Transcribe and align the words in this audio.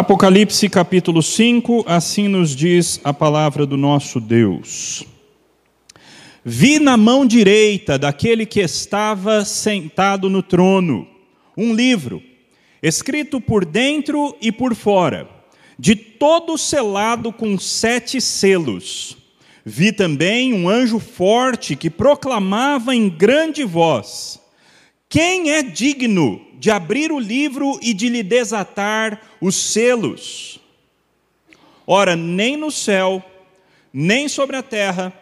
Apocalipse 0.00 0.66
capítulo 0.70 1.22
5, 1.22 1.84
assim 1.86 2.26
nos 2.26 2.56
diz 2.56 2.98
a 3.04 3.12
palavra 3.12 3.66
do 3.66 3.76
nosso 3.76 4.18
Deus. 4.18 5.04
Vi 6.42 6.78
na 6.78 6.96
mão 6.96 7.26
direita 7.26 7.98
daquele 7.98 8.46
que 8.46 8.60
estava 8.60 9.44
sentado 9.44 10.30
no 10.30 10.42
trono 10.42 11.06
um 11.54 11.74
livro, 11.74 12.22
escrito 12.82 13.42
por 13.42 13.66
dentro 13.66 14.34
e 14.40 14.50
por 14.50 14.74
fora, 14.74 15.28
de 15.78 15.94
todo 15.94 16.56
selado 16.56 17.30
com 17.30 17.58
sete 17.58 18.22
selos. 18.22 19.18
Vi 19.66 19.92
também 19.92 20.54
um 20.54 20.66
anjo 20.66 20.98
forte 20.98 21.76
que 21.76 21.90
proclamava 21.90 22.96
em 22.96 23.06
grande 23.06 23.64
voz: 23.64 24.40
Quem 25.10 25.50
é 25.50 25.60
digno 25.60 26.40
de 26.56 26.70
abrir 26.70 27.10
o 27.10 27.18
livro 27.18 27.80
e 27.82 27.92
de 27.92 28.08
lhe 28.08 28.22
desatar 28.22 29.20
os 29.40 29.56
selos. 29.56 30.60
Ora, 31.84 32.14
nem 32.14 32.56
no 32.56 32.70
céu, 32.70 33.20
nem 33.92 34.28
sobre 34.28 34.54
a 34.54 34.62
terra, 34.62 35.12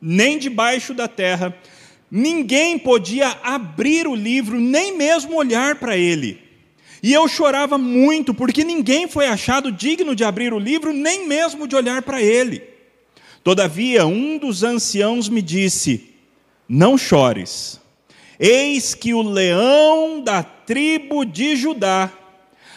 nem 0.00 0.38
debaixo 0.38 0.94
da 0.94 1.08
terra, 1.08 1.52
ninguém 2.08 2.78
podia 2.78 3.30
abrir 3.42 4.06
o 4.06 4.14
livro, 4.14 4.60
nem 4.60 4.96
mesmo 4.96 5.34
olhar 5.34 5.74
para 5.80 5.96
ele. 5.96 6.40
E 7.02 7.12
eu 7.12 7.26
chorava 7.26 7.76
muito, 7.76 8.32
porque 8.32 8.62
ninguém 8.62 9.08
foi 9.08 9.26
achado 9.26 9.72
digno 9.72 10.14
de 10.14 10.22
abrir 10.22 10.52
o 10.52 10.58
livro, 10.58 10.92
nem 10.92 11.26
mesmo 11.26 11.66
de 11.66 11.74
olhar 11.74 12.02
para 12.02 12.22
ele. 12.22 12.62
Todavia, 13.42 14.06
um 14.06 14.38
dos 14.38 14.62
anciãos 14.62 15.28
me 15.28 15.42
disse: 15.42 16.14
Não 16.68 16.96
chores. 16.96 17.79
Eis 18.42 18.94
que 18.94 19.12
o 19.12 19.20
leão 19.20 20.22
da 20.22 20.42
tribo 20.42 21.26
de 21.26 21.54
Judá, 21.56 22.10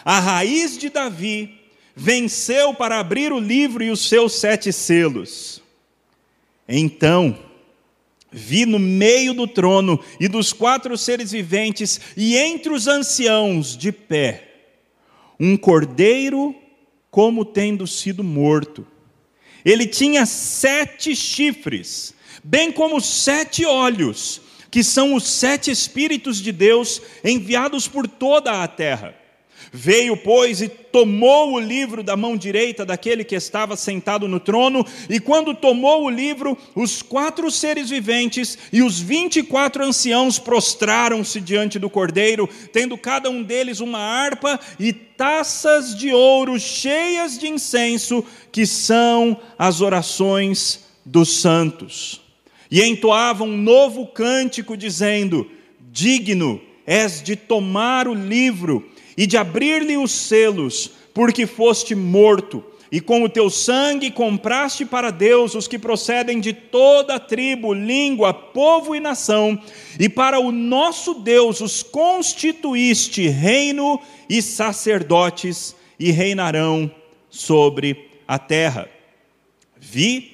a 0.03 0.19
raiz 0.19 0.77
de 0.77 0.89
Davi, 0.89 1.57
venceu 1.95 2.73
para 2.73 2.99
abrir 2.99 3.31
o 3.31 3.39
livro 3.39 3.81
e 3.81 3.89
os 3.89 4.09
seus 4.09 4.33
sete 4.33 4.73
selos. 4.73 5.63
Então, 6.67 7.39
vi 8.29 8.65
no 8.65 8.77
meio 8.77 9.33
do 9.33 9.47
trono 9.47 9.97
e 10.19 10.27
dos 10.27 10.51
quatro 10.51 10.97
seres 10.97 11.31
viventes 11.31 12.01
e 12.17 12.35
entre 12.35 12.73
os 12.73 12.89
anciãos 12.89 13.77
de 13.77 13.93
pé, 13.93 14.49
um 15.39 15.55
cordeiro 15.55 16.53
como 17.09 17.45
tendo 17.45 17.87
sido 17.87 18.21
morto. 18.21 18.85
Ele 19.63 19.87
tinha 19.87 20.25
sete 20.25 21.15
chifres, 21.15 22.13
bem 22.43 22.69
como 22.69 22.99
sete 22.99 23.65
olhos 23.65 24.42
que 24.73 24.83
são 24.83 25.13
os 25.13 25.25
sete 25.25 25.69
Espíritos 25.69 26.41
de 26.41 26.51
Deus 26.51 26.99
enviados 27.23 27.87
por 27.87 28.07
toda 28.07 28.63
a 28.63 28.67
terra. 28.67 29.13
Veio, 29.71 30.17
pois, 30.17 30.63
e 30.63 30.67
tomou 30.67 31.53
o 31.53 31.59
livro 31.59 32.01
da 32.01 32.17
mão 32.17 32.35
direita 32.35 32.83
daquele 32.83 33.23
que 33.23 33.35
estava 33.35 33.75
sentado 33.75 34.27
no 34.27 34.39
trono, 34.39 34.83
e 35.07 35.19
quando 35.19 35.53
tomou 35.53 36.05
o 36.05 36.09
livro, 36.09 36.57
os 36.73 37.03
quatro 37.03 37.51
seres 37.51 37.91
viventes 37.91 38.57
e 38.71 38.81
os 38.81 38.99
vinte 38.99 39.37
e 39.37 39.43
quatro 39.43 39.85
anciãos 39.85 40.39
prostraram-se 40.39 41.39
diante 41.39 41.77
do 41.77 41.87
cordeiro, 41.87 42.49
tendo 42.71 42.97
cada 42.97 43.29
um 43.29 43.43
deles 43.43 43.79
uma 43.79 43.99
harpa 43.99 44.59
e 44.79 44.91
taças 44.91 45.95
de 45.95 46.11
ouro 46.11 46.59
cheias 46.59 47.37
de 47.37 47.47
incenso, 47.47 48.25
que 48.51 48.65
são 48.65 49.39
as 49.55 49.81
orações 49.81 50.79
dos 51.05 51.41
santos 51.41 52.22
e 52.73 52.81
entoava 52.81 53.43
um 53.43 53.55
novo 53.55 54.07
cântico, 54.07 54.75
dizendo: 54.75 55.47
Digno 55.91 56.59
és 56.87 57.21
de 57.21 57.35
tomar 57.35 58.07
o 58.07 58.15
livro 58.15 58.89
e 59.15 59.27
de 59.27 59.37
abrir-lhe 59.37 59.95
os 59.95 60.09
selos, 60.11 60.89
porque 61.13 61.45
foste 61.45 61.93
morto, 61.93 62.63
e 62.91 62.99
com 62.99 63.21
o 63.21 63.29
teu 63.29 63.47
sangue 63.51 64.09
compraste 64.09 64.85
para 64.85 65.11
Deus 65.11 65.53
os 65.53 65.67
que 65.67 65.77
procedem 65.77 66.39
de 66.39 66.51
toda 66.51 67.19
tribo, 67.19 67.75
língua, 67.75 68.33
povo 68.33 68.95
e 68.95 68.99
nação, 68.99 69.61
e 69.99 70.09
para 70.09 70.39
o 70.39 70.51
nosso 70.51 71.13
Deus 71.13 71.61
os 71.61 71.83
constituíste 71.83 73.27
reino 73.27 74.01
e 74.27 74.41
sacerdotes, 74.41 75.75
e 75.99 76.09
reinarão 76.09 76.91
sobre 77.29 78.09
a 78.27 78.39
terra. 78.39 78.89
Vi 79.79 80.33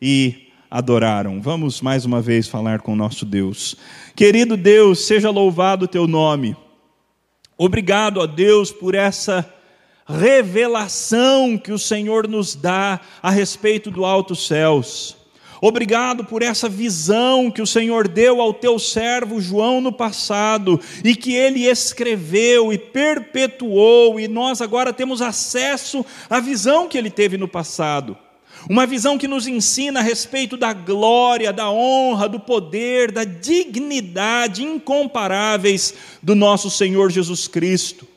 e 0.00 0.48
adoraram. 0.70 1.40
Vamos 1.40 1.80
mais 1.80 2.04
uma 2.04 2.20
vez 2.20 2.48
falar 2.48 2.80
com 2.80 2.92
o 2.92 2.96
nosso 2.96 3.24
Deus. 3.24 3.76
Querido 4.14 4.56
Deus, 4.56 5.06
seja 5.06 5.30
louvado 5.30 5.84
o 5.84 5.88
teu 5.88 6.06
nome. 6.06 6.56
Obrigado 7.56 8.20
a 8.20 8.26
Deus 8.26 8.70
por 8.70 8.94
essa 8.94 9.50
revelação 10.06 11.58
que 11.58 11.72
o 11.72 11.78
Senhor 11.78 12.28
nos 12.28 12.54
dá 12.54 13.00
a 13.22 13.30
respeito 13.30 13.90
do 13.90 14.04
alto 14.04 14.36
céus. 14.36 15.16
Obrigado 15.60 16.24
por 16.24 16.42
essa 16.42 16.68
visão 16.68 17.50
que 17.50 17.62
o 17.62 17.66
Senhor 17.66 18.06
deu 18.06 18.40
ao 18.40 18.52
teu 18.52 18.78
servo 18.78 19.40
João 19.40 19.80
no 19.80 19.90
passado 19.90 20.78
e 21.02 21.16
que 21.16 21.34
ele 21.34 21.64
escreveu 21.64 22.72
e 22.72 22.78
perpetuou, 22.78 24.20
e 24.20 24.28
nós 24.28 24.60
agora 24.60 24.92
temos 24.92 25.22
acesso 25.22 26.04
à 26.28 26.40
visão 26.40 26.86
que 26.88 26.98
ele 26.98 27.10
teve 27.10 27.38
no 27.38 27.48
passado. 27.48 28.16
Uma 28.68 28.84
visão 28.86 29.16
que 29.16 29.28
nos 29.28 29.46
ensina 29.46 30.00
a 30.00 30.02
respeito 30.02 30.56
da 30.56 30.72
glória, 30.72 31.52
da 31.52 31.70
honra, 31.70 32.28
do 32.28 32.40
poder, 32.40 33.12
da 33.12 33.22
dignidade 33.22 34.64
incomparáveis 34.64 35.94
do 36.20 36.34
nosso 36.34 36.68
Senhor 36.68 37.10
Jesus 37.10 37.46
Cristo. 37.46 38.08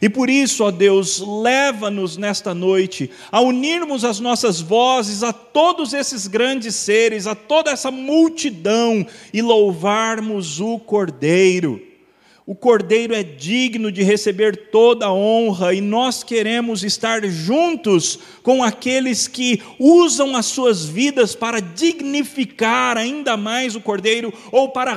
E 0.00 0.08
por 0.08 0.28
isso, 0.28 0.64
ó 0.64 0.72
Deus, 0.72 1.20
leva-nos 1.20 2.16
nesta 2.16 2.52
noite 2.52 3.08
a 3.30 3.40
unirmos 3.40 4.04
as 4.04 4.18
nossas 4.18 4.60
vozes 4.60 5.22
a 5.22 5.32
todos 5.32 5.92
esses 5.92 6.26
grandes 6.26 6.74
seres, 6.74 7.28
a 7.28 7.36
toda 7.36 7.70
essa 7.70 7.90
multidão 7.90 9.06
e 9.32 9.40
louvarmos 9.40 10.58
o 10.58 10.80
Cordeiro 10.80 11.91
o 12.44 12.56
Cordeiro 12.56 13.14
é 13.14 13.22
digno 13.22 13.92
de 13.92 14.02
receber 14.02 14.68
toda 14.70 15.06
a 15.06 15.12
honra 15.12 15.72
e 15.72 15.80
nós 15.80 16.24
queremos 16.24 16.82
estar 16.82 17.24
juntos 17.24 18.18
com 18.42 18.64
aqueles 18.64 19.28
que 19.28 19.62
usam 19.78 20.34
as 20.34 20.46
suas 20.46 20.84
vidas 20.84 21.36
para 21.36 21.60
dignificar 21.60 22.96
ainda 22.96 23.36
mais 23.36 23.76
o 23.76 23.80
Cordeiro 23.80 24.32
ou 24.50 24.70
para 24.70 24.92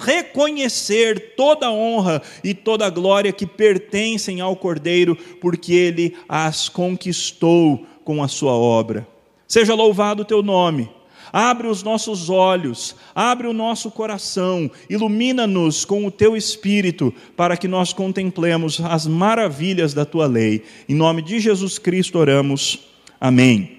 reconhecer 0.00 1.34
toda 1.34 1.68
a 1.68 1.72
honra 1.72 2.20
e 2.44 2.52
toda 2.52 2.84
a 2.84 2.90
glória 2.90 3.32
que 3.32 3.46
pertencem 3.46 4.42
ao 4.42 4.54
Cordeiro, 4.54 5.16
porque 5.40 5.72
ele 5.72 6.14
as 6.28 6.68
conquistou 6.68 7.86
com 8.04 8.22
a 8.22 8.28
sua 8.28 8.52
obra. 8.52 9.08
Seja 9.48 9.74
louvado 9.74 10.22
o 10.22 10.26
teu 10.26 10.42
nome. 10.42 10.90
Abre 11.32 11.66
os 11.66 11.82
nossos 11.82 12.28
olhos, 12.28 12.94
abre 13.14 13.46
o 13.46 13.54
nosso 13.54 13.90
coração, 13.90 14.70
ilumina-nos 14.90 15.84
com 15.84 16.04
o 16.04 16.10
teu 16.10 16.36
espírito, 16.36 17.14
para 17.34 17.56
que 17.56 17.66
nós 17.66 17.92
contemplemos 17.92 18.78
as 18.80 19.06
maravilhas 19.06 19.94
da 19.94 20.04
tua 20.04 20.26
lei. 20.26 20.62
Em 20.88 20.94
nome 20.94 21.22
de 21.22 21.40
Jesus 21.40 21.78
Cristo 21.78 22.18
oramos. 22.18 22.80
Amém. 23.18 23.78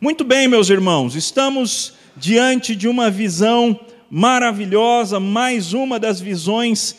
Muito 0.00 0.24
bem, 0.24 0.48
meus 0.48 0.70
irmãos, 0.70 1.14
estamos 1.14 1.92
diante 2.16 2.74
de 2.74 2.88
uma 2.88 3.10
visão 3.10 3.78
maravilhosa, 4.10 5.20
mais 5.20 5.74
uma 5.74 5.98
das 5.98 6.20
visões 6.20 6.96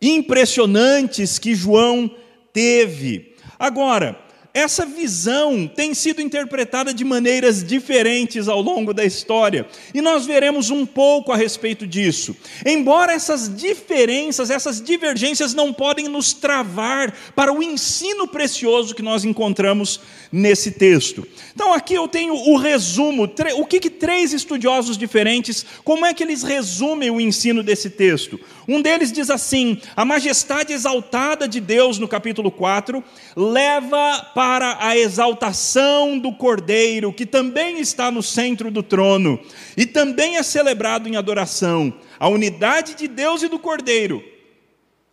impressionantes 0.00 1.38
que 1.38 1.54
João 1.54 2.10
teve. 2.52 3.34
Agora, 3.58 4.18
essa 4.54 4.84
visão 4.84 5.66
tem 5.66 5.94
sido 5.94 6.20
interpretada 6.20 6.92
de 6.92 7.04
maneiras 7.04 7.64
diferentes 7.64 8.48
ao 8.48 8.60
longo 8.60 8.92
da 8.92 9.04
história, 9.04 9.66
e 9.94 10.02
nós 10.02 10.26
veremos 10.26 10.68
um 10.68 10.84
pouco 10.84 11.32
a 11.32 11.36
respeito 11.36 11.86
disso. 11.86 12.36
Embora 12.66 13.12
essas 13.12 13.54
diferenças, 13.54 14.50
essas 14.50 14.80
divergências 14.80 15.54
não 15.54 15.72
podem 15.72 16.06
nos 16.06 16.34
travar 16.34 17.14
para 17.34 17.52
o 17.52 17.62
ensino 17.62 18.28
precioso 18.28 18.94
que 18.94 19.02
nós 19.02 19.24
encontramos 19.24 20.00
nesse 20.30 20.72
texto. 20.72 21.26
Então 21.54 21.72
aqui 21.72 21.94
eu 21.94 22.06
tenho 22.06 22.34
o 22.34 22.56
resumo, 22.56 23.30
o 23.56 23.66
que, 23.66 23.80
que 23.80 23.90
três 23.90 24.34
estudiosos 24.34 24.98
diferentes, 24.98 25.64
como 25.82 26.04
é 26.04 26.12
que 26.12 26.22
eles 26.22 26.42
resumem 26.42 27.10
o 27.10 27.20
ensino 27.20 27.62
desse 27.62 27.88
texto? 27.88 28.38
Um 28.68 28.80
deles 28.82 29.10
diz 29.10 29.30
assim: 29.30 29.80
a 29.96 30.04
majestade 30.04 30.72
exaltada 30.72 31.48
de 31.48 31.60
Deus, 31.60 31.98
no 31.98 32.06
capítulo 32.06 32.50
4, 32.50 33.02
leva 33.34 34.30
para 34.34 34.41
a 34.42 34.96
exaltação 34.96 36.18
do 36.18 36.32
Cordeiro, 36.32 37.12
que 37.12 37.26
também 37.26 37.78
está 37.80 38.10
no 38.10 38.22
centro 38.22 38.70
do 38.70 38.82
trono, 38.82 39.38
e 39.76 39.86
também 39.86 40.36
é 40.36 40.42
celebrado 40.42 41.08
em 41.08 41.16
adoração. 41.16 41.92
A 42.18 42.28
unidade 42.28 42.94
de 42.94 43.08
Deus 43.08 43.42
e 43.42 43.48
do 43.48 43.58
Cordeiro 43.58 44.22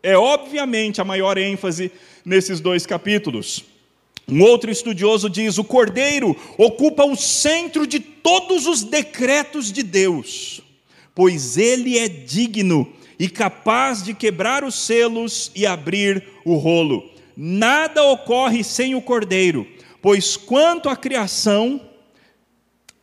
é, 0.02 0.18
obviamente, 0.18 1.02
a 1.02 1.06
maior 1.06 1.38
ênfase 1.38 1.92
nesses 2.24 2.60
dois 2.60 2.86
capítulos. 2.86 3.66
Um 4.28 4.42
outro 4.44 4.72
estudioso 4.72 5.30
diz: 5.30 5.58
o 5.58 5.64
cordeiro 5.64 6.36
ocupa 6.58 7.04
o 7.04 7.16
centro 7.16 7.86
de 7.86 8.00
todos 8.00 8.66
os 8.66 8.84
decretos 8.84 9.72
de 9.72 9.84
Deus, 9.84 10.62
pois 11.14 11.58
ele 11.58 11.98
é 11.98 12.08
digno 12.08 12.88
e 13.18 13.28
capaz 13.28 14.04
de 14.04 14.14
quebrar 14.14 14.64
os 14.64 14.76
selos 14.76 15.52
e 15.54 15.66
abrir 15.66 16.24
o 16.46 16.56
rolo. 16.56 17.10
Nada 17.42 18.04
ocorre 18.04 18.66
sem 18.66 18.96
o 18.96 19.02
cordeiro, 19.02 19.66
pois 20.02 20.36
quanto 20.36 20.90
à 20.90 20.96
criação, 20.98 21.80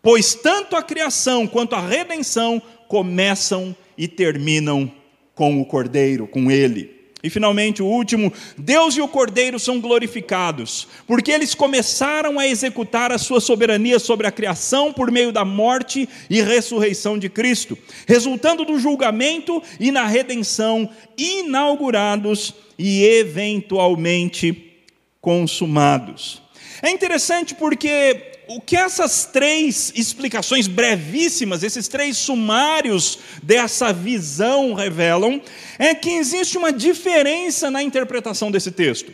pois 0.03 0.35
tanto 0.35 0.77
a 0.77 0.83
criação 0.83 1.47
quanto 1.47 1.75
a 1.75 1.81
redenção 1.81 2.61
começam 2.87 3.75
e 3.97 4.07
terminam 4.07 4.93
com 5.35 5.59
o 5.59 5.65
cordeiro, 5.65 6.27
com 6.27 6.51
ele. 6.51 6.96
E 7.27 7.31
finalmente, 7.31 7.83
o 7.83 7.87
último, 7.87 8.33
Deus 8.57 8.97
e 8.97 9.01
o 9.01 9.09
Cordeiro 9.09 9.59
são 9.59 9.81
glorificados, 9.81 10.87
porque 11.09 11.33
eles 11.33 11.57
começaram 11.57 12.39
a 12.39 12.47
executar 12.47 13.11
a 13.11 13.19
sua 13.19 13.41
soberania 13.41 13.99
sobre 13.99 14.29
a 14.29 14.31
criação 14.31 14.93
por 14.93 15.11
meio 15.11 15.33
da 15.33 15.45
morte 15.45 16.09
e 16.31 16.41
ressurreição 16.41 17.19
de 17.19 17.29
Cristo, 17.29 17.77
resultando 18.07 18.65
do 18.65 18.79
julgamento 18.79 19.61
e 19.81 19.91
na 19.91 20.07
redenção 20.07 20.89
inaugurados 21.19 22.55
e 22.79 23.03
eventualmente 23.05 24.85
consumados. 25.21 26.41
É 26.81 26.91
interessante 26.91 27.57
porque 27.57 28.36
o 28.49 28.61
que 28.61 28.77
essas 28.77 29.25
três 29.25 29.93
explicações 29.95 30.67
brevíssimas, 30.67 31.63
esses 31.63 31.89
três 31.89 32.17
sumários 32.17 33.19
dessa 33.43 33.93
visão 33.93 34.75
revelam, 34.75 35.41
é 35.79 35.95
que 35.95 36.11
existe 36.11 36.57
uma 36.57 36.73
diferença 36.73 37.71
na 37.71 37.83
interpretação 37.83 38.51
desse 38.51 38.71
texto. 38.71 39.13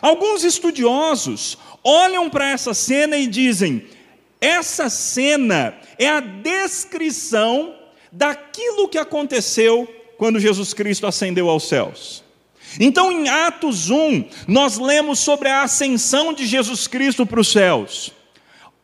Alguns 0.00 0.44
estudiosos 0.44 1.58
olham 1.82 2.30
para 2.30 2.50
essa 2.50 2.72
cena 2.72 3.16
e 3.16 3.26
dizem: 3.26 3.86
essa 4.40 4.88
cena 4.88 5.74
é 5.98 6.08
a 6.08 6.20
descrição 6.20 7.74
daquilo 8.10 8.88
que 8.88 8.98
aconteceu 8.98 9.88
quando 10.16 10.40
Jesus 10.40 10.72
Cristo 10.72 11.06
ascendeu 11.06 11.48
aos 11.48 11.68
céus. 11.68 12.24
Então, 12.80 13.12
em 13.12 13.28
Atos 13.28 13.90
1, 13.90 14.24
nós 14.48 14.78
lemos 14.78 15.20
sobre 15.20 15.48
a 15.48 15.62
ascensão 15.62 16.32
de 16.32 16.46
Jesus 16.46 16.86
Cristo 16.86 17.24
para 17.24 17.40
os 17.40 17.52
céus. 17.52 18.12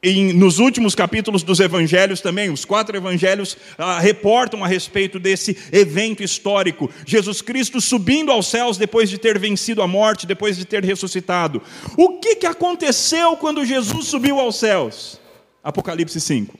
Em, 0.03 0.33
nos 0.33 0.59
últimos 0.59 0.95
capítulos 0.95 1.43
dos 1.43 1.61
evangelhos 1.61 2.23
também, 2.23 2.49
os 2.49 2.65
quatro 2.65 2.97
evangelhos 2.97 3.55
ah, 3.77 4.01
reportam 4.01 4.65
a 4.65 4.67
respeito 4.67 5.19
desse 5.19 5.55
evento 5.71 6.23
histórico. 6.23 6.91
Jesus 7.05 7.43
Cristo 7.43 7.83
subindo 7.83 8.33
aos 8.33 8.47
céus 8.47 8.79
depois 8.79 9.11
de 9.11 9.19
ter 9.19 9.39
vencido 9.39 9.83
a 9.83 9.87
morte, 9.87 10.27
depois 10.27 10.57
de 10.57 10.65
ter 10.65 10.83
ressuscitado. 10.83 11.63
O 11.99 12.19
que, 12.19 12.37
que 12.37 12.47
aconteceu 12.47 13.37
quando 13.37 13.65
Jesus 13.65 14.07
subiu 14.07 14.41
aos 14.41 14.57
céus? 14.57 15.21
Apocalipse 15.63 16.19
5. 16.19 16.59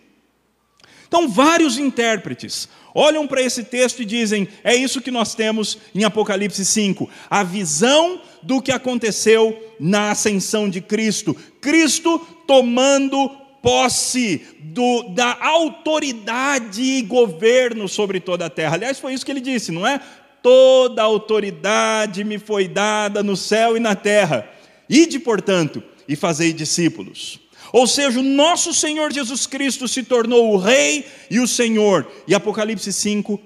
Então, 1.09 1.27
vários 1.27 1.79
intérpretes 1.79 2.69
olham 2.95 3.27
para 3.27 3.43
esse 3.43 3.65
texto 3.65 4.03
e 4.03 4.05
dizem: 4.05 4.47
é 4.63 4.77
isso 4.77 5.01
que 5.01 5.11
nós 5.11 5.35
temos 5.35 5.79
em 5.95 6.05
Apocalipse 6.05 6.65
5, 6.65 7.09
a 7.29 7.43
visão 7.43 8.21
do 8.43 8.61
que 8.61 8.71
aconteceu 8.71 9.75
na 9.79 10.11
ascensão 10.11 10.69
de 10.69 10.81
Cristo. 10.81 11.35
Cristo 11.61 12.25
tomando 12.51 13.29
posse 13.63 14.45
do, 14.59 15.05
da 15.11 15.39
autoridade 15.41 16.83
e 16.83 17.01
governo 17.03 17.87
sobre 17.87 18.19
toda 18.19 18.47
a 18.47 18.51
terra. 18.51 18.75
Aliás, 18.75 18.99
foi 18.99 19.15
isso 19.15 19.25
que 19.25 19.31
ele 19.31 19.41
disse, 19.41 19.71
não 19.71 19.87
é? 19.87 20.01
Toda 20.43 21.01
autoridade 21.01 22.25
me 22.25 22.41
foi 22.41 22.67
dada 22.67 23.23
no 23.23 23.37
céu 23.37 23.77
e 23.77 23.81
na 23.81 23.95
terra. 23.95 24.51
Ide, 24.89 25.21
portanto, 25.21 25.81
e 26.09 26.17
fazei 26.17 26.53
discípulos. 26.53 27.39
Ou 27.73 27.87
seja, 27.87 28.19
o 28.19 28.25
nosso 28.25 28.75
Senhor 28.75 29.13
Jesus 29.13 29.47
Cristo 29.47 29.87
se 29.87 30.03
tornou 30.03 30.53
o 30.53 30.57
Rei 30.57 31.07
e 31.31 31.39
o 31.39 31.47
Senhor. 31.47 32.11
E 32.27 32.35
Apocalipse 32.35 32.93
5 32.93 33.41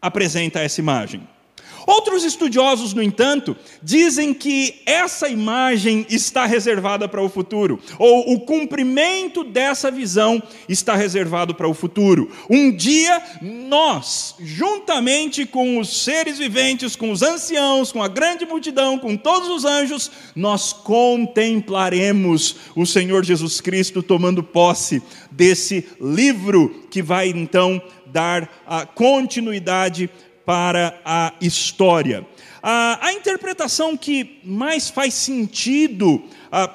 apresenta 0.00 0.58
essa 0.58 0.80
imagem. 0.80 1.28
Outros 1.86 2.24
estudiosos, 2.24 2.94
no 2.94 3.02
entanto, 3.02 3.56
dizem 3.82 4.32
que 4.32 4.82
essa 4.86 5.28
imagem 5.28 6.06
está 6.08 6.46
reservada 6.46 7.08
para 7.08 7.22
o 7.22 7.28
futuro, 7.28 7.80
ou 7.98 8.34
o 8.34 8.40
cumprimento 8.40 9.44
dessa 9.44 9.90
visão 9.90 10.42
está 10.68 10.94
reservado 10.94 11.54
para 11.54 11.68
o 11.68 11.74
futuro. 11.74 12.30
Um 12.48 12.70
dia, 12.74 13.22
nós, 13.40 14.34
juntamente 14.40 15.44
com 15.46 15.78
os 15.78 16.02
seres 16.04 16.38
viventes, 16.38 16.96
com 16.96 17.10
os 17.10 17.22
anciãos, 17.22 17.90
com 17.92 18.02
a 18.02 18.08
grande 18.08 18.44
multidão, 18.46 18.98
com 18.98 19.16
todos 19.16 19.48
os 19.48 19.64
anjos, 19.64 20.10
nós 20.34 20.72
contemplaremos 20.72 22.56
o 22.76 22.86
Senhor 22.86 23.24
Jesus 23.24 23.60
Cristo 23.60 24.02
tomando 24.02 24.42
posse 24.42 25.02
desse 25.30 25.86
livro 26.00 26.86
que 26.90 27.02
vai 27.02 27.28
então 27.28 27.82
dar 28.06 28.62
a 28.66 28.84
continuidade 28.84 30.10
para 30.44 31.00
a 31.04 31.32
história. 31.40 32.26
A, 32.62 33.06
a 33.06 33.12
interpretação 33.12 33.96
que 33.96 34.38
mais 34.44 34.88
faz 34.88 35.14
sentido 35.14 36.22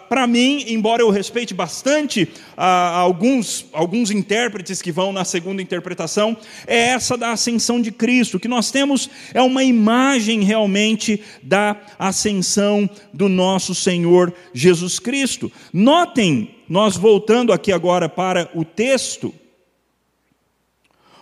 para 0.09 0.25
mim, 0.25 0.65
embora 0.67 1.03
eu 1.03 1.09
respeite 1.11 1.53
bastante 1.53 2.27
alguns, 2.55 3.67
alguns 3.71 4.09
intérpretes 4.09 4.81
que 4.81 4.91
vão 4.91 5.13
na 5.13 5.23
segunda 5.23 5.61
interpretação, 5.61 6.35
é 6.65 6.87
essa 6.87 7.15
da 7.15 7.31
ascensão 7.31 7.79
de 7.79 7.91
Cristo. 7.91 8.37
O 8.37 8.39
que 8.39 8.47
nós 8.47 8.71
temos 8.71 9.07
é 9.35 9.41
uma 9.41 9.63
imagem 9.63 10.41
realmente 10.41 11.21
da 11.43 11.79
ascensão 11.99 12.89
do 13.13 13.29
nosso 13.29 13.75
Senhor 13.75 14.33
Jesus 14.51 14.97
Cristo. 14.97 15.51
Notem, 15.71 16.55
nós 16.67 16.97
voltando 16.97 17.53
aqui 17.53 17.71
agora 17.71 18.09
para 18.09 18.49
o 18.55 18.65
texto, 18.65 19.31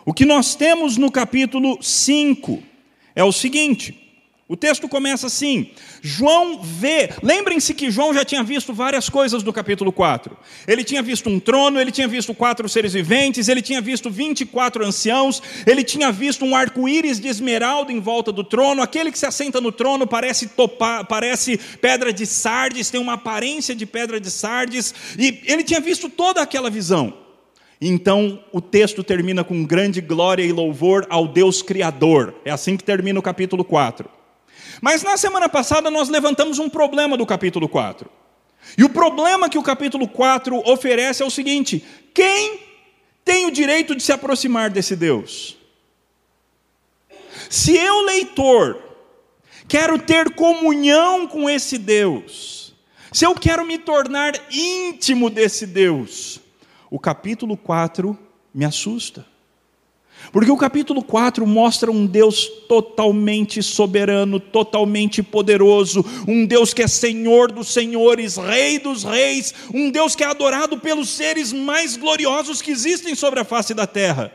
o 0.06 0.14
que 0.14 0.26
nós 0.26 0.54
temos 0.54 0.98
no 0.98 1.12
capítulo 1.12 1.80
5 1.82 2.62
é 3.16 3.24
o 3.24 3.32
seguinte: 3.32 4.06
o 4.48 4.56
texto 4.56 4.88
começa 4.88 5.26
assim: 5.26 5.72
João 6.04 6.62
vê. 6.62 7.10
Lembrem-se 7.24 7.74
que 7.74 7.90
João 7.90 8.14
já 8.14 8.24
tinha 8.24 8.44
visto 8.44 8.72
várias 8.72 9.10
coisas 9.10 9.42
no 9.42 9.52
capítulo 9.52 9.92
4. 9.92 10.38
Ele 10.68 10.84
tinha 10.84 11.02
visto 11.02 11.28
um 11.28 11.40
trono, 11.40 11.82
ele 11.82 11.92
tinha 11.92 12.08
visto 12.08 12.32
quatro 12.32 12.70
seres 12.70 12.94
viventes, 12.94 13.48
ele 13.48 13.64
tinha 13.64 13.82
visto 13.82 14.08
24 14.12 14.86
anciãos, 14.86 15.42
ele 15.66 15.84
tinha 15.84 16.12
visto 16.12 16.46
um 16.46 16.56
arco-íris 16.56 17.20
de 17.20 17.28
esmeralda 17.28 17.92
em 17.92 18.00
volta 18.00 18.32
do 18.32 18.44
trono. 18.44 18.84
Aquele 18.84 19.12
que 19.12 19.18
se 19.18 19.26
assenta 19.26 19.60
no 19.60 19.72
trono 19.72 20.06
parece, 20.06 20.48
parece 21.10 21.58
pedra 21.82 22.14
de 22.14 22.28
sardes, 22.28 22.92
tem 22.92 23.02
uma 23.02 23.14
aparência 23.14 23.74
de 23.74 23.88
pedra 23.88 24.20
de 24.20 24.30
sardes, 24.30 24.94
e 25.18 25.42
ele 25.46 25.64
tinha 25.64 25.80
visto 25.80 26.08
toda 26.08 26.40
aquela 26.40 26.70
visão. 26.70 27.25
Então 27.88 28.44
o 28.52 28.60
texto 28.60 29.04
termina 29.04 29.44
com 29.44 29.64
grande 29.64 30.02
glória 30.02 30.42
e 30.42 30.52
louvor 30.52 31.06
ao 31.08 31.28
Deus 31.28 31.62
Criador. 31.62 32.34
É 32.44 32.50
assim 32.50 32.76
que 32.76 32.84
termina 32.84 33.20
o 33.20 33.22
capítulo 33.22 33.64
4. 33.64 34.10
Mas 34.82 35.04
na 35.04 35.16
semana 35.18 35.48
passada 35.48 35.92
nós 35.92 36.10
levantamos 36.10 36.58
um 36.58 36.68
problema 36.68 37.16
do 37.16 37.28
capítulo 37.28 37.70
4. 37.70 38.10
E 38.76 38.84
o 38.84 38.90
problema 38.90 39.48
que 39.48 39.60
o 39.60 39.62
capítulo 39.62 40.08
4 40.08 40.68
oferece 40.68 41.22
é 41.22 41.26
o 41.28 41.30
seguinte: 41.30 41.86
quem 42.12 42.60
tem 43.24 43.46
o 43.46 43.52
direito 43.52 43.94
de 43.94 44.02
se 44.02 44.12
aproximar 44.12 44.72
desse 44.72 44.96
Deus? 44.96 45.56
Se 47.52 47.78
eu, 47.78 48.02
leitor, 48.02 48.82
quero 49.68 50.00
ter 50.00 50.32
comunhão 50.32 51.28
com 51.28 51.48
esse 51.48 51.78
Deus, 51.78 52.74
se 53.12 53.28
eu 53.28 53.36
quero 53.36 53.64
me 53.64 53.78
tornar 53.78 54.34
íntimo 54.52 55.30
desse 55.30 55.68
Deus, 55.68 56.42
o 56.90 57.00
capítulo 57.00 57.58
4 57.58 58.18
me 58.54 58.66
assusta. 58.66 59.26
Porque 60.32 60.50
o 60.50 60.58
capítulo 60.58 61.04
4 61.04 61.46
mostra 61.46 61.92
um 61.92 62.06
Deus 62.06 62.48
totalmente 62.68 63.62
soberano, 63.62 64.40
totalmente 64.40 65.22
poderoso, 65.22 66.04
um 66.28 66.46
Deus 66.46 66.74
que 66.74 66.82
é 66.82 66.88
Senhor 66.88 67.52
dos 67.52 67.74
senhores, 67.74 68.38
Rei 68.38 68.80
dos 68.80 69.04
reis, 69.04 69.54
um 69.74 69.92
Deus 69.92 70.16
que 70.16 70.24
é 70.24 70.28
adorado 70.28 70.80
pelos 70.80 71.10
seres 71.10 71.54
mais 71.54 71.96
gloriosos 71.98 72.62
que 72.62 72.72
existem 72.72 73.14
sobre 73.14 73.40
a 73.40 73.44
face 73.44 73.74
da 73.74 73.86
terra. 73.86 74.32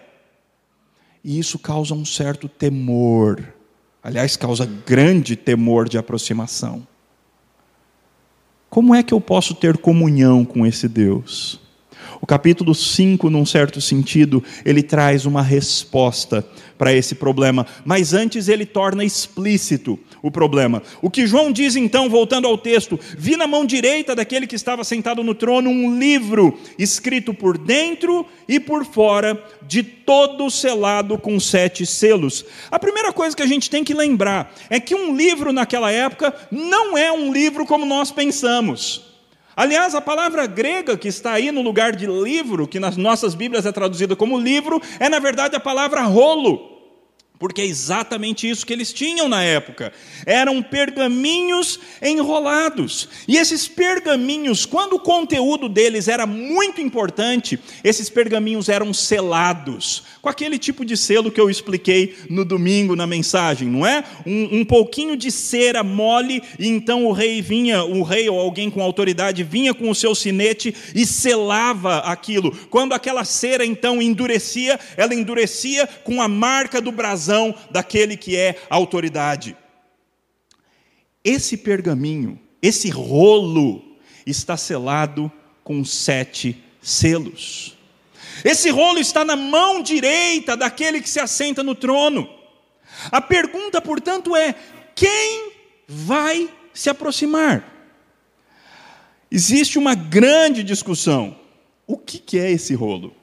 E 1.24 1.38
isso 1.38 1.58
causa 1.58 1.94
um 1.94 2.04
certo 2.04 2.48
temor, 2.48 3.52
aliás, 4.02 4.36
causa 4.36 4.64
grande 4.64 5.36
temor 5.36 5.88
de 5.88 5.98
aproximação. 5.98 6.86
Como 8.70 8.94
é 8.94 9.02
que 9.02 9.12
eu 9.12 9.20
posso 9.20 9.54
ter 9.54 9.76
comunhão 9.78 10.44
com 10.44 10.64
esse 10.64 10.88
Deus? 10.88 11.60
O 12.20 12.26
capítulo 12.26 12.74
5, 12.74 13.30
num 13.30 13.46
certo 13.46 13.80
sentido, 13.80 14.42
ele 14.64 14.82
traz 14.82 15.26
uma 15.26 15.42
resposta 15.42 16.46
para 16.80 16.94
esse 16.94 17.14
problema, 17.14 17.66
mas 17.84 18.14
antes 18.14 18.48
ele 18.48 18.64
torna 18.64 19.04
explícito 19.04 19.98
o 20.22 20.30
problema. 20.30 20.82
O 21.02 21.10
que 21.10 21.26
João 21.26 21.52
diz 21.52 21.76
então, 21.76 22.08
voltando 22.08 22.46
ao 22.46 22.56
texto: 22.56 22.98
Vi 23.18 23.36
na 23.36 23.46
mão 23.46 23.66
direita 23.66 24.14
daquele 24.14 24.46
que 24.46 24.56
estava 24.56 24.82
sentado 24.82 25.22
no 25.22 25.34
trono 25.34 25.68
um 25.68 25.98
livro 25.98 26.58
escrito 26.78 27.34
por 27.34 27.58
dentro 27.58 28.24
e 28.48 28.58
por 28.58 28.84
fora, 28.86 29.42
de 29.66 29.82
todo 29.82 30.50
selado 30.50 31.18
com 31.18 31.38
sete 31.38 31.84
selos. 31.84 32.44
A 32.70 32.78
primeira 32.78 33.12
coisa 33.12 33.36
que 33.36 33.42
a 33.42 33.46
gente 33.46 33.68
tem 33.68 33.84
que 33.84 33.92
lembrar 33.92 34.54
é 34.70 34.80
que 34.80 34.94
um 34.94 35.14
livro 35.14 35.52
naquela 35.52 35.90
época 35.90 36.34
não 36.50 36.96
é 36.96 37.12
um 37.12 37.32
livro 37.32 37.66
como 37.66 37.84
nós 37.84 38.10
pensamos. 38.10 39.09
Aliás, 39.60 39.94
a 39.94 40.00
palavra 40.00 40.46
grega 40.46 40.96
que 40.96 41.06
está 41.06 41.32
aí 41.32 41.52
no 41.52 41.60
lugar 41.60 41.94
de 41.94 42.06
livro, 42.06 42.66
que 42.66 42.80
nas 42.80 42.96
nossas 42.96 43.34
Bíblias 43.34 43.66
é 43.66 43.70
traduzida 43.70 44.16
como 44.16 44.40
livro, 44.40 44.80
é 44.98 45.06
na 45.06 45.18
verdade 45.18 45.54
a 45.54 45.60
palavra 45.60 46.00
rolo. 46.00 46.79
Porque 47.40 47.62
é 47.62 47.66
exatamente 47.66 48.46
isso 48.46 48.66
que 48.66 48.72
eles 48.74 48.92
tinham 48.92 49.26
na 49.26 49.42
época. 49.42 49.94
Eram 50.26 50.62
pergaminhos 50.62 51.80
enrolados. 52.02 53.08
E 53.26 53.38
esses 53.38 53.66
pergaminhos, 53.66 54.66
quando 54.66 54.96
o 54.96 55.00
conteúdo 55.00 55.66
deles 55.66 56.06
era 56.06 56.26
muito 56.26 56.82
importante, 56.82 57.58
esses 57.82 58.10
pergaminhos 58.10 58.68
eram 58.68 58.92
selados, 58.92 60.02
com 60.20 60.28
aquele 60.28 60.58
tipo 60.58 60.84
de 60.84 60.98
selo 60.98 61.30
que 61.30 61.40
eu 61.40 61.48
expliquei 61.48 62.14
no 62.28 62.44
domingo 62.44 62.94
na 62.94 63.06
mensagem, 63.06 63.68
não 63.68 63.86
é? 63.86 64.04
Um, 64.26 64.60
um 64.60 64.64
pouquinho 64.64 65.16
de 65.16 65.30
cera 65.30 65.82
mole, 65.82 66.42
e 66.58 66.68
então 66.68 67.06
o 67.06 67.12
rei 67.12 67.40
vinha, 67.40 67.82
o 67.82 68.02
rei 68.02 68.28
ou 68.28 68.38
alguém 68.38 68.68
com 68.68 68.82
autoridade 68.82 69.42
vinha 69.42 69.72
com 69.72 69.88
o 69.88 69.94
seu 69.94 70.14
sinete 70.14 70.74
e 70.94 71.06
selava 71.06 72.00
aquilo. 72.00 72.54
Quando 72.68 72.92
aquela 72.92 73.24
cera 73.24 73.64
então 73.64 74.02
endurecia, 74.02 74.78
ela 74.94 75.14
endurecia 75.14 75.86
com 76.04 76.20
a 76.20 76.28
marca 76.28 76.82
do 76.82 76.92
brasão 76.92 77.29
daquele 77.70 78.16
que 78.16 78.36
é 78.36 78.60
autoridade. 78.68 79.56
Esse 81.24 81.56
pergaminho, 81.56 82.38
esse 82.62 82.88
rolo, 82.88 83.96
está 84.26 84.56
selado 84.56 85.30
com 85.62 85.84
sete 85.84 86.62
selos. 86.80 87.76
Esse 88.44 88.70
rolo 88.70 88.98
está 88.98 89.24
na 89.24 89.36
mão 89.36 89.82
direita 89.82 90.56
daquele 90.56 91.00
que 91.00 91.08
se 91.08 91.20
assenta 91.20 91.62
no 91.62 91.74
trono. 91.74 92.28
A 93.10 93.20
pergunta, 93.20 93.80
portanto, 93.80 94.34
é: 94.34 94.54
quem 94.94 95.52
vai 95.86 96.48
se 96.72 96.88
aproximar? 96.88 97.64
Existe 99.30 99.78
uma 99.78 99.94
grande 99.94 100.62
discussão. 100.64 101.38
O 101.86 101.96
que 101.96 102.38
é 102.38 102.50
esse 102.50 102.74
rolo? 102.74 103.14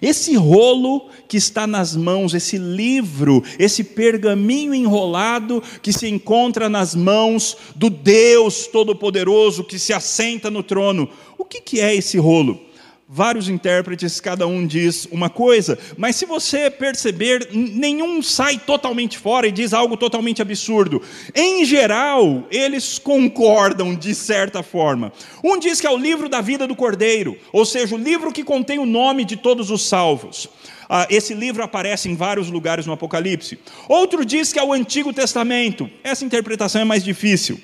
Esse 0.00 0.34
rolo 0.36 1.08
que 1.26 1.36
está 1.36 1.66
nas 1.66 1.96
mãos, 1.96 2.34
esse 2.34 2.56
livro, 2.56 3.42
esse 3.58 3.82
pergaminho 3.82 4.74
enrolado 4.74 5.62
que 5.82 5.92
se 5.92 6.08
encontra 6.08 6.68
nas 6.68 6.94
mãos 6.94 7.56
do 7.74 7.90
Deus 7.90 8.66
Todo-Poderoso 8.66 9.64
que 9.64 9.78
se 9.78 9.92
assenta 9.92 10.50
no 10.50 10.62
trono, 10.62 11.08
o 11.36 11.44
que 11.44 11.80
é 11.80 11.94
esse 11.94 12.18
rolo? 12.18 12.67
Vários 13.10 13.48
intérpretes, 13.48 14.20
cada 14.20 14.46
um 14.46 14.66
diz 14.66 15.08
uma 15.10 15.30
coisa, 15.30 15.78
mas 15.96 16.16
se 16.16 16.26
você 16.26 16.70
perceber, 16.70 17.48
nenhum 17.52 18.20
sai 18.20 18.58
totalmente 18.58 19.16
fora 19.16 19.46
e 19.46 19.52
diz 19.52 19.72
algo 19.72 19.96
totalmente 19.96 20.42
absurdo. 20.42 21.00
Em 21.34 21.64
geral, 21.64 22.46
eles 22.50 22.98
concordam 22.98 23.94
de 23.94 24.14
certa 24.14 24.62
forma. 24.62 25.10
Um 25.42 25.58
diz 25.58 25.80
que 25.80 25.86
é 25.86 25.90
o 25.90 25.96
livro 25.96 26.28
da 26.28 26.42
vida 26.42 26.66
do 26.66 26.76
Cordeiro, 26.76 27.38
ou 27.50 27.64
seja, 27.64 27.94
o 27.94 27.98
livro 27.98 28.30
que 28.30 28.44
contém 28.44 28.78
o 28.78 28.84
nome 28.84 29.24
de 29.24 29.36
todos 29.36 29.70
os 29.70 29.88
salvos. 29.88 30.46
Ah, 30.86 31.06
esse 31.08 31.32
livro 31.32 31.62
aparece 31.62 32.10
em 32.10 32.14
vários 32.14 32.50
lugares 32.50 32.86
no 32.86 32.92
Apocalipse. 32.92 33.58
Outro 33.88 34.24
diz 34.24 34.52
que 34.52 34.58
é 34.58 34.64
o 34.64 34.72
Antigo 34.72 35.12
Testamento. 35.12 35.88
Essa 36.02 36.24
interpretação 36.24 36.80
é 36.80 36.84
mais 36.84 37.04
difícil. 37.04 37.60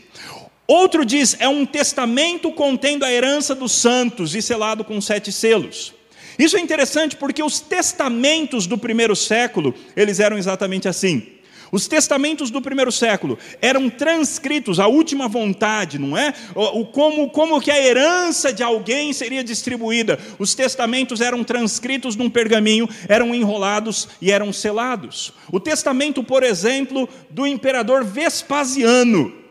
Outro 0.66 1.04
diz, 1.04 1.37
é 1.38 1.49
um 1.49 1.66
testamento 1.66 2.50
contendo 2.52 3.04
a 3.04 3.12
herança 3.12 3.54
dos 3.54 3.73
santos 3.73 4.35
e 4.35 4.40
selado 4.40 4.83
com 4.83 5.00
sete 5.00 5.30
selos. 5.30 5.92
Isso 6.38 6.56
é 6.56 6.61
interessante 6.61 7.16
porque 7.16 7.42
os 7.42 7.61
testamentos 7.61 8.66
do 8.66 8.78
primeiro 8.78 9.14
século, 9.14 9.75
eles 9.94 10.21
eram 10.21 10.38
exatamente 10.38 10.88
assim. 10.88 11.35
Os 11.71 11.88
testamentos 11.88 12.50
do 12.50 12.62
primeiro 12.62 12.92
século 12.92 13.37
eram 13.61 13.90
transcritos, 13.90 14.78
a 14.78 14.87
última 14.87 15.26
vontade, 15.26 15.99
não 15.99 16.16
é? 16.16 16.33
O, 16.54 16.87
como, 16.87 17.28
como 17.30 17.61
que 17.61 17.71
a 17.71 17.80
herança 17.80 18.52
de 18.52 18.62
alguém 18.62 19.12
seria 19.12 19.42
distribuída. 19.42 20.18
Os 20.38 20.54
testamentos 20.54 21.21
eram 21.21 21.42
transcritos 21.42 22.14
num 22.14 22.30
pergaminho, 22.30 22.88
eram 23.09 23.35
enrolados 23.35 24.09
e 24.21 24.30
eram 24.30 24.52
selados. 24.52 25.33
O 25.50 25.59
testamento, 25.59 26.23
por 26.23 26.42
exemplo, 26.42 27.09
do 27.28 27.44
imperador 27.44 28.04
Vespasiano, 28.04 29.44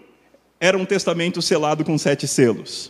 era 0.64 0.78
um 0.78 0.86
testamento 0.86 1.42
selado 1.42 1.84
com 1.84 1.98
sete 1.98 2.26
selos. 2.26 2.90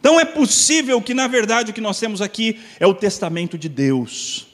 Então 0.00 0.18
é 0.18 0.24
possível 0.24 1.00
que, 1.00 1.14
na 1.14 1.28
verdade, 1.28 1.70
o 1.70 1.74
que 1.74 1.80
nós 1.80 2.00
temos 2.00 2.20
aqui 2.20 2.60
é 2.80 2.86
o 2.88 2.92
testamento 2.92 3.56
de 3.56 3.68
Deus. 3.68 4.48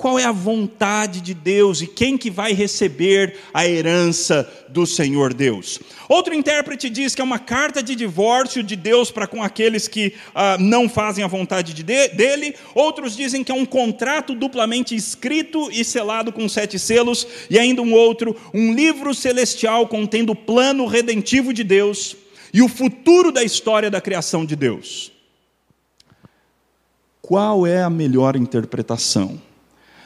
Qual 0.00 0.18
é 0.18 0.24
a 0.24 0.32
vontade 0.32 1.20
de 1.20 1.34
Deus 1.34 1.82
e 1.82 1.86
quem 1.86 2.16
que 2.16 2.30
vai 2.30 2.54
receber 2.54 3.36
a 3.52 3.68
herança 3.68 4.50
do 4.66 4.86
Senhor 4.86 5.34
Deus? 5.34 5.78
Outro 6.08 6.32
intérprete 6.32 6.88
diz 6.88 7.14
que 7.14 7.20
é 7.20 7.24
uma 7.24 7.38
carta 7.38 7.82
de 7.82 7.94
divórcio 7.94 8.62
de 8.62 8.76
Deus 8.76 9.10
para 9.10 9.26
com 9.26 9.42
aqueles 9.42 9.86
que 9.86 10.14
ah, 10.34 10.56
não 10.58 10.88
fazem 10.88 11.22
a 11.22 11.26
vontade 11.26 11.74
de 11.74 11.82
dele. 11.82 12.54
Outros 12.74 13.14
dizem 13.14 13.44
que 13.44 13.52
é 13.52 13.54
um 13.54 13.66
contrato 13.66 14.34
duplamente 14.34 14.96
escrito 14.96 15.68
e 15.70 15.84
selado 15.84 16.32
com 16.32 16.48
sete 16.48 16.78
selos. 16.78 17.26
E 17.50 17.58
ainda 17.58 17.82
um 17.82 17.92
outro, 17.92 18.34
um 18.54 18.72
livro 18.72 19.14
celestial 19.14 19.86
contendo 19.86 20.32
o 20.32 20.34
plano 20.36 20.86
redentivo 20.86 21.52
de 21.52 21.62
Deus 21.62 22.16
e 22.54 22.62
o 22.62 22.68
futuro 22.68 23.30
da 23.30 23.44
história 23.44 23.90
da 23.90 24.00
criação 24.00 24.46
de 24.46 24.56
Deus. 24.56 25.12
Qual 27.20 27.66
é 27.66 27.82
a 27.82 27.90
melhor 27.90 28.34
interpretação? 28.34 29.49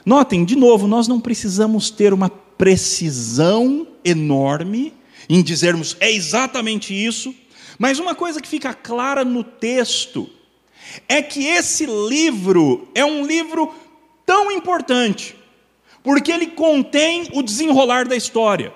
Notem, 0.04 0.44
de 0.44 0.54
novo, 0.54 0.86
nós 0.86 1.08
não 1.08 1.18
precisamos 1.18 1.90
ter 1.90 2.12
uma 2.12 2.28
precisão 2.28 3.86
enorme 4.04 4.92
em 5.28 5.42
dizermos 5.42 5.96
é 6.00 6.12
exatamente 6.12 6.94
isso, 6.94 7.34
mas 7.78 7.98
uma 7.98 8.14
coisa 8.14 8.40
que 8.40 8.48
fica 8.48 8.74
clara 8.74 9.24
no 9.24 9.42
texto 9.42 10.28
é 11.08 11.22
que 11.22 11.46
esse 11.46 11.86
livro 11.86 12.88
é 12.94 13.04
um 13.04 13.26
livro 13.26 13.74
tão 14.26 14.52
importante, 14.52 15.34
porque 16.02 16.30
ele 16.30 16.48
contém 16.48 17.28
o 17.32 17.42
desenrolar 17.42 18.06
da 18.06 18.14
história. 18.14 18.72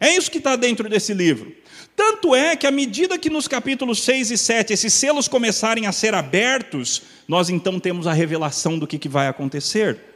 É 0.00 0.16
isso 0.16 0.30
que 0.30 0.38
está 0.38 0.56
dentro 0.56 0.88
desse 0.88 1.12
livro. 1.12 1.54
Tanto 1.94 2.34
é 2.34 2.56
que, 2.56 2.66
à 2.66 2.70
medida 2.70 3.18
que 3.18 3.28
nos 3.28 3.46
capítulos 3.46 4.02
6 4.02 4.30
e 4.30 4.38
7 4.38 4.72
esses 4.72 4.94
selos 4.94 5.28
começarem 5.28 5.86
a 5.86 5.92
ser 5.92 6.14
abertos, 6.14 7.02
nós 7.28 7.50
então 7.50 7.78
temos 7.78 8.06
a 8.06 8.12
revelação 8.14 8.78
do 8.78 8.86
que, 8.86 8.98
que 8.98 9.08
vai 9.08 9.28
acontecer 9.28 10.09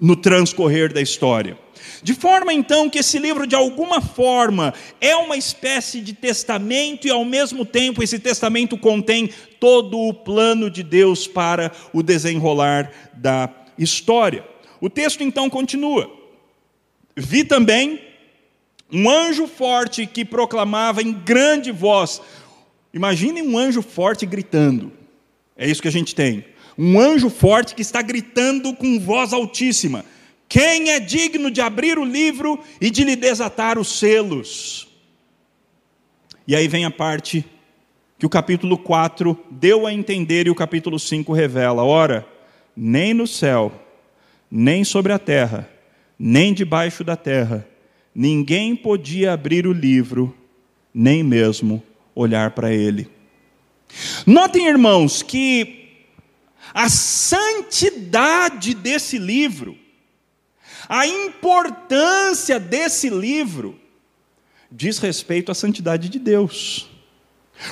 no 0.00 0.16
transcorrer 0.16 0.92
da 0.92 1.00
história. 1.00 1.58
De 2.02 2.14
forma 2.14 2.52
então 2.52 2.88
que 2.88 2.98
esse 2.98 3.18
livro, 3.18 3.46
de 3.46 3.54
alguma 3.54 4.00
forma, 4.00 4.72
é 5.00 5.14
uma 5.14 5.36
espécie 5.36 6.00
de 6.00 6.14
testamento 6.14 7.06
e, 7.06 7.10
ao 7.10 7.24
mesmo 7.24 7.64
tempo, 7.64 8.02
esse 8.02 8.18
testamento 8.18 8.78
contém 8.78 9.28
todo 9.58 9.98
o 9.98 10.14
plano 10.14 10.70
de 10.70 10.82
Deus 10.82 11.26
para 11.26 11.70
o 11.92 12.02
desenrolar 12.02 12.90
da 13.12 13.50
história. 13.76 14.44
O 14.80 14.88
texto 14.88 15.22
então 15.22 15.50
continua. 15.50 16.10
Vi 17.14 17.44
também 17.44 18.00
um 18.90 19.08
anjo 19.10 19.46
forte 19.46 20.06
que 20.06 20.24
proclamava 20.24 21.02
em 21.02 21.12
grande 21.12 21.70
voz. 21.70 22.22
Imaginem 22.94 23.46
um 23.46 23.58
anjo 23.58 23.82
forte 23.82 24.24
gritando. 24.24 24.90
É 25.56 25.68
isso 25.68 25.82
que 25.82 25.88
a 25.88 25.92
gente 25.92 26.14
tem 26.14 26.44
um 26.82 26.98
anjo 26.98 27.28
forte 27.28 27.74
que 27.74 27.82
está 27.82 28.00
gritando 28.00 28.74
com 28.74 28.98
voz 28.98 29.34
altíssima: 29.34 30.02
Quem 30.48 30.90
é 30.90 30.98
digno 30.98 31.50
de 31.50 31.60
abrir 31.60 31.98
o 31.98 32.04
livro 32.04 32.58
e 32.80 32.88
de 32.88 33.04
lhe 33.04 33.14
desatar 33.14 33.78
os 33.78 33.98
selos? 33.98 34.88
E 36.48 36.56
aí 36.56 36.66
vem 36.66 36.86
a 36.86 36.90
parte 36.90 37.44
que 38.18 38.24
o 38.24 38.30
capítulo 38.30 38.78
4 38.78 39.38
deu 39.50 39.86
a 39.86 39.92
entender 39.92 40.46
e 40.46 40.50
o 40.50 40.54
capítulo 40.54 40.98
5 40.98 41.34
revela: 41.34 41.84
ora, 41.84 42.26
nem 42.74 43.12
no 43.12 43.26
céu, 43.26 43.70
nem 44.50 44.82
sobre 44.82 45.12
a 45.12 45.18
terra, 45.18 45.68
nem 46.18 46.54
debaixo 46.54 47.04
da 47.04 47.14
terra, 47.14 47.68
ninguém 48.14 48.74
podia 48.74 49.34
abrir 49.34 49.66
o 49.66 49.72
livro, 49.72 50.34
nem 50.94 51.22
mesmo 51.22 51.82
olhar 52.14 52.52
para 52.52 52.72
ele. 52.72 53.06
Notem, 54.26 54.66
irmãos, 54.66 55.22
que 55.22 55.79
a 56.74 56.88
santidade 56.88 58.74
desse 58.74 59.18
livro, 59.18 59.76
a 60.88 61.06
importância 61.06 62.58
desse 62.58 63.08
livro, 63.08 63.78
diz 64.70 64.98
respeito 64.98 65.50
à 65.50 65.54
santidade 65.54 66.08
de 66.08 66.18
Deus. 66.18 66.88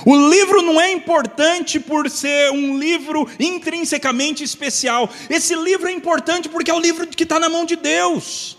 O 0.05 0.29
livro 0.29 0.61
não 0.63 0.81
é 0.81 0.93
importante 0.93 1.81
por 1.81 2.11
ser 2.11 2.51
um 2.51 2.79
livro 2.79 3.27
intrinsecamente 3.41 4.45
especial. 4.45 5.11
Esse 5.31 5.55
livro 5.55 5.89
é 5.89 5.93
importante 5.93 6.49
porque 6.49 6.71
é 6.71 6.75
o 6.75 6.81
livro 6.81 7.07
que 7.07 7.23
está 7.23 7.41
na 7.41 7.49
mão 7.49 7.65
de 7.65 7.77
Deus. 7.77 8.59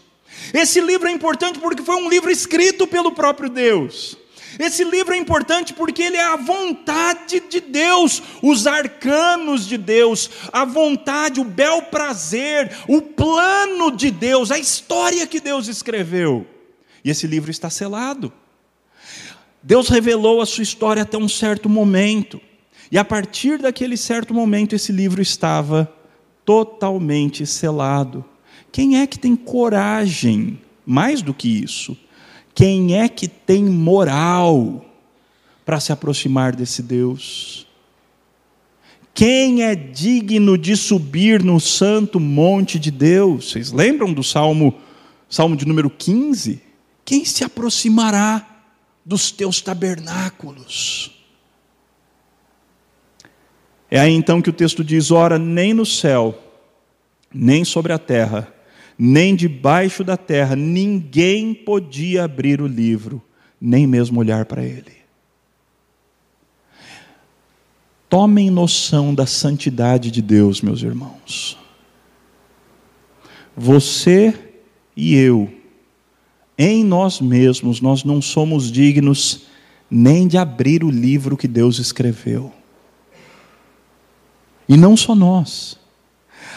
Esse 0.54 0.82
livro 0.82 1.08
é 1.08 1.12
importante 1.12 1.60
porque 1.60 1.84
foi 1.84 1.96
um 1.96 2.10
livro 2.10 2.32
escrito 2.32 2.88
pelo 2.88 3.12
próprio 3.12 3.50
Deus. 3.50 4.18
Esse 4.58 4.84
livro 4.84 5.14
é 5.14 5.18
importante 5.18 5.74
porque 5.74 6.02
ele 6.02 6.18
é 6.18 6.24
a 6.24 6.36
vontade 6.36 7.42
de 7.42 7.60
Deus, 7.60 8.22
os 8.42 8.66
arcanos 8.66 9.68
de 9.68 9.78
Deus, 9.78 10.30
a 10.52 10.66
vontade, 10.66 11.40
o 11.40 11.44
bel 11.44 11.84
prazer, 11.84 12.72
o 12.88 13.02
plano 13.02 13.96
de 13.96 14.10
Deus, 14.10 14.50
a 14.50 14.58
história 14.58 15.28
que 15.28 15.40
Deus 15.40 15.68
escreveu. 15.68 16.48
E 17.04 17.10
esse 17.10 17.28
livro 17.28 17.52
está 17.52 17.70
selado. 17.70 18.34
Deus 19.62 19.90
revelou 19.90 20.42
a 20.42 20.46
sua 20.46 20.64
história 20.64 21.04
até 21.04 21.18
um 21.18 21.30
certo 21.30 21.70
momento, 21.70 22.42
e 22.92 22.98
a 22.98 23.06
partir 23.06 23.60
daquele 23.60 23.98
certo 23.98 24.34
momento 24.34 24.74
esse 24.74 24.92
livro 24.92 25.22
estava 25.22 25.94
totalmente 26.44 27.46
selado. 27.46 28.26
Quem 28.72 29.00
é 29.00 29.06
que 29.06 29.20
tem 29.20 29.36
coragem, 29.36 30.60
mais 30.86 31.22
do 31.22 31.34
que 31.34 31.48
isso, 31.64 31.96
quem 32.54 33.00
é 33.00 33.08
que 33.08 33.28
tem 33.28 33.64
moral 33.66 34.86
para 35.66 35.80
se 35.80 35.92
aproximar 35.92 36.56
desse 36.56 36.82
Deus? 36.82 37.68
Quem 39.14 39.64
é 39.64 39.76
digno 39.76 40.58
de 40.58 40.76
subir 40.78 41.44
no 41.44 41.60
santo 41.60 42.20
monte 42.20 42.80
de 42.80 42.92
Deus? 42.92 43.52
Vocês 43.52 43.72
lembram 43.72 44.14
do 44.14 44.24
Salmo, 44.24 44.76
Salmo 45.30 45.56
de 45.56 45.66
número 45.66 45.90
15? 45.90 46.62
Quem 47.04 47.26
se 47.26 47.44
aproximará 47.44 48.50
dos 49.10 49.32
teus 49.32 49.60
tabernáculos. 49.60 51.12
É 53.90 54.00
aí 54.00 54.14
então 54.14 54.40
que 54.40 54.52
o 54.52 54.54
texto 54.54 54.84
diz: 54.84 55.10
ora, 55.10 55.40
nem 55.40 55.74
no 55.74 55.84
céu, 55.84 56.38
nem 57.34 57.66
sobre 57.66 57.92
a 57.92 57.98
terra, 57.98 58.54
nem 59.02 59.34
debaixo 59.34 60.04
da 60.04 60.18
terra, 60.18 60.58
ninguém 60.58 61.54
podia 61.54 62.26
abrir 62.26 62.62
o 62.62 62.68
livro, 62.68 63.22
nem 63.60 63.88
mesmo 63.88 64.20
olhar 64.20 64.44
para 64.44 64.62
ele. 64.62 65.00
Tomem 68.10 68.50
noção 68.50 69.16
da 69.16 69.26
santidade 69.26 70.12
de 70.12 70.22
Deus, 70.22 70.62
meus 70.62 70.82
irmãos. 70.82 71.58
Você 73.56 74.38
e 74.98 75.16
eu 75.16 75.50
em 76.58 76.84
nós 76.84 77.22
mesmos 77.22 77.80
nós 77.80 78.04
não 78.04 78.22
somos 78.22 78.70
dignos 78.70 79.44
nem 79.90 80.28
de 80.28 80.38
abrir 80.38 80.84
o 80.84 80.90
livro 80.90 81.38
que 81.38 81.48
Deus 81.48 81.80
escreveu. 81.80 82.52
E 84.68 84.76
não 84.76 84.98
só 84.98 85.16
nós. 85.16 85.79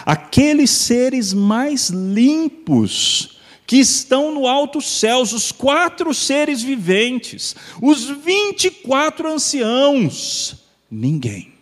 Aqueles 0.05 0.71
seres 0.71 1.33
mais 1.33 1.89
limpos 1.91 3.41
que 3.67 3.77
estão 3.77 4.35
no 4.35 4.47
alto 4.47 4.81
céus, 4.81 5.33
os 5.33 5.51
quatro 5.51 6.13
seres 6.13 6.63
viventes, 6.63 7.57
os 7.81 8.05
vinte 8.09 8.65
e 8.65 8.71
quatro 8.71 9.33
anciãos, 9.33 10.57
ninguém, 10.91 11.53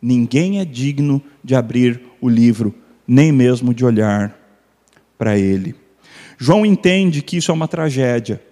ninguém 0.00 0.60
é 0.60 0.64
digno 0.64 1.22
de 1.42 1.54
abrir 1.54 2.00
o 2.20 2.28
livro, 2.28 2.74
nem 3.06 3.32
mesmo 3.32 3.74
de 3.74 3.84
olhar 3.84 4.38
para 5.18 5.38
ele. 5.38 5.74
João 6.38 6.66
entende 6.66 7.22
que 7.22 7.36
isso 7.36 7.50
é 7.50 7.54
uma 7.54 7.68
tragédia. 7.68 8.42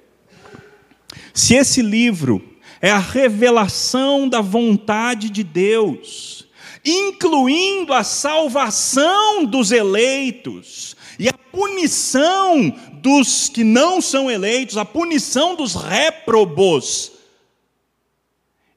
Se 1.34 1.54
esse 1.54 1.82
livro 1.82 2.42
é 2.80 2.90
a 2.90 2.98
revelação 2.98 4.28
da 4.28 4.40
vontade 4.40 5.28
de 5.30 5.44
Deus, 5.44 6.48
incluindo 6.84 7.92
a 7.92 8.02
salvação 8.02 9.44
dos 9.44 9.70
eleitos 9.70 10.96
e 11.18 11.28
a 11.28 11.32
punição 11.32 12.74
dos 12.94 13.48
que 13.48 13.64
não 13.64 14.00
são 14.00 14.30
eleitos, 14.30 14.76
a 14.76 14.84
punição 14.84 15.54
dos 15.54 15.74
réprobos, 15.74 17.12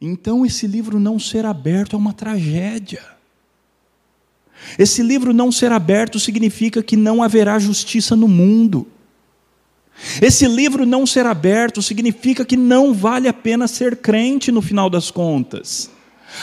então 0.05 0.45
esse 0.45 0.67
livro 0.67 0.99
não 0.99 1.17
ser 1.17 1.45
aberto 1.45 1.95
é 1.95 1.97
uma 1.97 2.11
tragédia. 2.11 3.01
Esse 4.77 5.01
livro 5.01 5.33
não 5.33 5.49
ser 5.49 5.71
aberto 5.71 6.19
significa 6.19 6.83
que 6.83 6.97
não 6.97 7.23
haverá 7.23 7.57
justiça 7.57 8.13
no 8.13 8.27
mundo. 8.27 8.85
Esse 10.21 10.45
livro 10.45 10.85
não 10.85 11.05
ser 11.05 11.25
aberto 11.25 11.81
significa 11.81 12.43
que 12.43 12.57
não 12.57 12.93
vale 12.93 13.29
a 13.29 13.33
pena 13.33 13.65
ser 13.65 13.95
crente 13.95 14.51
no 14.51 14.61
final 14.61 14.89
das 14.89 15.09
contas. 15.09 15.89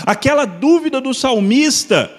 Aquela 0.04 0.44
dúvida 0.44 1.00
do 1.00 1.12
salmista, 1.12 2.10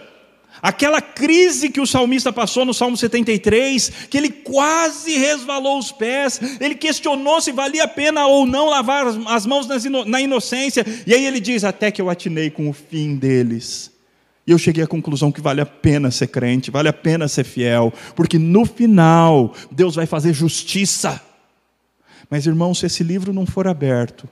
aquela 0.62 1.02
crise 1.02 1.70
que 1.70 1.82
o 1.82 1.88
salmista 1.88 2.32
passou 2.32 2.66
no 2.66 2.74
Salmo 2.74 2.96
73, 2.96 4.08
que 4.10 4.18
ele 4.18 4.30
quase 4.30 5.18
resvalou 5.18 5.80
os 5.80 5.92
pés, 5.92 6.40
ele 6.60 6.76
questionou 6.76 7.42
se 7.42 7.52
valia 7.52 7.84
a 7.84 7.88
pena 7.88 8.28
ou 8.28 8.46
não 8.46 8.70
lavar 8.70 9.06
as 9.28 9.46
mãos 9.46 9.68
na 10.06 10.22
inocência, 10.22 10.86
e 11.06 11.14
aí 11.14 11.26
ele 11.26 11.40
diz: 11.40 11.64
Até 11.64 11.92
que 11.92 12.02
eu 12.02 12.10
atinei 12.10 12.50
com 12.50 12.70
o 12.70 12.74
fim 12.74 13.16
deles. 13.16 13.92
E 14.46 14.52
eu 14.52 14.58
cheguei 14.58 14.84
à 14.84 14.88
conclusão 14.88 15.32
que 15.32 15.40
vale 15.40 15.62
a 15.62 15.66
pena 15.66 16.10
ser 16.10 16.28
crente, 16.28 16.72
vale 16.72 16.90
a 16.90 16.94
pena 16.94 17.28
ser 17.28 17.44
fiel, 17.44 17.94
porque 18.16 18.40
no 18.40 18.66
final 18.66 19.54
Deus 19.72 19.96
vai 19.96 20.06
fazer 20.06 20.34
justiça. 20.34 21.22
Mas, 22.30 22.48
irmão, 22.48 22.74
se 22.74 22.86
esse 22.86 23.04
livro 23.04 23.34
não 23.34 23.46
for 23.46 23.68
aberto, 23.68 24.28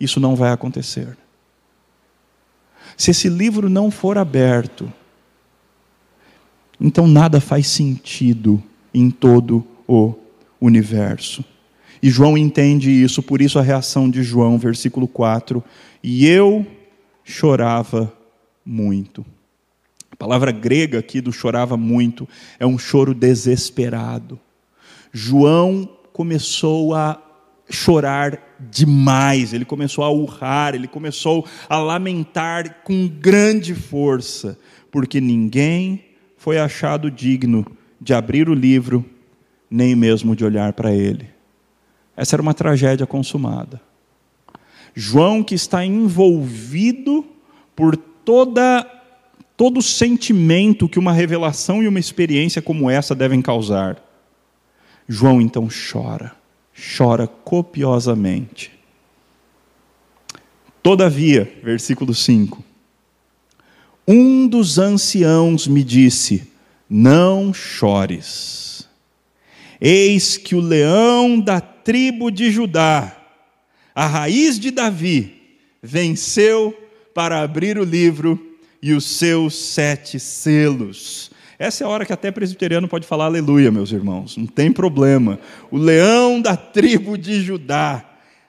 isso 0.00 0.20
não 0.20 0.36
vai 0.36 0.52
acontecer. 0.52 1.16
Se 2.96 3.10
esse 3.10 3.28
livro 3.28 3.68
não 3.68 3.90
for 3.90 4.16
aberto, 4.16 4.90
então 6.80 7.06
nada 7.06 7.40
faz 7.40 7.66
sentido 7.66 8.62
em 8.92 9.10
todo 9.10 9.66
o 9.86 10.14
universo. 10.60 11.44
E 12.02 12.10
João 12.10 12.36
entende 12.36 12.90
isso, 12.90 13.22
por 13.22 13.40
isso 13.40 13.58
a 13.58 13.62
reação 13.62 14.08
de 14.08 14.22
João, 14.22 14.58
versículo 14.58 15.08
4: 15.08 15.62
E 16.02 16.26
eu 16.26 16.66
chorava 17.24 18.12
muito. 18.64 19.24
A 20.10 20.16
palavra 20.16 20.50
grega 20.50 20.98
aqui 20.98 21.20
do 21.20 21.32
chorava 21.32 21.76
muito 21.76 22.28
é 22.58 22.66
um 22.66 22.78
choro 22.78 23.12
desesperado. 23.12 24.38
João 25.12 25.88
começou 26.12 26.94
a 26.94 27.20
chorar 27.68 28.56
demais, 28.70 29.52
ele 29.52 29.64
começou 29.64 30.04
a 30.04 30.10
urrar, 30.10 30.74
ele 30.74 30.86
começou 30.86 31.46
a 31.68 31.78
lamentar 31.78 32.82
com 32.84 33.08
grande 33.08 33.74
força, 33.74 34.58
porque 34.90 35.20
ninguém 35.20 36.04
foi 36.36 36.58
achado 36.58 37.10
digno 37.10 37.66
de 38.00 38.14
abrir 38.14 38.48
o 38.48 38.54
livro, 38.54 39.04
nem 39.70 39.96
mesmo 39.96 40.36
de 40.36 40.44
olhar 40.44 40.72
para 40.72 40.94
ele. 40.94 41.28
Essa 42.16 42.36
era 42.36 42.42
uma 42.42 42.54
tragédia 42.54 43.06
consumada. 43.06 43.80
João, 44.94 45.42
que 45.42 45.54
está 45.54 45.84
envolvido 45.84 47.24
por 47.74 47.96
toda 47.96 48.90
todo 49.56 49.78
o 49.78 49.82
sentimento 49.82 50.88
que 50.88 50.98
uma 50.98 51.12
revelação 51.12 51.82
e 51.82 51.88
uma 51.88 51.98
experiência 51.98 52.60
como 52.60 52.90
essa 52.90 53.14
devem 53.14 53.40
causar. 53.40 53.96
João 55.08 55.40
então 55.40 55.68
chora, 55.68 56.32
chora 56.76 57.26
copiosamente. 57.26 58.70
Todavia, 60.82 61.52
versículo 61.62 62.14
5: 62.14 62.62
Um 64.06 64.46
dos 64.46 64.78
anciãos 64.78 65.66
me 65.66 65.82
disse: 65.82 66.52
Não 66.88 67.52
chores. 67.52 68.88
Eis 69.80 70.36
que 70.36 70.54
o 70.54 70.60
leão 70.60 71.40
da 71.40 71.60
tribo 71.60 72.30
de 72.30 72.50
Judá, 72.50 73.16
a 73.94 74.06
raiz 74.06 74.58
de 74.58 74.70
Davi, 74.70 75.58
venceu 75.82 76.74
para 77.14 77.42
abrir 77.42 77.78
o 77.78 77.84
livro 77.84 78.58
e 78.82 78.92
os 78.92 79.04
seus 79.04 79.54
sete 79.54 80.18
selos. 80.18 81.30
Essa 81.58 81.84
é 81.84 81.86
a 81.86 81.90
hora 81.90 82.04
que 82.04 82.12
até 82.12 82.30
presbiteriano 82.30 82.86
pode 82.86 83.06
falar 83.06 83.26
aleluia, 83.26 83.70
meus 83.70 83.90
irmãos, 83.90 84.36
não 84.36 84.46
tem 84.46 84.70
problema. 84.70 85.38
O 85.70 85.78
leão 85.78 86.40
da 86.40 86.56
tribo 86.56 87.16
de 87.16 87.40
Judá, 87.40 88.04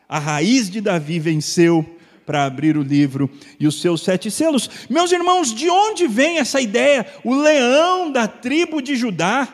a 0.10 0.20
raiz 0.20 0.70
de 0.70 0.82
Davi, 0.82 1.18
venceu 1.18 1.86
para 2.26 2.44
abrir 2.44 2.76
o 2.76 2.84
livro 2.84 3.30
e 3.58 3.66
os 3.66 3.80
seus 3.80 4.02
sete 4.02 4.30
selos. 4.30 4.70
Meus 4.90 5.14
irmãos, 5.14 5.54
de 5.54 5.70
onde 5.70 6.06
vem 6.08 6.40
essa 6.40 6.60
ideia? 6.60 7.08
O 7.24 7.34
leão 7.34 8.12
da 8.12 8.28
tribo 8.28 8.82
de 8.82 8.98
Judá. 8.98 9.48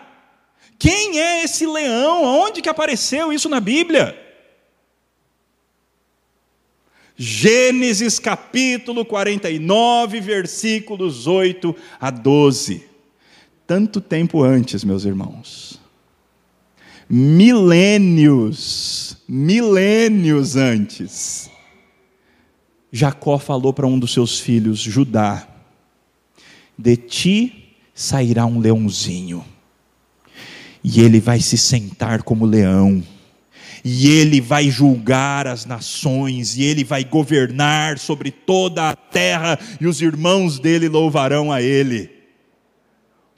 Quem 0.79 1.19
é 1.19 1.43
esse 1.43 1.67
leão? 1.67 2.23
Onde 2.23 2.61
que 2.61 2.69
apareceu 2.69 3.31
isso 3.31 3.47
na 3.47 3.59
Bíblia? 3.59 4.19
Gênesis 7.15 8.17
capítulo 8.17 9.05
49, 9.05 10.19
versículos 10.19 11.27
8 11.27 11.75
a 12.01 12.09
12. 12.09 12.92
Tanto 13.73 13.99
tempo 13.99 14.43
antes, 14.43 14.83
meus 14.83 15.03
irmãos. 15.03 15.81
Milênios, 17.09 18.37
milênios 19.27 20.55
antes. 20.55 21.49
Jacó 22.91 23.39
falou 23.39 23.73
para 23.73 23.87
um 23.87 23.97
dos 23.97 24.13
seus 24.13 24.39
filhos, 24.39 24.79
Judá: 24.79 25.47
De 26.77 26.95
ti 26.95 27.75
sairá 27.95 28.45
um 28.45 28.59
leãozinho 28.59 29.43
e 30.83 31.01
ele 31.01 31.19
vai 31.19 31.39
se 31.39 31.57
sentar 31.57 32.21
como 32.21 32.45
leão, 32.45 33.03
e 33.83 34.07
ele 34.07 34.39
vai 34.39 34.69
julgar 34.69 35.47
as 35.47 35.65
nações, 35.65 36.55
e 36.57 36.63
ele 36.63 36.83
vai 36.83 37.03
governar 37.03 37.97
sobre 37.97 38.29
toda 38.29 38.91
a 38.91 38.95
terra, 38.95 39.57
e 39.81 39.87
os 39.87 39.99
irmãos 39.99 40.59
dele 40.59 40.87
louvarão 40.87 41.51
a 41.51 41.59
ele. 41.59 42.12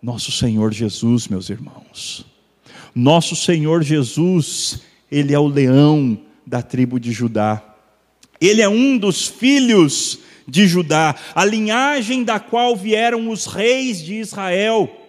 Nosso 0.02 0.32
Senhor 0.32 0.72
Jesus, 0.74 1.28
meus 1.28 1.50
irmãos, 1.50 2.26
nosso 2.94 3.36
Senhor 3.36 3.84
Jesus, 3.84 4.82
ele 5.12 5.34
é 5.34 5.40
o 5.40 5.48
leão 5.48 6.20
da 6.46 6.62
tribo 6.62 7.00
de 7.00 7.12
Judá, 7.12 7.62
ele 8.40 8.62
é 8.62 8.70
um 8.70 8.98
dos 8.98 9.28
filhos 9.28 10.20
de 10.48 10.68
Judá, 10.68 11.16
a 11.34 11.44
linhagem 11.44 12.24
da 12.24 12.40
qual 12.40 12.76
vieram 12.76 13.30
os 13.30 13.46
reis 13.46 14.04
de 14.04 14.16
Israel 14.16 15.06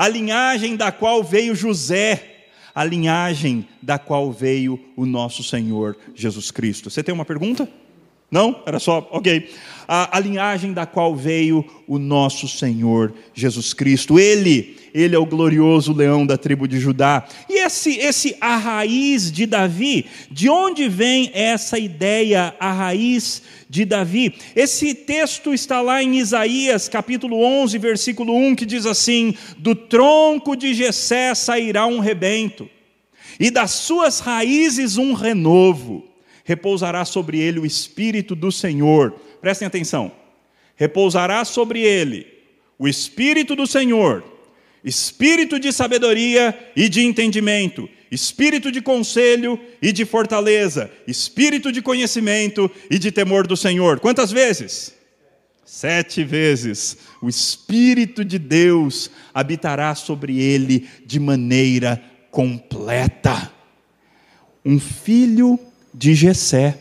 a 0.00 0.08
linhagem 0.08 0.76
da 0.76 0.90
qual 0.90 1.22
veio 1.22 1.54
José, 1.54 2.46
a 2.74 2.82
linhagem 2.82 3.68
da 3.82 3.98
qual 3.98 4.32
veio 4.32 4.80
o 4.96 5.04
nosso 5.04 5.42
Senhor 5.42 5.94
Jesus 6.14 6.50
Cristo. 6.50 6.88
Você 6.88 7.02
tem 7.02 7.14
uma 7.14 7.26
pergunta? 7.26 7.68
Não? 8.30 8.62
Era 8.64 8.78
só, 8.78 9.08
ok. 9.10 9.50
A, 9.88 10.16
a, 10.16 10.20
linhagem 10.20 10.72
da 10.72 10.86
qual 10.86 11.16
veio 11.16 11.64
o 11.84 11.98
nosso 11.98 12.46
Senhor 12.46 13.12
Jesus 13.34 13.74
Cristo. 13.74 14.20
Ele, 14.20 14.76
ele 14.94 15.16
é 15.16 15.18
o 15.18 15.26
glorioso 15.26 15.92
leão 15.92 16.24
da 16.24 16.38
tribo 16.38 16.68
de 16.68 16.78
Judá. 16.78 17.26
E 17.48 17.58
esse, 17.58 17.96
esse 17.98 18.36
a 18.40 18.56
raiz 18.56 19.32
de 19.32 19.46
Davi, 19.46 20.06
de 20.30 20.48
onde 20.48 20.88
vem 20.88 21.32
essa 21.34 21.76
ideia, 21.76 22.54
a 22.60 22.72
raiz 22.72 23.42
de 23.68 23.84
Davi? 23.84 24.32
Esse 24.54 24.94
texto 24.94 25.52
está 25.52 25.80
lá 25.80 26.00
em 26.00 26.20
Isaías, 26.20 26.88
capítulo 26.88 27.42
11, 27.42 27.76
versículo 27.78 28.32
1, 28.32 28.54
que 28.54 28.66
diz 28.66 28.86
assim: 28.86 29.34
Do 29.58 29.74
tronco 29.74 30.54
de 30.54 30.72
Jessé 30.72 31.34
sairá 31.34 31.84
um 31.84 31.98
rebento, 31.98 32.70
e 33.40 33.50
das 33.50 33.72
suas 33.72 34.20
raízes 34.20 34.98
um 34.98 35.14
renovo 35.14 36.09
repousará 36.44 37.04
sobre 37.04 37.38
ele 37.38 37.58
o 37.58 37.66
Espírito 37.66 38.34
do 38.34 38.50
Senhor. 38.50 39.12
Prestem 39.40 39.66
atenção. 39.66 40.12
Repousará 40.76 41.44
sobre 41.44 41.80
ele 41.82 42.26
o 42.78 42.88
Espírito 42.88 43.54
do 43.54 43.66
Senhor, 43.66 44.24
espírito 44.82 45.60
de 45.60 45.70
sabedoria 45.70 46.58
e 46.74 46.88
de 46.88 47.02
entendimento, 47.02 47.86
espírito 48.10 48.72
de 48.72 48.80
conselho 48.80 49.60
e 49.82 49.92
de 49.92 50.06
fortaleza, 50.06 50.90
espírito 51.06 51.70
de 51.70 51.82
conhecimento 51.82 52.70
e 52.90 52.98
de 52.98 53.12
temor 53.12 53.46
do 53.46 53.56
Senhor. 53.56 54.00
Quantas 54.00 54.32
vezes? 54.32 54.98
Sete 55.72 56.24
vezes. 56.24 56.96
O 57.22 57.28
Espírito 57.28 58.24
de 58.24 58.40
Deus 58.40 59.08
habitará 59.32 59.94
sobre 59.94 60.40
ele 60.40 60.88
de 61.06 61.20
maneira 61.20 62.02
completa. 62.30 63.52
Um 64.64 64.80
filho 64.80 65.60
de 66.00 66.14
Jessé, 66.14 66.78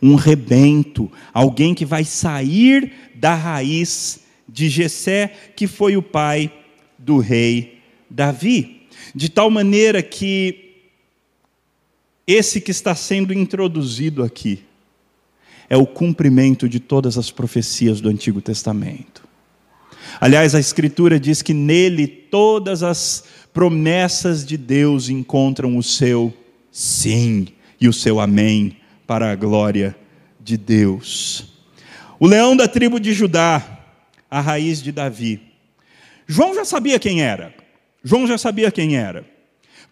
um 0.00 0.14
rebento, 0.14 1.10
alguém 1.34 1.74
que 1.74 1.84
vai 1.84 2.04
sair 2.04 2.92
da 3.16 3.34
raiz 3.34 4.20
de 4.48 4.68
Jessé, 4.68 5.34
que 5.56 5.66
foi 5.66 5.96
o 5.96 6.02
pai 6.02 6.48
do 6.96 7.18
rei 7.18 7.80
Davi. 8.08 8.86
De 9.12 9.28
tal 9.28 9.50
maneira 9.50 10.00
que 10.00 10.76
esse 12.24 12.60
que 12.60 12.70
está 12.70 12.94
sendo 12.94 13.34
introduzido 13.34 14.22
aqui 14.22 14.62
é 15.68 15.76
o 15.76 15.84
cumprimento 15.84 16.68
de 16.68 16.78
todas 16.78 17.18
as 17.18 17.32
profecias 17.32 18.00
do 18.00 18.08
Antigo 18.08 18.40
Testamento. 18.40 19.26
Aliás, 20.20 20.54
a 20.54 20.60
Escritura 20.60 21.18
diz 21.18 21.42
que 21.42 21.52
nele 21.52 22.06
todas 22.06 22.84
as 22.84 23.24
promessas 23.52 24.46
de 24.46 24.56
Deus 24.56 25.08
encontram 25.08 25.76
o 25.76 25.82
seu 25.82 26.32
sim 26.70 27.48
e 27.80 27.88
o 27.88 27.92
seu 27.92 28.20
amém 28.20 28.76
para 29.06 29.30
a 29.30 29.36
glória 29.36 29.96
de 30.40 30.56
Deus. 30.56 31.52
O 32.18 32.26
leão 32.26 32.56
da 32.56 32.66
tribo 32.66 32.98
de 32.98 33.12
Judá, 33.12 33.62
a 34.30 34.40
raiz 34.40 34.82
de 34.82 34.92
Davi. 34.92 35.40
João 36.26 36.54
já 36.54 36.64
sabia 36.64 36.98
quem 36.98 37.22
era. 37.22 37.54
João 38.02 38.26
já 38.26 38.36
sabia 38.36 38.70
quem 38.70 38.96
era. 38.96 39.24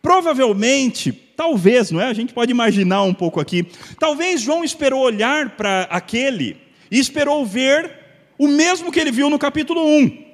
Provavelmente, 0.02 1.12
talvez, 1.12 1.90
não 1.90 2.00
é? 2.00 2.06
A 2.06 2.12
gente 2.12 2.34
pode 2.34 2.50
imaginar 2.50 3.02
um 3.02 3.14
pouco 3.14 3.40
aqui. 3.40 3.66
Talvez 3.98 4.40
João 4.40 4.64
esperou 4.64 5.02
olhar 5.02 5.56
para 5.56 5.82
aquele 5.90 6.56
e 6.90 6.98
esperou 6.98 7.44
ver 7.46 7.90
o 8.38 8.48
mesmo 8.48 8.92
que 8.92 9.00
ele 9.00 9.10
viu 9.10 9.30
no 9.30 9.38
capítulo 9.38 9.84
1 9.84 10.25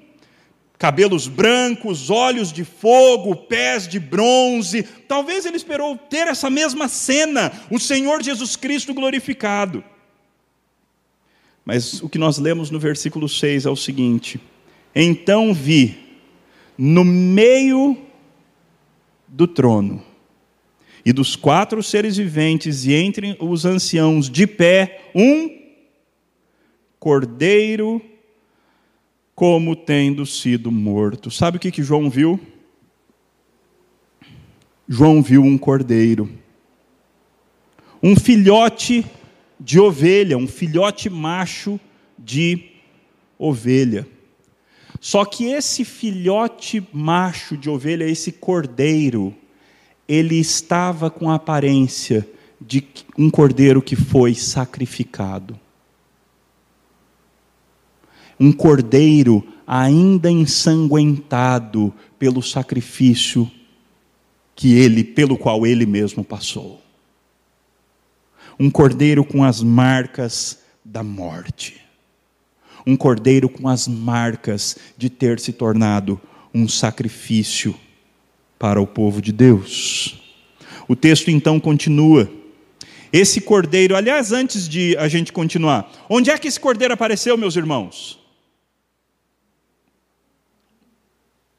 cabelos 0.82 1.28
brancos, 1.28 2.10
olhos 2.10 2.52
de 2.52 2.64
fogo, 2.64 3.36
pés 3.36 3.86
de 3.86 4.00
bronze. 4.00 4.82
Talvez 5.06 5.46
ele 5.46 5.56
esperou 5.56 5.96
ter 5.96 6.26
essa 6.26 6.50
mesma 6.50 6.88
cena, 6.88 7.52
o 7.70 7.78
Senhor 7.78 8.20
Jesus 8.20 8.56
Cristo 8.56 8.92
glorificado. 8.92 9.84
Mas 11.64 12.02
o 12.02 12.08
que 12.08 12.18
nós 12.18 12.36
lemos 12.38 12.68
no 12.68 12.80
versículo 12.80 13.28
6 13.28 13.64
é 13.64 13.70
o 13.70 13.76
seguinte: 13.76 14.40
Então 14.92 15.54
vi, 15.54 15.96
no 16.76 17.04
meio 17.04 17.96
do 19.28 19.46
trono, 19.46 20.02
e 21.06 21.12
dos 21.12 21.36
quatro 21.36 21.80
seres 21.80 22.16
viventes, 22.16 22.86
e 22.86 22.92
entre 22.92 23.36
os 23.38 23.64
anciãos, 23.64 24.28
de 24.28 24.48
pé, 24.48 25.12
um 25.14 25.48
cordeiro 26.98 28.02
como 29.42 29.74
tendo 29.74 30.24
sido 30.24 30.70
morto. 30.70 31.28
Sabe 31.28 31.56
o 31.56 31.60
que, 31.60 31.72
que 31.72 31.82
João 31.82 32.08
viu? 32.08 32.38
João 34.88 35.20
viu 35.20 35.42
um 35.42 35.58
cordeiro, 35.58 36.30
um 38.00 38.14
filhote 38.14 39.04
de 39.58 39.80
ovelha, 39.80 40.38
um 40.38 40.46
filhote 40.46 41.10
macho 41.10 41.80
de 42.16 42.66
ovelha. 43.36 44.06
Só 45.00 45.24
que 45.24 45.46
esse 45.46 45.84
filhote 45.84 46.80
macho 46.92 47.56
de 47.56 47.68
ovelha, 47.68 48.04
esse 48.04 48.30
cordeiro, 48.30 49.34
ele 50.06 50.36
estava 50.36 51.10
com 51.10 51.28
a 51.28 51.34
aparência 51.34 52.28
de 52.60 52.86
um 53.18 53.28
cordeiro 53.28 53.82
que 53.82 53.96
foi 53.96 54.36
sacrificado 54.36 55.58
um 58.42 58.50
cordeiro 58.50 59.46
ainda 59.64 60.28
ensanguentado 60.28 61.94
pelo 62.18 62.42
sacrifício 62.42 63.48
que 64.56 64.74
ele, 64.74 65.04
pelo 65.04 65.38
qual 65.38 65.64
ele 65.64 65.86
mesmo 65.86 66.24
passou. 66.24 66.82
Um 68.58 68.68
cordeiro 68.68 69.24
com 69.24 69.44
as 69.44 69.62
marcas 69.62 70.58
da 70.84 71.04
morte. 71.04 71.80
Um 72.84 72.96
cordeiro 72.96 73.48
com 73.48 73.68
as 73.68 73.86
marcas 73.86 74.76
de 74.98 75.08
ter 75.08 75.38
se 75.38 75.52
tornado 75.52 76.20
um 76.52 76.66
sacrifício 76.66 77.76
para 78.58 78.80
o 78.80 78.88
povo 78.88 79.22
de 79.22 79.30
Deus. 79.30 80.20
O 80.88 80.96
texto 80.96 81.30
então 81.30 81.60
continua. 81.60 82.28
Esse 83.12 83.40
cordeiro, 83.40 83.94
aliás, 83.94 84.32
antes 84.32 84.68
de 84.68 84.96
a 84.96 85.06
gente 85.06 85.32
continuar, 85.32 85.92
onde 86.08 86.28
é 86.28 86.36
que 86.36 86.48
esse 86.48 86.58
cordeiro 86.58 86.92
apareceu, 86.92 87.38
meus 87.38 87.54
irmãos? 87.54 88.20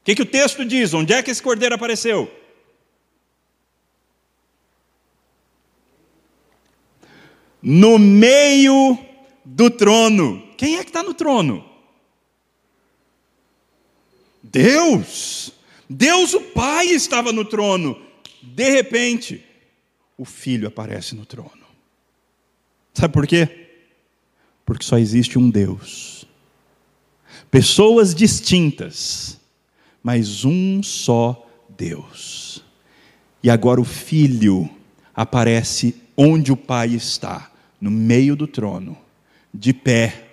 O 0.04 0.06
que, 0.06 0.14
que 0.16 0.22
o 0.22 0.26
texto 0.26 0.66
diz? 0.66 0.92
Onde 0.92 1.14
é 1.14 1.22
que 1.22 1.30
esse 1.30 1.42
cordeiro 1.42 1.74
apareceu? 1.74 2.30
No 7.62 7.98
meio 7.98 8.98
do 9.42 9.70
trono. 9.70 10.46
Quem 10.58 10.76
é 10.76 10.84
que 10.84 10.90
está 10.90 11.02
no 11.02 11.14
trono? 11.14 11.64
Deus. 14.42 15.52
Deus, 15.88 16.34
o 16.34 16.40
Pai, 16.42 16.88
estava 16.88 17.32
no 17.32 17.46
trono. 17.46 17.98
De 18.42 18.68
repente, 18.68 19.42
o 20.18 20.26
Filho 20.26 20.68
aparece 20.68 21.14
no 21.14 21.24
trono. 21.24 21.64
Sabe 22.92 23.14
por 23.14 23.26
quê? 23.26 23.70
Porque 24.66 24.84
só 24.84 24.98
existe 24.98 25.38
um 25.38 25.48
Deus. 25.48 26.26
Pessoas 27.50 28.14
distintas, 28.14 29.40
mas 30.04 30.44
um 30.44 30.82
só 30.82 31.48
Deus. 31.76 32.62
E 33.42 33.50
agora 33.50 33.80
o 33.80 33.84
Filho 33.84 34.68
aparece 35.14 35.96
onde 36.16 36.52
o 36.52 36.56
Pai 36.56 36.90
está, 36.90 37.50
no 37.80 37.90
meio 37.90 38.36
do 38.36 38.46
trono, 38.46 38.96
de 39.52 39.72
pé 39.72 40.24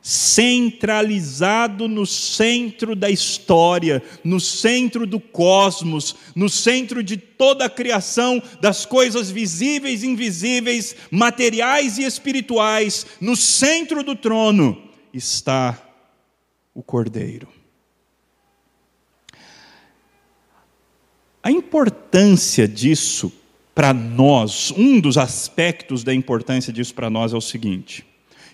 centralizado 0.00 1.86
no 1.86 2.06
centro 2.06 2.96
da 2.96 3.10
história, 3.10 4.02
no 4.24 4.40
centro 4.40 5.06
do 5.06 5.20
cosmos, 5.20 6.16
no 6.34 6.48
centro 6.48 7.02
de 7.02 7.18
toda 7.18 7.66
a 7.66 7.70
criação, 7.70 8.42
das 8.58 8.86
coisas 8.86 9.30
visíveis 9.30 10.02
e 10.02 10.06
invisíveis, 10.06 10.96
materiais 11.10 11.98
e 11.98 12.04
espirituais, 12.04 13.04
no 13.20 13.36
centro 13.36 14.02
do 14.02 14.16
trono 14.16 14.82
está 15.12 15.78
o 16.74 16.82
Cordeiro. 16.82 17.48
A 21.42 21.50
importância 21.68 22.66
disso 22.66 23.30
para 23.74 23.92
nós, 23.92 24.72
um 24.72 24.98
dos 24.98 25.18
aspectos 25.18 26.02
da 26.02 26.14
importância 26.14 26.72
disso 26.72 26.94
para 26.94 27.10
nós 27.10 27.34
é 27.34 27.36
o 27.36 27.40
seguinte: 27.42 28.04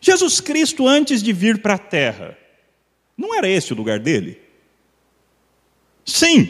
Jesus 0.01 0.41
Cristo, 0.41 0.87
antes 0.89 1.23
de 1.23 1.33
vir 1.33 1.63
para 1.63 1.75
a 1.75 1.79
terra, 1.79 2.37
não 3.17 3.35
era 3.35 3.49
esse 3.49 3.73
o 3.73 3.77
lugar 3.77 4.01
dele? 4.01 4.39
Sim, 6.05 6.49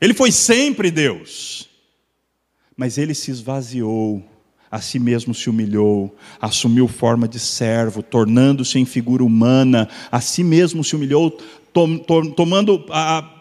ele 0.00 0.12
foi 0.12 0.30
sempre 0.30 0.90
Deus, 0.90 1.68
mas 2.76 2.98
ele 2.98 3.14
se 3.14 3.30
esvaziou, 3.30 4.22
a 4.70 4.80
si 4.80 4.98
mesmo 4.98 5.34
se 5.34 5.48
humilhou, 5.48 6.14
assumiu 6.40 6.86
forma 6.86 7.26
de 7.26 7.40
servo, 7.40 8.02
tornando-se 8.02 8.78
em 8.78 8.84
figura 8.84 9.24
humana, 9.24 9.88
a 10.12 10.20
si 10.20 10.44
mesmo 10.44 10.84
se 10.84 10.94
humilhou, 10.94 11.30
tom, 11.72 11.96
tom, 11.96 12.30
tomando 12.30 12.84
a, 12.90 13.39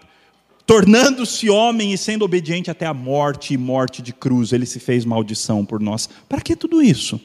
tornando-se 0.69 1.49
homem 1.49 1.93
e 1.93 1.97
sendo 1.97 2.23
obediente 2.23 2.69
até 2.69 2.85
a 2.85 2.93
morte 2.93 3.55
e 3.55 3.57
morte 3.57 4.03
de 4.03 4.13
cruz, 4.13 4.53
ele 4.53 4.67
se 4.67 4.79
fez 4.79 5.03
maldição 5.03 5.65
por 5.65 5.79
nós. 5.79 6.07
Para 6.27 6.41
que 6.41 6.55
tudo 6.55 6.79
isso? 6.79 7.19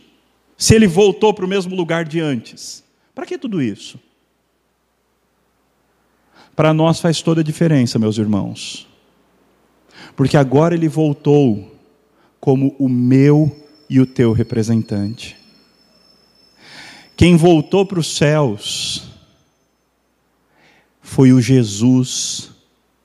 se 0.56 0.74
ele 0.74 0.86
voltou 0.86 1.34
para 1.34 1.44
o 1.44 1.48
mesmo 1.48 1.74
lugar 1.74 2.04
de 2.04 2.20
antes. 2.20 2.82
Para 3.14 3.26
que 3.26 3.38
tudo 3.38 3.60
isso? 3.60 3.98
Para 6.54 6.72
nós 6.72 7.00
faz 7.00 7.20
toda 7.20 7.40
a 7.40 7.44
diferença, 7.44 7.98
meus 7.98 8.18
irmãos. 8.18 8.86
Porque 10.16 10.36
agora 10.36 10.74
ele 10.74 10.88
voltou 10.88 11.76
como 12.40 12.74
o 12.78 12.88
meu 12.88 13.54
e 13.90 14.00
o 14.00 14.06
teu 14.06 14.32
representante. 14.32 15.36
Quem 17.16 17.36
voltou 17.36 17.84
para 17.84 18.00
os 18.00 18.16
céus 18.16 19.08
foi 21.00 21.32
o 21.32 21.40
Jesus 21.40 22.53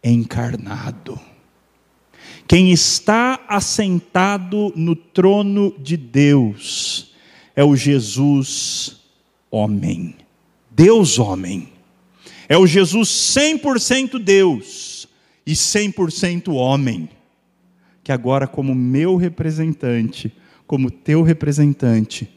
encarnado. 0.03 1.19
Quem 2.47 2.71
está 2.71 3.39
assentado 3.47 4.73
no 4.75 4.95
trono 4.95 5.73
de 5.77 5.95
Deus 5.95 7.13
é 7.55 7.63
o 7.63 7.75
Jesus 7.75 9.01
homem, 9.51 10.15
Deus 10.71 11.19
homem. 11.19 11.69
É 12.47 12.57
o 12.57 12.65
Jesus 12.65 13.09
100% 13.09 14.17
Deus 14.17 15.07
e 15.45 15.53
100% 15.53 16.51
homem, 16.51 17.07
que 18.03 18.11
agora, 18.11 18.47
como 18.47 18.73
meu 18.73 19.15
representante, 19.15 20.33
como 20.65 20.89
teu 20.89 21.21
representante, 21.21 22.27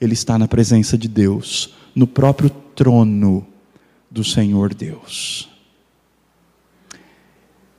ele 0.00 0.12
está 0.12 0.38
na 0.38 0.46
presença 0.46 0.96
de 0.96 1.08
Deus, 1.08 1.74
no 1.96 2.06
próprio 2.06 2.48
trono 2.48 3.44
do 4.08 4.22
Senhor 4.22 4.72
Deus. 4.72 5.48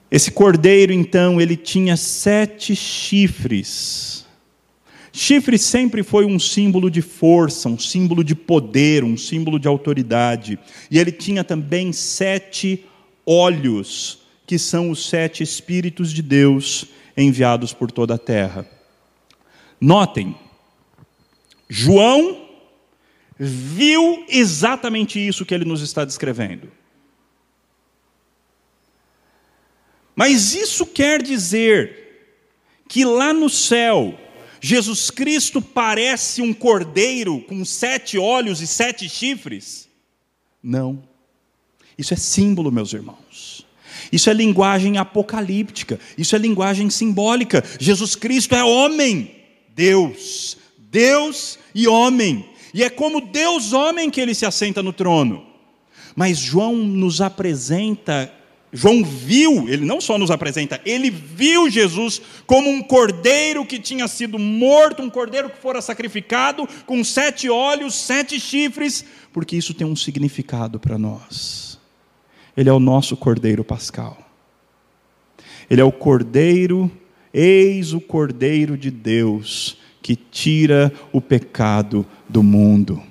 Esse 0.09 0.31
cordeiro, 0.31 0.93
então, 0.93 1.39
ele 1.39 1.55
tinha 1.55 1.97
sete 1.97 2.75
chifres 2.75 4.17
Chifre 5.19 5.57
sempre 5.57 6.03
foi 6.03 6.25
um 6.25 6.37
símbolo 6.37 6.91
de 6.91 7.01
força, 7.01 7.67
um 7.67 7.79
símbolo 7.79 8.23
de 8.23 8.35
poder, 8.35 9.03
um 9.03 9.17
símbolo 9.17 9.59
de 9.59 9.67
autoridade. 9.67 10.59
E 10.91 10.99
ele 10.99 11.11
tinha 11.11 11.43
também 11.43 11.91
sete 11.91 12.85
olhos, 13.25 14.19
que 14.45 14.59
são 14.59 14.91
os 14.91 15.09
sete 15.09 15.41
Espíritos 15.41 16.13
de 16.13 16.21
Deus 16.21 16.85
enviados 17.17 17.73
por 17.73 17.91
toda 17.91 18.13
a 18.13 18.19
terra. 18.19 18.69
Notem, 19.81 20.35
João 21.67 22.45
viu 23.39 24.23
exatamente 24.29 25.19
isso 25.19 25.47
que 25.47 25.53
ele 25.55 25.65
nos 25.65 25.81
está 25.81 26.05
descrevendo. 26.05 26.71
Mas 30.17 30.55
isso 30.55 30.83
quer 30.83 31.21
dizer 31.21 32.33
que 32.89 33.05
lá 33.05 33.31
no 33.31 33.51
céu, 33.51 34.19
Jesus 34.59 35.11
Cristo 35.11 35.61
parece 35.61 36.41
um 36.41 36.55
cordeiro 36.55 37.39
com 37.41 37.63
sete 37.63 38.17
olhos 38.17 38.59
e 38.59 38.65
sete 38.65 39.07
chifres? 39.07 39.87
Não. 40.63 41.03
Isso 41.95 42.15
é 42.15 42.17
símbolo, 42.17 42.71
meus 42.71 42.93
irmãos. 42.93 43.63
Isso 44.11 44.27
é 44.27 44.33
linguagem 44.33 44.97
apocalíptica, 44.97 45.99
isso 46.17 46.35
é 46.35 46.39
linguagem 46.39 46.89
simbólica. 46.89 47.63
Jesus 47.79 48.15
Cristo 48.15 48.55
é 48.55 48.63
homem, 48.63 49.35
Deus, 49.75 50.57
Deus 50.79 51.59
e 51.75 51.87
homem. 51.87 52.43
E 52.73 52.83
é 52.83 52.89
como 52.89 53.21
Deus 53.21 53.71
homem 53.71 54.09
que 54.09 54.19
ele 54.19 54.33
se 54.33 54.47
assenta 54.47 54.81
no 54.81 54.91
trono. 54.91 55.45
Mas 56.15 56.39
João 56.39 56.75
nos 56.75 57.21
apresenta 57.21 58.33
João 58.77 59.03
viu, 59.03 59.67
ele 59.67 59.83
não 59.83 59.99
só 59.99 60.19
nos 60.19 60.29
apresenta, 60.29 60.79
ele 60.85 61.09
viu 61.09 61.67
Jesus 61.67 62.21
como 62.45 62.69
um 62.69 62.83
cordeiro 62.83 63.65
que 63.65 63.79
tinha 63.79 64.07
sido 64.07 64.37
morto, 64.37 65.01
um 65.01 65.09
cordeiro 65.09 65.49
que 65.49 65.57
fora 65.57 65.81
sacrificado, 65.81 66.69
com 66.85 67.03
sete 67.03 67.49
olhos, 67.49 67.95
sete 67.95 68.39
chifres, 68.39 69.03
porque 69.33 69.55
isso 69.55 69.73
tem 69.73 69.87
um 69.87 69.95
significado 69.95 70.79
para 70.79 70.95
nós. 70.95 71.79
Ele 72.55 72.69
é 72.69 72.71
o 72.73 72.79
nosso 72.79 73.17
cordeiro 73.17 73.63
pascal. 73.63 74.15
Ele 75.67 75.81
é 75.81 75.83
o 75.83 75.91
cordeiro, 75.91 76.91
eis 77.33 77.93
o 77.93 77.99
cordeiro 77.99 78.77
de 78.77 78.91
Deus, 78.91 79.79
que 80.03 80.15
tira 80.15 80.93
o 81.11 81.19
pecado 81.19 82.05
do 82.29 82.43
mundo. 82.43 83.01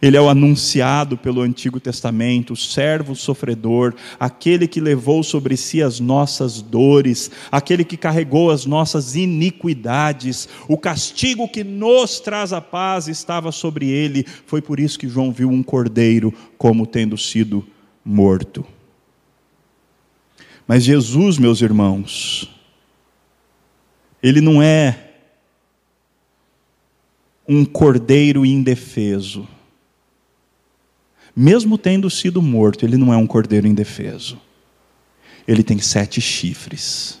Ele 0.00 0.16
é 0.16 0.20
o 0.20 0.28
anunciado 0.28 1.18
pelo 1.18 1.40
Antigo 1.40 1.80
Testamento, 1.80 2.52
o 2.52 2.56
servo 2.56 3.16
sofredor, 3.16 3.94
aquele 4.18 4.68
que 4.68 4.80
levou 4.80 5.24
sobre 5.24 5.56
si 5.56 5.82
as 5.82 5.98
nossas 5.98 6.62
dores, 6.62 7.30
aquele 7.50 7.84
que 7.84 7.96
carregou 7.96 8.52
as 8.52 8.64
nossas 8.64 9.16
iniquidades. 9.16 10.48
O 10.68 10.78
castigo 10.78 11.48
que 11.48 11.64
nos 11.64 12.20
traz 12.20 12.52
a 12.52 12.60
paz 12.60 13.08
estava 13.08 13.50
sobre 13.50 13.88
ele. 13.88 14.24
Foi 14.46 14.62
por 14.62 14.78
isso 14.78 14.98
que 14.98 15.08
João 15.08 15.32
viu 15.32 15.50
um 15.50 15.64
cordeiro 15.64 16.32
como 16.56 16.86
tendo 16.86 17.18
sido 17.18 17.66
morto. 18.04 18.64
Mas 20.64 20.84
Jesus, 20.84 21.38
meus 21.38 21.60
irmãos, 21.60 22.48
ele 24.22 24.40
não 24.40 24.62
é 24.62 25.06
um 27.48 27.64
cordeiro 27.64 28.46
indefeso 28.46 29.48
mesmo 31.40 31.78
tendo 31.78 32.10
sido 32.10 32.42
morto, 32.42 32.84
ele 32.84 32.96
não 32.96 33.12
é 33.12 33.16
um 33.16 33.26
cordeiro 33.26 33.68
indefeso. 33.68 34.40
Ele 35.46 35.62
tem 35.62 35.78
sete 35.78 36.20
chifres 36.20 37.20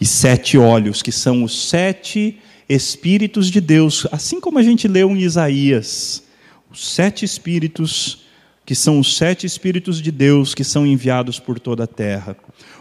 e 0.00 0.06
sete 0.06 0.56
olhos, 0.56 1.02
que 1.02 1.12
são 1.12 1.44
os 1.44 1.68
sete 1.68 2.38
Espíritos 2.66 3.50
de 3.50 3.60
Deus, 3.60 4.06
assim 4.10 4.40
como 4.40 4.58
a 4.58 4.62
gente 4.62 4.88
leu 4.88 5.10
em 5.10 5.20
Isaías. 5.20 6.24
Os 6.70 6.94
sete 6.94 7.26
Espíritos, 7.26 8.24
que 8.64 8.74
são 8.74 8.98
os 8.98 9.14
sete 9.14 9.46
Espíritos 9.46 10.00
de 10.00 10.10
Deus 10.10 10.54
que 10.54 10.64
são 10.64 10.86
enviados 10.86 11.38
por 11.38 11.60
toda 11.60 11.84
a 11.84 11.86
terra. 11.86 12.34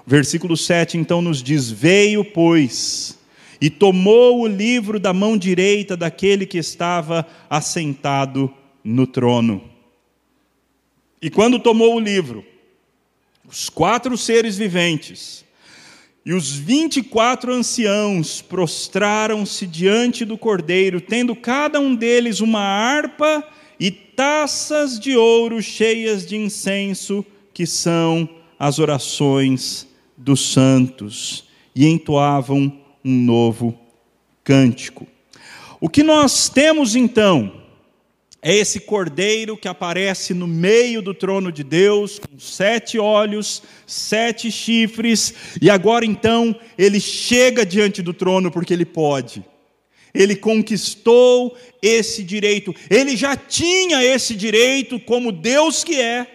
O 0.06 0.10
versículo 0.10 0.56
7 0.56 0.98
então 0.98 1.22
nos 1.22 1.44
diz: 1.44 1.70
Veio, 1.70 2.24
pois, 2.24 3.20
e 3.60 3.70
tomou 3.70 4.42
o 4.42 4.48
livro 4.48 4.98
da 4.98 5.12
mão 5.12 5.38
direita 5.38 5.98
daquele 5.98 6.46
que 6.46 6.58
estava 6.58 7.28
assentado 7.50 8.50
no 8.82 9.06
trono. 9.06 9.73
E 11.24 11.30
quando 11.30 11.58
tomou 11.58 11.96
o 11.96 12.00
livro, 12.02 12.44
os 13.48 13.70
quatro 13.70 14.18
seres 14.18 14.58
viventes 14.58 15.46
e 16.26 16.34
os 16.34 16.52
vinte 16.52 16.98
e 16.98 17.04
quatro 17.04 17.54
anciãos 17.54 18.42
prostraram-se 18.42 19.66
diante 19.66 20.26
do 20.26 20.38
cordeiro, 20.38 21.00
tendo 21.00 21.34
cada 21.34 21.80
um 21.80 21.96
deles 21.96 22.42
uma 22.42 22.60
harpa 22.60 23.42
e 23.80 23.90
taças 23.90 25.00
de 25.00 25.16
ouro 25.16 25.62
cheias 25.62 26.26
de 26.26 26.36
incenso, 26.36 27.26
que 27.54 27.66
são 27.66 28.28
as 28.60 28.78
orações 28.78 29.88
dos 30.18 30.52
santos, 30.52 31.46
e 31.74 31.88
entoavam 31.88 32.80
um 33.04 33.18
novo 33.24 33.80
cântico. 34.44 35.08
O 35.80 35.88
que 35.88 36.04
nós 36.04 36.50
temos 36.50 36.98
então 36.98 37.63
é 38.44 38.54
esse 38.54 38.82
cordeiro 38.82 39.56
que 39.56 39.70
aparece 39.70 40.34
no 40.34 40.46
meio 40.46 41.02
do 41.02 41.14
trono 41.14 41.50
de 41.50 41.64
Deus, 41.64 42.20
com 42.20 42.38
sete 42.38 43.00
olhos, 43.00 43.64
sete 43.88 44.52
chifres, 44.52 45.34
e 45.62 45.70
agora 45.70 46.06
então 46.06 46.54
ele 46.78 47.00
chega 47.00 47.66
diante 47.66 48.02
do 48.02 48.14
trono 48.14 48.52
porque 48.52 48.74
ele 48.74 48.84
pode. 48.84 49.42
Ele 50.14 50.36
conquistou 50.36 51.58
esse 51.82 52.22
direito, 52.22 52.76
ele 52.90 53.16
já 53.16 53.38
tinha 53.38 54.04
esse 54.04 54.36
direito 54.36 55.00
como 55.00 55.32
Deus 55.32 55.82
que 55.82 56.00
é, 56.00 56.28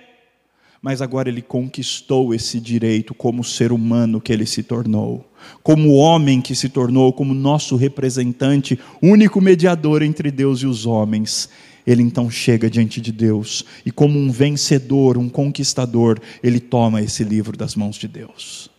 mas 0.80 1.02
agora 1.02 1.28
ele 1.28 1.42
conquistou 1.42 2.32
esse 2.32 2.58
direito 2.58 3.12
como 3.12 3.44
ser 3.44 3.70
humano 3.70 4.20
que 4.20 4.32
ele 4.32 4.46
se 4.46 4.62
tornou, 4.62 5.30
como 5.62 5.94
homem 5.94 6.40
que 6.40 6.54
se 6.54 6.70
tornou, 6.70 7.12
como 7.12 7.34
nosso 7.34 7.76
representante, 7.76 8.78
único 9.02 9.40
mediador 9.40 10.02
entre 10.02 10.30
Deus 10.30 10.60
e 10.60 10.66
os 10.66 10.86
homens 10.86 11.50
ele 11.88 12.02
então 12.02 12.30
chega 12.30 12.68
diante 12.68 13.00
de 13.00 13.10
Deus 13.10 13.64
e, 13.82 13.90
como 13.90 14.18
um 14.18 14.30
vencedor, 14.30 15.16
um 15.16 15.26
conquistador, 15.26 16.20
ele 16.42 16.60
toma 16.60 17.00
esse 17.00 17.24
livro 17.24 17.56
das 17.56 17.74
mãos 17.74 17.96
de 17.96 18.06
Deus. 18.06 18.70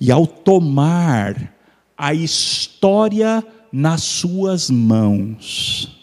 E 0.00 0.10
ao 0.10 0.26
tomar 0.26 1.54
a 1.96 2.12
história 2.12 3.46
nas 3.70 4.02
suas 4.02 4.68
mãos, 4.68 5.96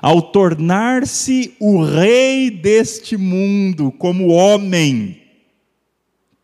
ao 0.00 0.20
tornar-se 0.20 1.54
o 1.60 1.84
rei 1.84 2.50
deste 2.50 3.16
mundo 3.16 3.92
como 3.92 4.32
homem, 4.32 5.22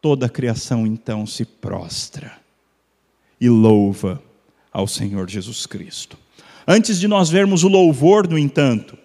toda 0.00 0.26
a 0.26 0.30
criação 0.30 0.86
então 0.86 1.26
se 1.26 1.44
prostra 1.44 2.38
e 3.40 3.48
louva 3.48 4.22
ao 4.72 4.86
Senhor 4.86 5.28
Jesus 5.28 5.66
Cristo. 5.66 6.16
Antes 6.70 7.00
de 7.00 7.08
nós 7.08 7.30
vermos 7.30 7.64
o 7.64 7.68
louvor, 7.68 8.28
no 8.28 8.38
entanto, 8.38 8.98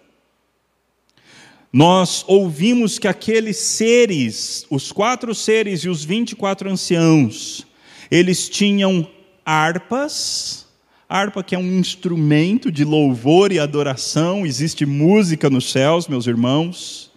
nós 1.71 2.25
ouvimos 2.27 2.99
que 2.99 3.07
aqueles 3.07 3.55
seres, 3.55 4.65
os 4.69 4.91
quatro 4.91 5.33
seres 5.33 5.79
e 5.79 5.87
os 5.87 6.03
vinte 6.03 6.33
e 6.33 6.35
quatro 6.35 6.69
anciãos, 6.69 7.65
eles 8.11 8.49
tinham 8.49 9.09
harpas, 9.45 10.67
harpa 11.07 11.41
que 11.41 11.55
é 11.55 11.57
um 11.57 11.79
instrumento 11.79 12.69
de 12.69 12.83
louvor 12.83 13.53
e 13.53 13.59
adoração, 13.59 14.45
existe 14.45 14.85
música 14.85 15.49
nos 15.49 15.71
céus, 15.71 16.05
meus 16.05 16.27
irmãos, 16.27 17.13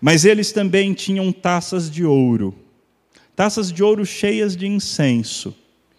mas 0.00 0.24
eles 0.24 0.52
também 0.52 0.94
tinham 0.94 1.32
taças 1.32 1.90
de 1.90 2.04
ouro, 2.04 2.54
taças 3.34 3.72
de 3.72 3.82
ouro 3.82 4.06
cheias 4.06 4.56
de 4.56 4.68
incenso. 4.68 5.52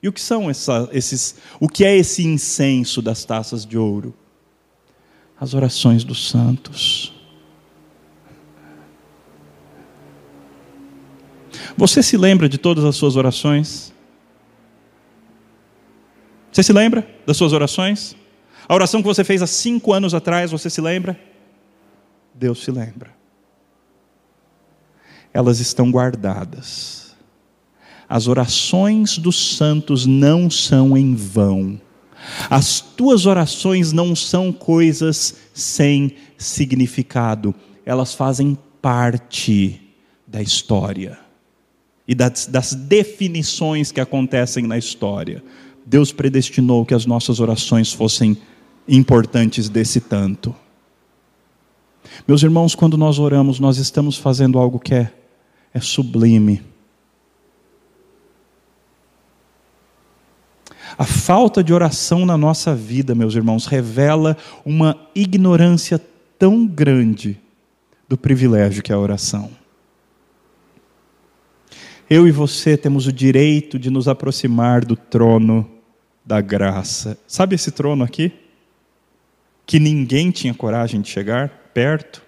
E 0.04 0.08
o 0.10 0.12
que 0.12 0.20
são 0.20 0.50
essa, 0.50 0.90
esses, 0.92 1.38
o 1.62 1.70
que 1.70 1.86
é 1.86 1.96
esse 1.96 2.24
incenso 2.24 3.02
das 3.02 3.24
taças 3.24 3.66
de 3.66 3.78
ouro? 3.78 4.14
As 5.40 5.54
orações 5.54 6.04
dos 6.04 6.28
santos. 6.28 7.14
Você 11.78 12.04
se 12.04 12.18
lembra 12.18 12.50
de 12.50 12.58
todas 12.58 12.84
as 12.84 12.98
suas 12.98 13.16
orações? 13.16 13.94
Você 16.52 16.64
se 16.64 16.74
lembra 16.74 17.08
das 17.26 17.38
suas 17.38 17.54
orações? 17.54 18.14
A 18.68 18.76
oração 18.76 19.02
que 19.02 19.08
você 19.08 19.24
fez 19.24 19.42
há 19.42 19.48
cinco 19.48 19.94
anos 19.94 20.14
atrás, 20.14 20.52
você 20.52 20.70
se 20.70 20.82
lembra? 20.82 21.18
Deus 22.34 22.62
se 22.62 22.72
lembra. 22.72 23.16
Elas 25.34 25.62
estão 25.62 25.90
guardadas 25.90 27.03
as 28.14 28.28
orações 28.28 29.18
dos 29.18 29.58
santos 29.58 30.06
não 30.06 30.48
são 30.48 30.96
em 30.96 31.16
vão. 31.16 31.82
As 32.48 32.80
tuas 32.80 33.26
orações 33.26 33.92
não 33.92 34.16
são 34.16 34.54
coisas 34.54 35.36
sem 35.52 36.14
significado, 36.38 37.56
elas 37.84 38.14
fazem 38.14 38.56
parte 38.80 39.82
da 40.28 40.44
história 40.44 41.18
e 42.08 42.14
das, 42.14 42.46
das, 42.46 42.76
definições 42.76 43.92
que 43.92 44.00
acontecem 44.00 44.68
na 44.68 44.78
história. 44.78 45.44
Deus 45.84 46.12
predestinou 46.12 46.86
que 46.86 46.94
as 46.94 47.08
nossas 47.08 47.40
orações 47.40 47.92
fossem 47.92 48.38
importantes 48.88 49.70
desse 49.70 50.00
tanto. 50.00 50.56
Meus 52.28 52.44
irmãos, 52.44 52.76
quando 52.76 52.96
nós 52.96 53.18
oramos, 53.18 53.60
nós 53.60 53.78
estamos 53.78 54.18
fazendo 54.18 54.60
algo 54.60 54.80
que 54.80 54.94
é, 54.94 55.12
é 55.74 55.80
sublime 55.80 56.73
A 60.98 61.06
falta 61.06 61.64
de 61.64 61.74
oração 61.74 62.26
na 62.26 62.38
nossa 62.38 62.76
vida, 62.76 63.16
meus 63.16 63.36
irmãos, 63.36 63.66
revela 63.66 64.38
uma 64.66 64.98
ignorância 65.16 66.00
tão 66.38 66.66
grande 66.68 67.40
do 68.08 68.18
privilégio 68.18 68.84
que 68.84 68.92
é 68.92 68.96
a 68.96 69.00
oração. 69.00 69.50
Eu 72.10 72.28
e 72.28 72.32
você 72.32 72.78
temos 72.78 73.08
o 73.08 73.14
direito 73.14 73.80
de 73.80 73.90
nos 73.90 74.08
aproximar 74.08 74.86
do 74.86 74.96
trono 74.96 75.70
da 76.24 76.42
graça. 76.42 77.18
Sabe 77.28 77.56
esse 77.56 77.72
trono 77.72 78.04
aqui? 78.04 78.32
Que 79.66 79.80
ninguém 79.80 80.30
tinha 80.30 80.54
coragem 80.54 81.02
de 81.02 81.10
chegar 81.10 81.50
perto? 81.74 82.22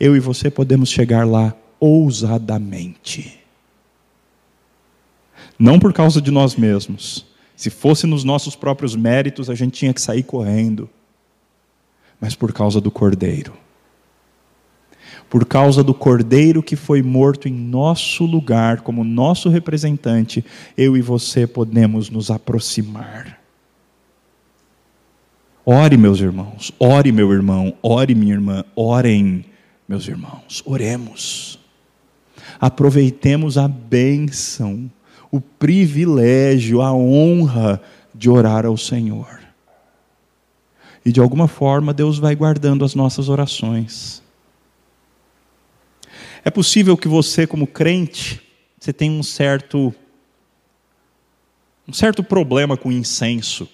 Eu 0.00 0.16
e 0.16 0.20
você 0.20 0.50
podemos 0.50 0.88
chegar 0.88 1.26
lá 1.26 1.54
ousadamente. 1.78 3.41
Não 5.62 5.78
por 5.78 5.92
causa 5.92 6.20
de 6.20 6.32
nós 6.32 6.56
mesmos. 6.56 7.24
Se 7.54 7.70
fosse 7.70 8.04
nos 8.04 8.24
nossos 8.24 8.56
próprios 8.56 8.96
méritos, 8.96 9.48
a 9.48 9.54
gente 9.54 9.74
tinha 9.74 9.94
que 9.94 10.00
sair 10.00 10.24
correndo. 10.24 10.90
Mas 12.20 12.34
por 12.34 12.52
causa 12.52 12.80
do 12.80 12.90
Cordeiro. 12.90 13.52
Por 15.30 15.46
causa 15.46 15.84
do 15.84 15.94
Cordeiro 15.94 16.64
que 16.64 16.74
foi 16.74 17.00
morto 17.00 17.46
em 17.46 17.52
nosso 17.52 18.26
lugar, 18.26 18.80
como 18.80 19.04
nosso 19.04 19.48
representante, 19.48 20.44
eu 20.76 20.96
e 20.96 21.00
você 21.00 21.46
podemos 21.46 22.10
nos 22.10 22.28
aproximar. 22.28 23.38
Ore, 25.64 25.96
meus 25.96 26.18
irmãos, 26.18 26.72
ore, 26.76 27.12
meu 27.12 27.32
irmão, 27.32 27.72
ore, 27.80 28.16
minha 28.16 28.34
irmã, 28.34 28.64
orem, 28.74 29.44
meus 29.88 30.08
irmãos, 30.08 30.60
oremos. 30.66 31.56
Aproveitemos 32.58 33.56
a 33.56 33.68
bênção 33.68 34.90
o 35.32 35.40
privilégio, 35.40 36.82
a 36.82 36.92
honra 36.92 37.80
de 38.14 38.28
orar 38.28 38.66
ao 38.66 38.76
Senhor. 38.76 39.40
E 41.04 41.10
de 41.10 41.20
alguma 41.20 41.48
forma 41.48 41.94
Deus 41.94 42.18
vai 42.18 42.36
guardando 42.36 42.84
as 42.84 42.94
nossas 42.94 43.30
orações. 43.30 44.22
É 46.44 46.50
possível 46.50 46.96
que 46.96 47.08
você, 47.08 47.46
como 47.46 47.66
crente, 47.66 48.42
você 48.78 48.92
tenha 48.92 49.12
um 49.12 49.22
certo 49.22 49.92
um 51.88 51.92
certo 51.92 52.22
problema 52.22 52.76
com 52.76 52.92
incenso. 52.92 53.68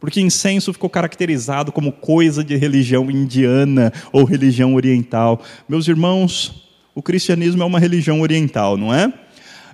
Porque 0.00 0.20
incenso 0.20 0.72
ficou 0.72 0.88
caracterizado 0.88 1.70
como 1.70 1.92
coisa 1.92 2.42
de 2.42 2.56
religião 2.56 3.10
indiana 3.10 3.92
ou 4.12 4.24
religião 4.24 4.74
oriental. 4.74 5.42
Meus 5.68 5.86
irmãos, 5.86 6.68
o 6.94 7.02
cristianismo 7.02 7.62
é 7.62 7.66
uma 7.66 7.78
religião 7.78 8.20
oriental, 8.20 8.76
não 8.76 8.92
é? 8.92 9.12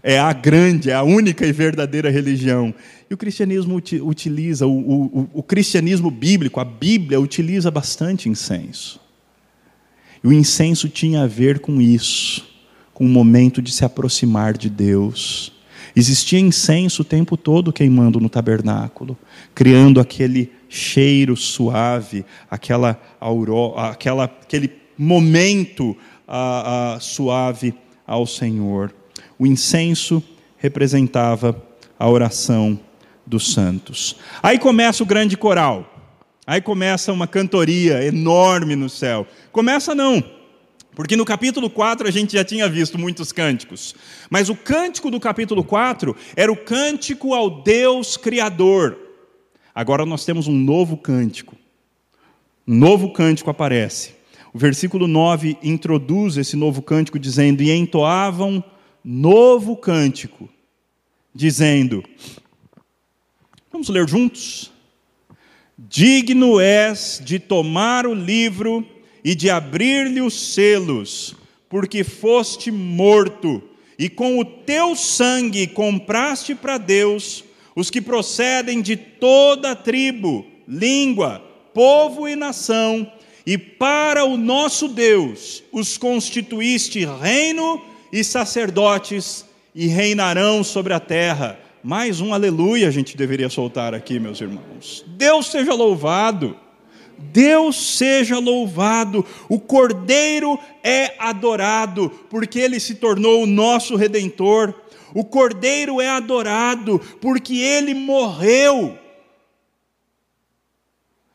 É 0.08 0.20
a 0.20 0.32
grande, 0.32 0.88
é 0.88 0.94
a 0.94 1.02
única 1.02 1.44
e 1.44 1.50
verdadeira 1.50 2.08
religião. 2.08 2.72
E 3.10 3.14
o 3.14 3.16
cristianismo 3.16 3.74
utiliza, 3.74 4.64
o, 4.64 4.70
o, 4.70 5.28
o 5.34 5.42
cristianismo 5.42 6.12
bíblico, 6.12 6.60
a 6.60 6.64
Bíblia 6.64 7.20
utiliza 7.20 7.72
bastante 7.72 8.28
incenso. 8.28 9.00
E 10.22 10.28
o 10.28 10.32
incenso 10.32 10.88
tinha 10.88 11.24
a 11.24 11.26
ver 11.26 11.58
com 11.58 11.80
isso, 11.80 12.46
com 12.94 13.04
o 13.04 13.08
momento 13.08 13.60
de 13.60 13.72
se 13.72 13.84
aproximar 13.84 14.56
de 14.56 14.70
Deus. 14.70 15.52
Existia 15.96 16.38
incenso 16.38 17.02
o 17.02 17.04
tempo 17.04 17.36
todo 17.36 17.72
queimando 17.72 18.20
no 18.20 18.28
tabernáculo, 18.28 19.18
criando 19.56 19.98
aquele 19.98 20.52
cheiro 20.68 21.36
suave, 21.36 22.24
aquela 22.48 23.02
aurora, 23.18 23.90
aquela, 23.90 24.24
aquele 24.26 24.70
momento 24.96 25.96
ah, 26.28 26.94
ah, 26.94 27.00
suave 27.00 27.74
ao 28.06 28.24
Senhor. 28.24 28.94
O 29.38 29.46
incenso 29.46 30.22
representava 30.56 31.60
a 31.98 32.08
oração 32.08 32.78
dos 33.26 33.52
santos. 33.52 34.16
Aí 34.42 34.58
começa 34.58 35.02
o 35.02 35.06
grande 35.06 35.36
coral. 35.36 35.92
Aí 36.46 36.60
começa 36.60 37.12
uma 37.12 37.26
cantoria 37.26 38.04
enorme 38.04 38.76
no 38.76 38.88
céu. 38.88 39.26
Começa 39.50 39.94
não, 39.94 40.22
porque 40.94 41.16
no 41.16 41.24
capítulo 41.24 41.68
4 41.68 42.08
a 42.08 42.10
gente 42.10 42.34
já 42.34 42.44
tinha 42.44 42.68
visto 42.68 42.98
muitos 42.98 43.32
cânticos. 43.32 43.94
Mas 44.30 44.48
o 44.48 44.54
cântico 44.54 45.10
do 45.10 45.18
capítulo 45.18 45.64
4 45.64 46.16
era 46.36 46.50
o 46.50 46.56
cântico 46.56 47.34
ao 47.34 47.62
Deus 47.62 48.16
Criador. 48.16 48.96
Agora 49.74 50.06
nós 50.06 50.24
temos 50.24 50.46
um 50.48 50.54
novo 50.54 50.96
cântico. 50.96 51.56
Um 52.66 52.76
novo 52.76 53.12
cântico 53.12 53.50
aparece. 53.50 54.14
O 54.54 54.58
versículo 54.58 55.06
9 55.06 55.58
introduz 55.62 56.38
esse 56.38 56.56
novo 56.56 56.80
cântico 56.80 57.18
dizendo: 57.18 57.62
E 57.62 57.70
entoavam 57.70 58.64
novo 59.08 59.76
cântico, 59.76 60.48
dizendo: 61.32 62.02
Vamos 63.70 63.88
ler 63.88 64.08
juntos? 64.08 64.72
Digno 65.78 66.58
és 66.58 67.22
de 67.24 67.38
tomar 67.38 68.04
o 68.04 68.14
livro 68.14 68.84
e 69.22 69.36
de 69.36 69.48
abrir-lhe 69.48 70.20
os 70.20 70.34
selos, 70.54 71.36
porque 71.68 72.02
foste 72.02 72.72
morto, 72.72 73.62
e 73.96 74.08
com 74.08 74.40
o 74.40 74.44
teu 74.44 74.96
sangue 74.96 75.68
compraste 75.68 76.54
para 76.56 76.76
Deus 76.76 77.44
os 77.76 77.90
que 77.90 78.00
procedem 78.00 78.82
de 78.82 78.96
toda 78.96 79.72
a 79.72 79.76
tribo, 79.76 80.44
língua, 80.66 81.38
povo 81.72 82.26
e 82.26 82.34
nação, 82.34 83.08
e 83.46 83.56
para 83.56 84.24
o 84.24 84.36
nosso 84.36 84.88
Deus 84.88 85.62
os 85.70 85.96
constituíste 85.96 87.04
reino 87.04 87.95
e 88.16 88.24
sacerdotes, 88.24 89.44
e 89.74 89.88
reinarão 89.88 90.64
sobre 90.64 90.94
a 90.94 91.00
terra. 91.00 91.60
Mais 91.82 92.18
um 92.18 92.32
aleluia 92.32 92.88
a 92.88 92.90
gente 92.90 93.14
deveria 93.14 93.50
soltar 93.50 93.92
aqui, 93.92 94.18
meus 94.18 94.40
irmãos. 94.40 95.04
Deus 95.06 95.50
seja 95.50 95.74
louvado. 95.74 96.56
Deus 97.18 97.98
seja 97.98 98.38
louvado. 98.38 99.22
O 99.50 99.60
Cordeiro 99.60 100.58
é 100.82 101.14
adorado, 101.18 102.08
porque 102.30 102.58
ele 102.58 102.80
se 102.80 102.94
tornou 102.94 103.42
o 103.42 103.46
nosso 103.46 103.96
redentor. 103.96 104.72
O 105.14 105.22
Cordeiro 105.22 106.00
é 106.00 106.08
adorado, 106.08 106.98
porque 107.20 107.58
ele 107.58 107.92
morreu. 107.92 108.98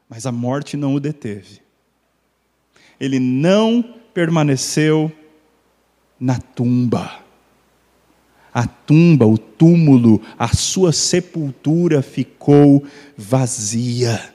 Mas 0.09 0.25
a 0.25 0.31
morte 0.31 0.75
não 0.75 0.95
o 0.95 0.99
deteve. 0.99 1.61
Ele 2.99 3.19
não 3.19 3.83
permaneceu 4.15 5.11
na 6.21 6.37
tumba 6.37 7.21
a 8.53 8.67
tumba, 8.67 9.25
o 9.25 9.37
túmulo, 9.37 10.21
a 10.37 10.49
sua 10.49 10.91
sepultura 10.91 12.01
ficou 12.01 12.83
vazia. 13.17 14.33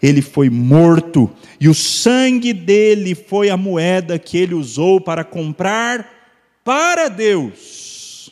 Ele 0.00 0.22
foi 0.22 0.48
morto 0.48 1.28
e 1.60 1.68
o 1.68 1.74
sangue 1.74 2.52
dele 2.52 3.16
foi 3.16 3.50
a 3.50 3.56
moeda 3.56 4.18
que 4.18 4.38
ele 4.38 4.54
usou 4.54 5.00
para 5.00 5.24
comprar 5.24 6.08
para 6.62 7.08
Deus 7.08 8.30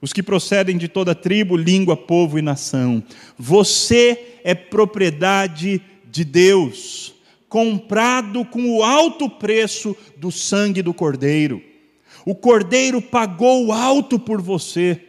os 0.00 0.12
que 0.12 0.22
procedem 0.22 0.76
de 0.76 0.86
toda 0.86 1.14
tribo, 1.14 1.56
língua, 1.56 1.96
povo 1.96 2.38
e 2.38 2.42
nação. 2.42 3.02
Você 3.36 4.36
é 4.44 4.54
propriedade 4.54 5.80
de 6.04 6.22
Deus, 6.22 7.14
comprado 7.48 8.44
com 8.44 8.76
o 8.76 8.84
alto 8.84 9.28
preço 9.28 9.96
do 10.16 10.30
sangue 10.30 10.82
do 10.82 10.94
Cordeiro. 10.94 11.60
O 12.26 12.34
cordeiro 12.34 13.00
pagou 13.00 13.72
alto 13.72 14.18
por 14.18 14.42
você. 14.42 15.00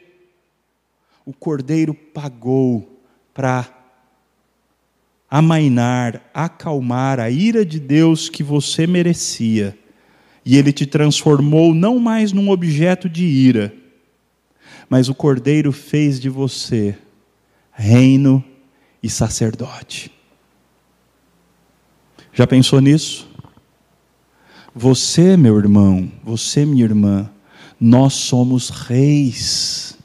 O 1.26 1.34
cordeiro 1.34 1.92
pagou 1.92 3.02
para 3.34 3.68
amainar, 5.28 6.30
acalmar 6.32 7.20
a 7.20 7.28
ira 7.32 7.66
de 7.66 7.80
Deus 7.80 8.30
que 8.30 8.44
você 8.44 8.86
merecia. 8.86 9.76
E 10.46 10.58
ele 10.58 10.72
te 10.72 10.86
transformou 10.86 11.74
não 11.74 11.98
mais 11.98 12.32
num 12.32 12.52
objeto 12.52 13.10
de 13.10 13.26
ira, 13.26 13.74
mas 14.88 15.10
o 15.10 15.16
cordeiro 15.16 15.72
fez 15.72 16.20
de 16.20 16.30
você 16.30 16.96
reino 17.72 18.44
e 19.02 19.10
sacerdote. 19.10 20.12
Já 22.32 22.46
pensou 22.46 22.80
nisso? 22.80 23.27
Você, 24.80 25.36
meu 25.36 25.58
irmão, 25.58 26.08
você, 26.24 26.64
minha 26.64 26.84
irmã, 26.84 27.28
nós 27.82 28.14
somos 28.14 28.70
reis. 28.70 29.98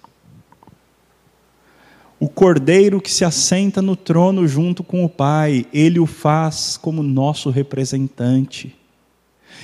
O 2.19 2.27
cordeiro 2.27 2.99
que 2.99 3.13
se 3.13 3.23
assenta 3.23 3.83
no 3.83 3.95
trono 3.95 4.49
junto 4.49 4.83
com 4.83 5.05
o 5.05 5.11
Pai, 5.11 5.67
ele 5.75 6.01
o 6.01 6.07
faz 6.07 6.79
como 6.79 7.03
nosso 7.03 7.51
representante. 7.51 8.75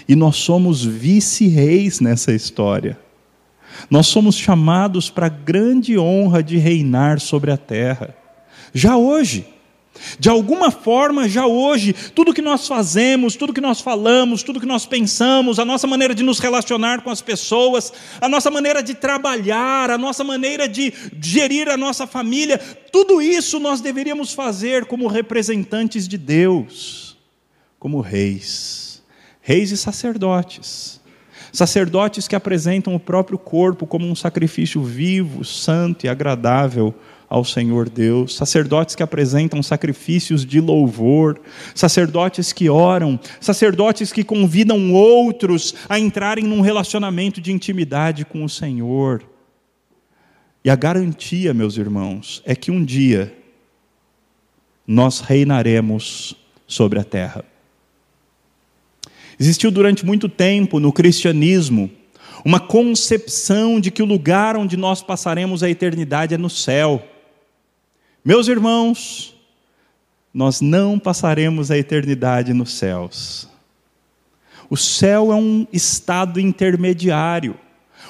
E 0.06 0.14
nós 0.14 0.36
somos 0.36 0.84
vice-reis 0.84 2.00
nessa 2.00 2.34
história. 2.34 2.98
Nós 3.90 4.08
somos 4.08 4.36
chamados 4.36 5.08
para 5.08 5.24
a 5.24 5.30
grande 5.30 5.98
honra 5.98 6.42
de 6.42 6.58
reinar 6.58 7.18
sobre 7.18 7.50
a 7.50 7.56
terra. 7.56 8.14
Já 8.74 8.98
hoje, 8.98 9.46
de 10.18 10.28
alguma 10.28 10.70
forma, 10.70 11.28
já 11.28 11.46
hoje, 11.46 11.92
tudo 12.14 12.34
que 12.34 12.42
nós 12.42 12.66
fazemos, 12.66 13.36
tudo 13.36 13.52
que 13.52 13.60
nós 13.60 13.80
falamos, 13.80 14.42
tudo 14.42 14.60
que 14.60 14.66
nós 14.66 14.86
pensamos, 14.86 15.58
a 15.58 15.64
nossa 15.64 15.86
maneira 15.86 16.14
de 16.14 16.22
nos 16.22 16.38
relacionar 16.38 17.02
com 17.02 17.10
as 17.10 17.20
pessoas, 17.20 17.92
a 18.20 18.28
nossa 18.28 18.50
maneira 18.50 18.82
de 18.82 18.94
trabalhar, 18.94 19.90
a 19.90 19.98
nossa 19.98 20.24
maneira 20.24 20.68
de 20.68 20.92
gerir 21.20 21.68
a 21.68 21.76
nossa 21.76 22.06
família, 22.06 22.58
tudo 22.92 23.20
isso 23.20 23.60
nós 23.60 23.80
deveríamos 23.80 24.32
fazer 24.32 24.86
como 24.86 25.06
representantes 25.06 26.08
de 26.08 26.16
Deus, 26.16 27.16
como 27.78 28.00
reis, 28.00 29.02
reis 29.40 29.70
e 29.70 29.76
sacerdotes. 29.76 30.98
Sacerdotes 31.50 32.28
que 32.28 32.36
apresentam 32.36 32.94
o 32.94 33.00
próprio 33.00 33.38
corpo 33.38 33.86
como 33.86 34.06
um 34.06 34.14
sacrifício 34.14 34.82
vivo, 34.82 35.44
santo 35.44 36.04
e 36.04 36.08
agradável 36.08 36.94
ao 37.28 37.44
Senhor 37.44 37.88
Deus, 37.88 38.34
sacerdotes 38.34 38.94
que 38.94 39.02
apresentam 39.02 39.62
sacrifícios 39.62 40.46
de 40.46 40.60
louvor, 40.60 41.40
sacerdotes 41.74 42.52
que 42.52 42.70
oram, 42.70 43.20
sacerdotes 43.40 44.12
que 44.12 44.24
convidam 44.24 44.92
outros 44.94 45.74
a 45.88 45.98
entrarem 45.98 46.44
num 46.44 46.60
relacionamento 46.60 47.40
de 47.40 47.52
intimidade 47.52 48.24
com 48.24 48.44
o 48.44 48.48
Senhor. 48.48 49.22
E 50.64 50.70
a 50.70 50.76
garantia, 50.76 51.52
meus 51.52 51.76
irmãos, 51.76 52.42
é 52.44 52.54
que 52.56 52.70
um 52.70 52.84
dia 52.84 53.34
nós 54.86 55.20
reinaremos 55.20 56.34
sobre 56.66 56.98
a 56.98 57.04
terra. 57.04 57.44
Existiu 59.38 59.70
durante 59.70 60.04
muito 60.04 60.28
tempo 60.28 60.80
no 60.80 60.92
cristianismo 60.92 61.90
uma 62.44 62.58
concepção 62.58 63.80
de 63.80 63.90
que 63.90 64.02
o 64.02 64.06
lugar 64.06 64.56
onde 64.56 64.76
nós 64.76 65.02
passaremos 65.02 65.62
a 65.62 65.70
eternidade 65.70 66.34
é 66.34 66.38
no 66.38 66.50
céu. 66.50 67.02
Meus 68.28 68.46
irmãos, 68.46 69.34
nós 70.34 70.60
não 70.60 70.98
passaremos 70.98 71.70
a 71.70 71.78
eternidade 71.78 72.52
nos 72.52 72.74
céus. 72.74 73.48
O 74.68 74.76
céu 74.76 75.32
é 75.32 75.34
um 75.34 75.66
estado 75.72 76.38
intermediário. 76.38 77.58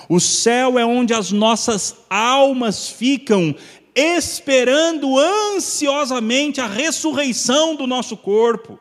O 0.09 0.19
céu 0.19 0.77
é 0.77 0.85
onde 0.85 1.15
as 1.15 1.31
nossas 1.31 1.99
almas 2.11 2.89
ficam 2.89 3.55
esperando 3.95 5.17
ansiosamente 5.17 6.61
a 6.61 6.67
ressurreição 6.67 7.77
do 7.77 7.87
nosso 7.87 8.17
corpo. 8.17 8.77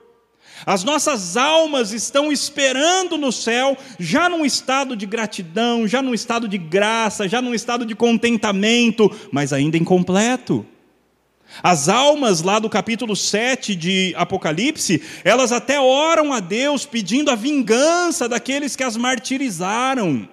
As 0.65 0.83
nossas 0.83 1.38
almas 1.38 1.93
estão 1.93 2.31
esperando 2.31 3.15
no 3.15 3.31
céu, 3.31 3.77
já 3.99 4.27
num 4.27 4.43
estado 4.43 4.95
de 4.95 5.05
gratidão, 5.05 5.88
já 5.88 6.01
num 6.01 6.15
estado 6.15 6.47
de 6.47 6.57
graça, 6.57 7.27
já 7.27 7.43
num 7.43 7.53
estado 7.53 7.85
de 7.85 7.93
contentamento, 7.93 9.15
mas 9.31 9.53
ainda 9.53 9.77
incompleto. 9.77 10.65
As 11.63 11.89
almas 11.89 12.41
lá 12.41 12.59
do 12.59 12.69
capítulo 12.69 13.15
7 13.15 13.75
de 13.75 14.13
Apocalipse, 14.15 15.01
elas 15.23 15.51
até 15.51 15.79
oram 15.79 16.31
a 16.31 16.39
Deus 16.39 16.85
pedindo 16.85 17.31
a 17.31 17.35
vingança 17.35 18.27
daqueles 18.29 18.75
que 18.75 18.83
as 18.83 18.95
martirizaram. 18.95 20.27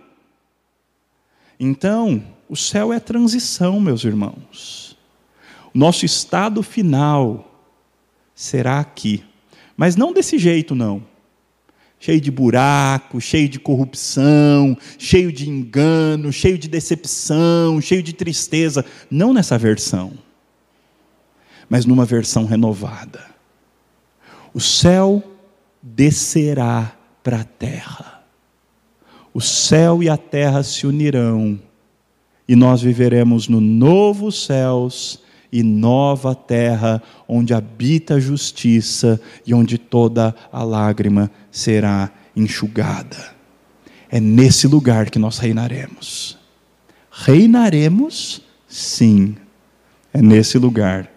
Então, 1.59 2.23
o 2.49 2.57
céu 2.57 2.93
é 2.93 3.01
transição, 3.01 3.81
meus 3.81 4.05
irmãos. 4.05 4.97
Nosso 5.73 6.05
estado 6.05 6.63
final 6.63 7.51
será 8.35 8.81
aqui. 8.81 9.25
Mas 9.77 9.97
não 9.97 10.13
desse 10.13 10.39
jeito, 10.39 10.75
não. 10.75 11.03
Cheio 11.99 12.21
de 12.21 12.31
buraco, 12.31 13.19
cheio 13.19 13.49
de 13.49 13.59
corrupção, 13.59 14.77
cheio 14.99 15.33
de 15.33 15.49
engano, 15.49 16.31
cheio 16.31 16.59
de 16.59 16.69
decepção, 16.69 17.81
cheio 17.81 18.03
de 18.03 18.13
tristeza. 18.13 18.85
Não 19.11 19.33
nessa 19.33 19.57
versão 19.57 20.24
mas 21.69 21.85
numa 21.85 22.05
versão 22.05 22.45
renovada. 22.45 23.25
O 24.53 24.61
céu 24.61 25.23
descerá 25.83 26.93
para 27.23 27.41
a 27.41 27.45
terra. 27.45 28.23
O 29.33 29.41
céu 29.41 30.03
e 30.03 30.09
a 30.09 30.17
terra 30.17 30.63
se 30.63 30.87
unirão 30.87 31.59
e 32.47 32.55
nós 32.55 32.83
viveremos 32.83 33.49
no 33.49 33.61
novo 33.61 34.31
céus 34.31 35.23
e 35.51 35.63
nova 35.63 36.35
terra, 36.35 37.03
onde 37.29 37.55
habita 37.55 38.15
a 38.15 38.21
justiça 38.21 39.21
e 39.47 39.55
onde 39.55 39.79
toda 39.79 40.35
a 40.53 40.63
lágrima 40.63 41.31
será 41.51 42.11
enxugada. 42.37 43.33
É 44.11 44.21
nesse 44.21 44.67
lugar 44.67 45.11
que 45.11 45.19
nós 45.19 45.39
reinaremos. 45.39 46.37
Reinaremos, 47.11 48.43
sim, 48.69 49.37
é 50.13 50.21
nesse 50.21 50.59
lugar 50.59 51.14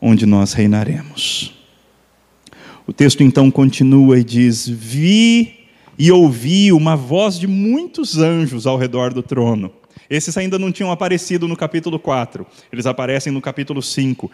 onde 0.00 0.26
nós 0.26 0.52
reinaremos. 0.52 1.54
O 2.86 2.92
texto 2.92 3.22
então 3.22 3.50
continua 3.50 4.18
e 4.18 4.24
diz: 4.24 4.68
Vi 4.68 5.66
e 5.98 6.12
ouvi 6.12 6.72
uma 6.72 6.94
voz 6.94 7.38
de 7.38 7.46
muitos 7.46 8.18
anjos 8.18 8.66
ao 8.66 8.76
redor 8.76 9.12
do 9.12 9.22
trono. 9.22 9.72
Esses 10.08 10.36
ainda 10.36 10.58
não 10.58 10.70
tinham 10.70 10.92
aparecido 10.92 11.48
no 11.48 11.56
capítulo 11.56 11.98
4, 11.98 12.46
eles 12.72 12.86
aparecem 12.86 13.32
no 13.32 13.40
capítulo 13.40 13.82
5. 13.82 14.30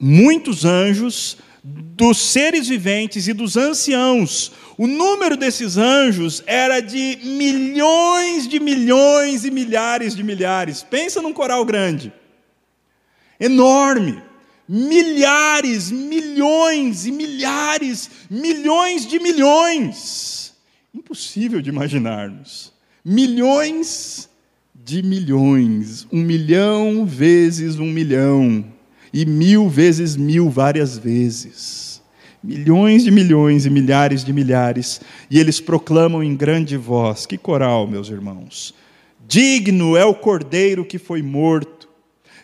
muitos 0.00 0.64
anjos, 0.64 1.38
dos 1.64 2.18
seres 2.18 2.68
viventes 2.68 3.26
e 3.26 3.32
dos 3.32 3.56
anciãos. 3.56 4.52
O 4.76 4.86
número 4.86 5.36
desses 5.36 5.78
anjos 5.78 6.42
era 6.46 6.80
de 6.80 7.18
milhões 7.22 8.46
de 8.46 8.60
milhões 8.60 9.44
e 9.44 9.50
milhares 9.50 10.14
de 10.14 10.22
milhares. 10.22 10.82
Pensa 10.82 11.22
num 11.22 11.32
coral 11.32 11.64
grande, 11.64 12.12
enorme. 13.40 14.22
Milhares, 14.68 15.90
milhões 15.90 17.06
e 17.06 17.12
milhares, 17.12 18.10
milhões 18.30 19.06
de 19.06 19.18
milhões. 19.18 20.54
Impossível 20.94 21.60
de 21.60 21.68
imaginarmos. 21.68 22.72
Milhões 23.04 24.28
de 24.74 25.02
milhões. 25.02 26.06
Um 26.12 26.20
milhão 26.20 27.04
vezes 27.04 27.78
um 27.78 27.86
milhão 27.86 28.64
e 29.14 29.24
mil 29.24 29.68
vezes 29.68 30.16
mil 30.16 30.50
várias 30.50 30.98
vezes. 30.98 32.02
Milhões 32.42 33.04
de 33.04 33.10
milhões 33.10 33.64
e 33.64 33.70
milhares 33.70 34.24
de 34.24 34.32
milhares, 34.32 35.00
e 35.30 35.38
eles 35.38 35.60
proclamam 35.60 36.22
em 36.22 36.36
grande 36.36 36.76
voz: 36.76 37.24
que 37.24 37.38
coral, 37.38 37.86
meus 37.86 38.08
irmãos! 38.08 38.74
Digno 39.26 39.96
é 39.96 40.04
o 40.04 40.14
cordeiro 40.14 40.84
que 40.84 40.98
foi 40.98 41.22
morto, 41.22 41.73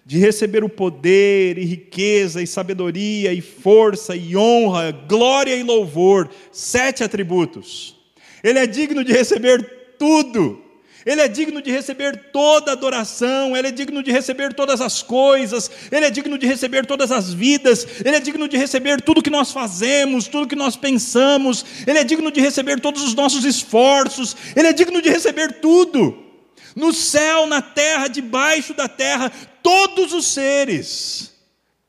de 0.04 0.18
receber 0.18 0.64
o 0.64 0.68
poder 0.68 1.58
e 1.58 1.64
riqueza 1.64 2.42
e 2.42 2.46
sabedoria 2.46 3.32
e 3.32 3.40
força 3.40 4.16
e 4.16 4.36
honra, 4.36 4.90
glória 4.90 5.54
e 5.54 5.62
louvor, 5.62 6.28
sete 6.50 7.04
atributos. 7.04 7.96
Ele 8.42 8.58
é 8.58 8.66
digno 8.66 9.04
de 9.04 9.12
receber 9.12 9.94
tudo. 9.98 10.70
Ele 11.04 11.20
é 11.20 11.28
digno 11.28 11.62
de 11.62 11.70
receber 11.70 12.30
toda 12.30 12.72
adoração, 12.72 13.56
Ele 13.56 13.68
é 13.68 13.70
digno 13.70 14.02
de 14.02 14.12
receber 14.12 14.52
todas 14.52 14.80
as 14.80 15.02
coisas, 15.02 15.70
Ele 15.90 16.04
é 16.04 16.10
digno 16.10 16.36
de 16.36 16.46
receber 16.46 16.84
todas 16.84 17.10
as 17.10 17.32
vidas, 17.32 17.86
Ele 18.04 18.16
é 18.16 18.20
digno 18.20 18.46
de 18.46 18.56
receber 18.56 19.00
tudo 19.00 19.22
que 19.22 19.30
nós 19.30 19.50
fazemos, 19.50 20.28
tudo 20.28 20.46
que 20.46 20.56
nós 20.56 20.76
pensamos, 20.76 21.64
Ele 21.86 21.98
é 21.98 22.04
digno 22.04 22.30
de 22.30 22.40
receber 22.40 22.80
todos 22.80 23.02
os 23.02 23.14
nossos 23.14 23.44
esforços, 23.44 24.36
Ele 24.54 24.68
é 24.68 24.72
digno 24.72 25.00
de 25.00 25.08
receber 25.08 25.60
tudo. 25.60 26.29
No 26.74 26.92
céu, 26.92 27.46
na 27.46 27.60
terra, 27.60 28.08
debaixo 28.08 28.74
da 28.74 28.88
terra, 28.88 29.30
todos 29.62 30.12
os 30.12 30.26
seres 30.26 31.34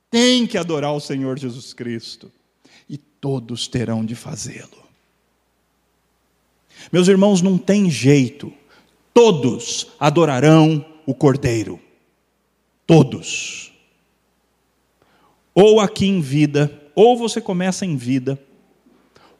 têm 0.10 0.48
que 0.48 0.58
adorar 0.58 0.94
o 0.94 1.00
Senhor 1.00 1.38
Jesus 1.38 1.74
Cristo, 1.74 2.32
e 2.90 2.98
todos 2.98 3.68
terão 3.68 4.04
de 4.04 4.16
fazê-lo. 4.16 4.82
Meus 6.92 7.08
irmãos, 7.08 7.42
não 7.42 7.58
tem 7.58 7.90
jeito 7.90 8.54
todos 9.14 9.88
adorarão 10.00 10.86
o 11.06 11.14
Cordeiro. 11.14 11.80
Todos. 12.86 13.72
Ou 15.54 15.80
aqui 15.80 16.08
em 16.08 16.22
vida, 16.22 16.82
ou 16.96 17.18
você 17.18 17.40
começa 17.40 17.86
em 17.86 17.96
vida, 17.96 18.40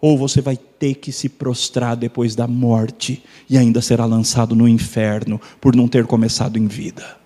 ou 0.02 0.18
você 0.18 0.42
vai 0.42 0.58
ter 0.58 0.96
que 0.96 1.12
se 1.12 1.30
prostrar 1.30 1.96
depois 1.96 2.36
da 2.36 2.48
morte 2.48 3.24
e 3.48 3.56
ainda 3.58 3.82
será 3.82 4.04
lançado 4.04 4.56
no 4.56 4.68
inferno 4.68 5.40
por 5.62 5.76
não 5.76 5.88
ter 5.88 6.08
começado 6.08 6.58
em 6.58 6.66
vida. 6.66 7.18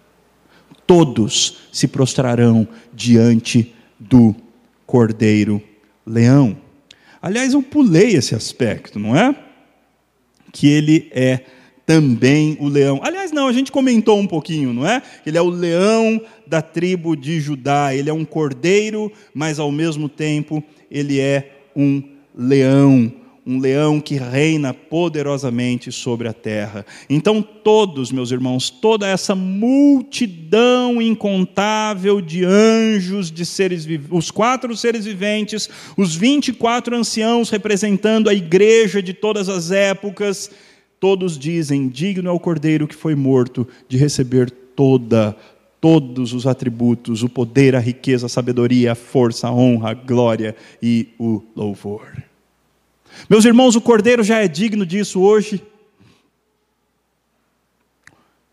Todos 0.85 1.57
se 1.71 1.87
prostrarão 1.87 2.67
diante 2.93 3.73
do 3.97 4.35
Cordeiro 4.85 5.61
Leão. 6.05 6.57
Aliás, 7.21 7.53
eu 7.53 7.63
pulei 7.63 8.15
esse 8.15 8.35
aspecto, 8.35 8.99
não 8.99 9.15
é? 9.15 9.33
Que 10.51 10.67
ele 10.67 11.09
é 11.11 11.45
também 11.85 12.57
o 12.59 12.67
leão. 12.67 12.99
Aliás, 13.03 13.31
não, 13.31 13.47
a 13.47 13.53
gente 13.53 13.71
comentou 13.71 14.19
um 14.19 14.27
pouquinho, 14.27 14.73
não 14.73 14.87
é? 14.87 15.01
Ele 15.25 15.37
é 15.37 15.41
o 15.41 15.49
leão 15.49 16.21
da 16.45 16.61
tribo 16.61 17.15
de 17.15 17.39
Judá, 17.39 17.95
ele 17.95 18.09
é 18.09 18.13
um 18.13 18.25
cordeiro, 18.25 19.11
mas 19.33 19.59
ao 19.59 19.71
mesmo 19.71 20.09
tempo 20.09 20.63
ele 20.89 21.19
é 21.19 21.61
um 21.75 22.14
leão, 22.37 23.11
um 23.45 23.59
leão 23.59 24.01
que 24.01 24.15
reina 24.15 24.73
poderosamente 24.73 25.91
sobre 25.91 26.27
a 26.27 26.33
terra. 26.33 26.85
Então, 27.09 27.41
todos, 27.41 28.11
meus 28.11 28.31
irmãos, 28.31 28.69
toda 28.69 29.07
essa 29.07 29.35
multidão 29.35 31.01
incontável 31.01 32.19
de 32.21 32.43
anjos, 32.43 33.31
de 33.31 33.45
seres 33.45 33.87
os 34.09 34.31
quatro 34.31 34.75
seres 34.75 35.05
viventes, 35.05 35.69
os 35.95 36.15
24 36.15 36.95
anciãos 36.95 37.49
representando 37.49 38.29
a 38.29 38.33
igreja 38.33 39.01
de 39.01 39.13
todas 39.13 39.47
as 39.47 39.71
épocas, 39.71 40.49
Todos 40.99 41.37
dizem: 41.37 41.87
digno 41.87 42.29
é 42.29 42.31
o 42.31 42.39
cordeiro 42.39 42.87
que 42.87 42.95
foi 42.95 43.15
morto 43.15 43.67
de 43.87 43.97
receber 43.97 44.49
toda, 44.49 45.35
todos 45.85 46.33
os 46.33 46.47
atributos, 46.47 47.21
o 47.21 47.29
poder, 47.29 47.75
a 47.75 47.79
riqueza, 47.79 48.25
a 48.25 48.29
sabedoria, 48.29 48.93
a 48.93 48.95
força, 48.95 49.47
a 49.47 49.53
honra, 49.53 49.91
a 49.91 49.93
glória 49.93 50.55
e 50.81 51.09
o 51.19 51.43
louvor. 51.55 52.11
Meus 53.29 53.45
irmãos, 53.45 53.75
o 53.75 53.81
cordeiro 53.81 54.23
já 54.23 54.39
é 54.39 54.47
digno 54.47 54.83
disso 54.83 55.21
hoje. 55.21 55.63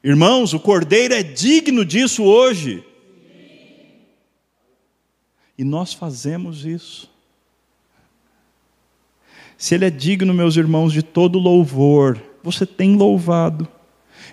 Irmãos, 0.04 0.52
o 0.52 0.60
cordeiro 0.60 1.14
é 1.14 1.22
digno 1.22 1.86
disso 1.86 2.22
hoje. 2.22 2.84
E 5.56 5.64
nós 5.64 5.94
fazemos 5.94 6.66
isso. 6.66 7.10
Se 9.56 9.74
ele 9.74 9.86
é 9.86 9.90
digno, 9.90 10.34
meus 10.34 10.58
irmãos, 10.58 10.92
de 10.92 11.02
todo 11.02 11.38
louvor, 11.38 12.22
você 12.42 12.66
tem 12.66 12.94
louvado. 12.94 13.66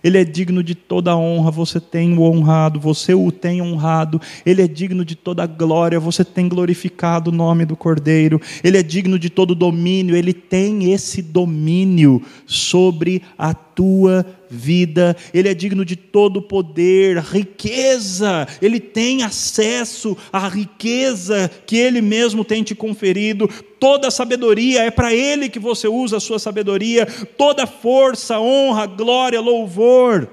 Ele 0.03 0.17
é 0.17 0.23
digno 0.23 0.63
de 0.63 0.75
toda 0.75 1.15
honra, 1.15 1.51
você 1.51 1.79
tem 1.79 2.17
o 2.17 2.21
honrado, 2.21 2.79
você 2.79 3.13
o 3.13 3.31
tem 3.31 3.61
honrado. 3.61 4.21
Ele 4.45 4.61
é 4.61 4.67
digno 4.67 5.03
de 5.03 5.15
toda 5.15 5.45
glória, 5.45 5.99
você 5.99 6.23
tem 6.23 6.47
glorificado 6.47 7.29
o 7.29 7.33
nome 7.33 7.65
do 7.65 7.75
Cordeiro. 7.75 8.41
Ele 8.63 8.77
é 8.77 8.83
digno 8.83 9.17
de 9.17 9.29
todo 9.29 9.55
domínio, 9.55 10.15
ele 10.15 10.33
tem 10.33 10.91
esse 10.91 11.21
domínio 11.21 12.21
sobre 12.45 13.21
a 13.37 13.53
tua 13.79 14.25
vida. 14.49 15.15
Ele 15.33 15.47
é 15.47 15.53
digno 15.53 15.85
de 15.85 15.95
todo 15.95 16.41
poder, 16.41 17.17
riqueza. 17.19 18.45
Ele 18.61 18.77
tem 18.77 19.23
acesso 19.23 20.17
à 20.33 20.49
riqueza 20.49 21.49
que 21.65 21.77
ele 21.77 22.01
mesmo 22.01 22.43
tem 22.43 22.61
te 22.61 22.75
conferido. 22.75 23.47
Toda 23.79 24.11
sabedoria 24.11 24.83
é 24.83 24.91
para 24.91 25.13
ele 25.13 25.47
que 25.47 25.59
você 25.59 25.87
usa 25.87 26.17
a 26.17 26.19
sua 26.19 26.39
sabedoria. 26.39 27.05
Toda 27.37 27.65
força, 27.65 28.37
honra, 28.37 28.85
glória, 28.85 29.39
louvor. 29.39 30.29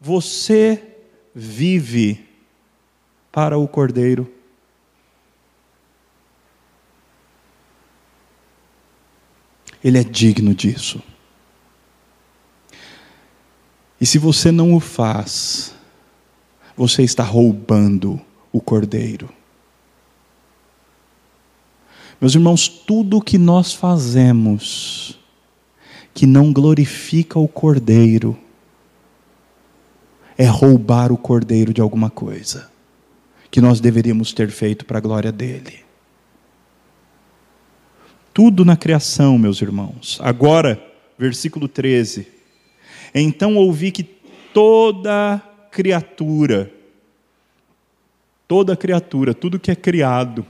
Você 0.00 0.80
vive 1.34 2.24
para 3.32 3.58
o 3.58 3.66
Cordeiro. 3.66 4.32
Ele 9.82 9.98
é 9.98 10.04
digno 10.04 10.54
disso. 10.54 11.02
E 14.00 14.06
se 14.06 14.18
você 14.18 14.52
não 14.52 14.74
o 14.74 14.80
faz, 14.80 15.74
você 16.76 17.02
está 17.02 17.24
roubando 17.24 18.20
o 18.52 18.60
cordeiro. 18.60 19.28
Meus 22.20 22.34
irmãos, 22.34 22.68
tudo 22.68 23.18
o 23.18 23.22
que 23.22 23.38
nós 23.38 23.72
fazemos 23.72 25.18
que 26.14 26.26
não 26.26 26.52
glorifica 26.52 27.38
o 27.38 27.46
cordeiro 27.46 28.36
é 30.36 30.46
roubar 30.46 31.12
o 31.12 31.16
cordeiro 31.16 31.72
de 31.72 31.80
alguma 31.80 32.10
coisa 32.10 32.70
que 33.50 33.60
nós 33.60 33.80
deveríamos 33.80 34.32
ter 34.32 34.50
feito 34.50 34.84
para 34.84 34.98
a 34.98 35.00
glória 35.00 35.32
dele. 35.32 35.80
Tudo 38.32 38.64
na 38.64 38.76
criação, 38.76 39.38
meus 39.38 39.60
irmãos. 39.62 40.18
Agora, 40.20 40.80
versículo 41.18 41.66
13 41.66 42.37
então 43.14 43.56
ouvi 43.56 43.90
que 43.90 44.02
toda 44.02 45.42
criatura, 45.70 46.72
toda 48.46 48.76
criatura, 48.76 49.34
tudo 49.34 49.58
que 49.58 49.70
é 49.70 49.76
criado, 49.76 50.44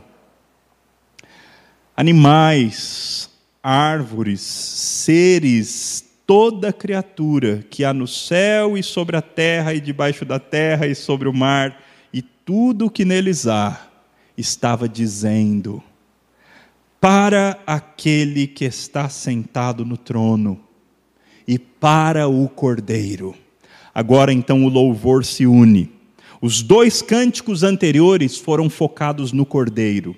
animais, 1.97 3.29
árvores, 3.63 4.41
seres, 4.41 6.05
toda 6.27 6.73
criatura 6.73 7.65
que 7.71 7.85
há 7.85 7.93
no 7.93 8.07
céu 8.07 8.77
e 8.77 8.83
sobre 8.83 9.17
a 9.17 9.23
terra 9.23 9.75
e 9.75 9.81
debaixo 9.81 10.25
da 10.25 10.39
terra 10.39 10.87
e 10.87 10.95
sobre 10.95 11.29
o 11.29 11.33
mar 11.33 11.83
e 12.13 12.23
tudo 12.23 12.87
o 12.87 12.91
que 12.91 13.05
neles 13.05 13.47
há, 13.47 13.89
estava 14.37 14.89
dizendo: 14.89 15.83
Para 17.01 17.59
aquele 17.67 18.47
que 18.47 18.65
está 18.65 19.09
sentado 19.09 19.85
no 19.85 19.97
trono, 19.97 20.68
e 21.49 21.59
para 21.59 22.29
o 22.29 22.47
Cordeiro. 22.47 23.35
Agora 23.95 24.31
então 24.31 24.65
o 24.65 24.69
louvor 24.69 25.25
se 25.25 25.47
une. 25.47 25.91
Os 26.43 26.63
dois 26.63 27.01
cânticos 27.01 27.63
anteriores 27.63 28.37
foram 28.37 28.69
focados 28.69 29.33
no 29.33 29.47
Cordeiro. 29.47 30.15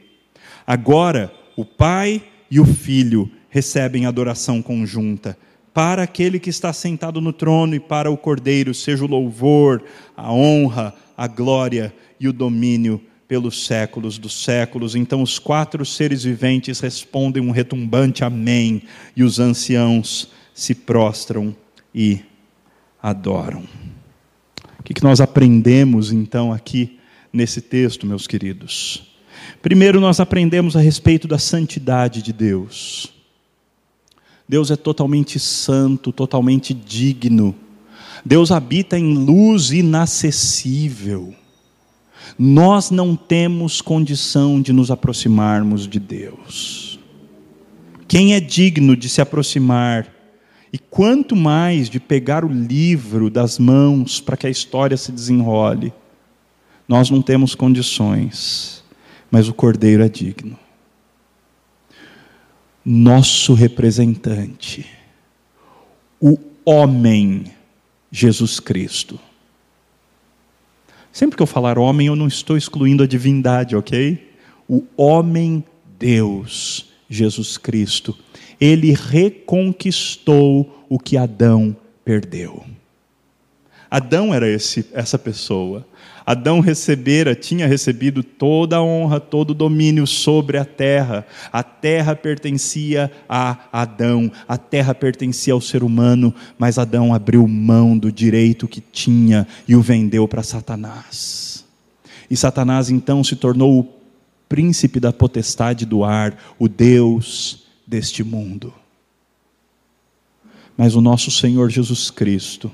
Agora 0.67 1.33
o 1.57 1.65
Pai 1.65 2.21
e 2.51 2.59
o 2.59 2.67
Filho 2.67 3.31
recebem 3.49 4.07
adoração 4.07 4.61
conjunta. 4.61 5.39
Para 5.73 6.03
aquele 6.03 6.41
que 6.41 6.51
está 6.51 6.73
sentado 6.73 7.21
no 7.21 7.33
trono 7.33 7.77
e 7.77 7.81
para 7.81 8.11
o 8.11 8.17
Cordeiro, 8.17 8.75
seja 8.75 9.05
o 9.05 9.09
louvor, 9.09 9.85
a 10.17 10.33
honra, 10.33 10.93
a 11.17 11.29
glória 11.29 11.95
e 12.19 12.27
o 12.27 12.33
domínio 12.33 13.01
pelos 13.29 13.65
séculos 13.65 14.19
dos 14.19 14.43
séculos. 14.43 14.97
Então 14.97 15.23
os 15.23 15.39
quatro 15.39 15.87
seres 15.87 16.25
viventes 16.25 16.81
respondem 16.81 17.41
um 17.41 17.53
retumbante 17.53 18.25
amém, 18.25 18.83
e 19.15 19.23
os 19.23 19.39
anciãos 19.39 20.29
se 20.61 20.75
prostram 20.75 21.57
e 21.95 22.21
adoram. 23.03 23.65
O 24.79 24.83
que 24.83 25.03
nós 25.03 25.19
aprendemos 25.19 26.13
então 26.13 26.53
aqui 26.53 26.99
nesse 27.33 27.63
texto, 27.63 28.07
meus 28.07 28.27
queridos? 28.27 29.11
Primeiro, 29.63 30.01
nós 30.01 30.21
aprendemos 30.21 30.77
a 30.77 30.81
respeito 30.81 31.27
da 31.27 31.39
santidade 31.39 32.21
de 32.21 32.31
Deus. 32.31 33.11
Deus 34.47 34.71
é 34.71 34.77
totalmente 34.77 35.39
santo, 35.39 36.13
totalmente 36.13 36.75
digno. 36.75 37.55
Deus 38.23 38.53
habita 38.53 38.99
em 38.99 39.15
luz 39.15 39.71
inacessível. 39.71 41.35
Nós 42.39 42.91
não 42.91 43.17
temos 43.17 43.81
condição 43.81 44.61
de 44.61 44.75
nos 44.75 44.91
aproximarmos 44.91 45.89
de 45.89 45.99
Deus. 45.99 47.01
Quem 48.07 48.35
é 48.35 48.41
digno 48.41 48.95
de 48.95 49.09
se 49.09 49.23
aproximar 49.23 50.20
e 50.73 50.79
quanto 50.79 51.35
mais 51.35 51.89
de 51.89 51.99
pegar 51.99 52.45
o 52.45 52.49
livro 52.49 53.29
das 53.29 53.59
mãos 53.59 54.21
para 54.21 54.37
que 54.37 54.47
a 54.47 54.51
história 54.51 54.97
se 54.97 55.11
desenrole, 55.11 55.93
nós 56.87 57.11
não 57.11 57.21
temos 57.21 57.55
condições, 57.55 58.85
mas 59.31 59.49
o 59.49 59.55
Cordeiro 59.55 60.03
é 60.03 60.09
digno. 60.09 60.59
Nosso 62.85 63.53
representante, 63.53 64.87
o 66.21 66.39
homem 66.65 67.45
Jesus 68.11 68.61
Cristo. 68.61 69.19
Sempre 71.13 71.37
que 71.37 71.43
eu 71.43 71.47
falar 71.47 71.79
homem, 71.79 72.07
eu 72.07 72.17
não 72.17 72.29
estou 72.29 72.57
excluindo 72.57 73.03
a 73.03 73.07
divindade, 73.07 73.75
ok? 73.75 74.35
O 74.69 74.85
homem 74.97 75.65
Deus, 75.99 76.87
Jesus 77.09 77.59
Cristo 77.59 78.17
ele 78.61 78.93
reconquistou 78.93 80.85
o 80.89 80.99
que 80.99 81.17
Adão 81.17 81.75
perdeu. 82.05 82.65
Adão 83.91 84.33
era 84.33 84.49
esse, 84.49 84.87
essa 84.93 85.19
pessoa. 85.19 85.85
Adão 86.25 86.61
recebera, 86.61 87.35
tinha 87.35 87.67
recebido 87.67 88.23
toda 88.23 88.77
a 88.77 88.83
honra, 88.83 89.19
todo 89.19 89.51
o 89.51 89.55
domínio 89.55 90.07
sobre 90.07 90.59
a 90.59 90.65
terra. 90.65 91.27
A 91.53 91.63
terra 91.63 92.15
pertencia 92.15 93.11
a 93.29 93.59
Adão, 93.73 94.31
a 94.47 94.57
terra 94.57 94.95
pertencia 94.95 95.53
ao 95.53 95.61
ser 95.61 95.83
humano, 95.83 96.33
mas 96.57 96.79
Adão 96.79 97.13
abriu 97.13 97.49
mão 97.49 97.99
do 97.99 98.13
direito 98.13 98.69
que 98.69 98.81
tinha 98.81 99.45
e 99.67 99.75
o 99.75 99.83
vendeu 99.83 100.29
para 100.29 100.45
Satanás. 100.45 101.65
E 102.31 102.37
Satanás 102.37 102.91
então 102.91 103.25
se 103.25 103.35
tornou 103.35 103.81
o 103.81 103.89
príncipe 104.49 105.01
da 105.01 105.13
potestade 105.13 105.85
do 105.85 106.05
ar, 106.05 106.37
o 106.61 106.69
Deus 106.69 107.70
deste 107.91 108.23
mundo. 108.23 108.73
Mas 110.77 110.95
o 110.95 111.01
nosso 111.01 111.29
Senhor 111.29 111.69
Jesus 111.69 112.09
Cristo, 112.09 112.71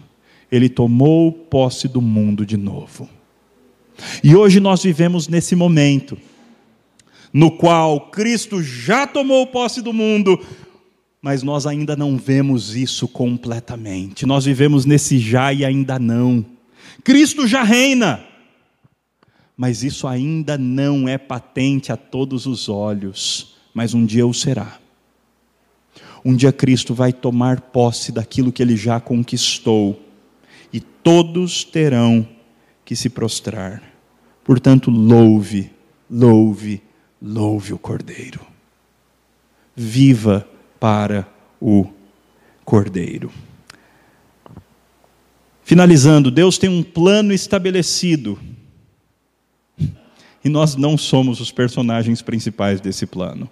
ele 0.52 0.68
tomou 0.68 1.32
posse 1.32 1.88
do 1.88 2.02
mundo 2.02 2.44
de 2.44 2.58
novo. 2.58 3.08
E 4.22 4.36
hoje 4.36 4.60
nós 4.60 4.82
vivemos 4.82 5.26
nesse 5.26 5.56
momento, 5.56 6.18
no 7.32 7.50
qual 7.50 8.10
Cristo 8.10 8.62
já 8.62 9.06
tomou 9.06 9.46
posse 9.46 9.80
do 9.80 9.92
mundo, 9.92 10.38
mas 11.22 11.42
nós 11.42 11.66
ainda 11.66 11.96
não 11.96 12.18
vemos 12.18 12.76
isso 12.76 13.08
completamente. 13.08 14.26
Nós 14.26 14.44
vivemos 14.44 14.84
nesse 14.84 15.18
já 15.18 15.50
e 15.50 15.64
ainda 15.64 15.98
não. 15.98 16.44
Cristo 17.02 17.46
já 17.48 17.62
reina, 17.62 18.22
mas 19.56 19.82
isso 19.82 20.06
ainda 20.06 20.58
não 20.58 21.08
é 21.08 21.16
patente 21.16 21.90
a 21.90 21.96
todos 21.96 22.44
os 22.44 22.68
olhos, 22.68 23.56
mas 23.72 23.94
um 23.94 24.04
dia 24.04 24.26
o 24.26 24.34
será. 24.34 24.78
Um 26.26 26.34
dia 26.34 26.52
Cristo 26.52 26.92
vai 26.92 27.12
tomar 27.12 27.60
posse 27.60 28.10
daquilo 28.10 28.50
que 28.50 28.60
ele 28.60 28.76
já 28.76 28.98
conquistou, 28.98 30.02
e 30.72 30.80
todos 30.80 31.62
terão 31.62 32.28
que 32.84 32.96
se 32.96 33.08
prostrar. 33.08 33.80
Portanto, 34.42 34.90
louve, 34.90 35.70
louve, 36.10 36.82
louve 37.22 37.72
o 37.72 37.78
Cordeiro. 37.78 38.40
Viva 39.76 40.44
para 40.80 41.28
o 41.60 41.86
Cordeiro. 42.64 43.30
Finalizando, 45.62 46.28
Deus 46.28 46.58
tem 46.58 46.68
um 46.68 46.82
plano 46.82 47.32
estabelecido. 47.32 48.36
E 50.44 50.48
nós 50.48 50.74
não 50.74 50.98
somos 50.98 51.40
os 51.40 51.52
personagens 51.52 52.20
principais 52.20 52.80
desse 52.80 53.06
plano. 53.06 53.48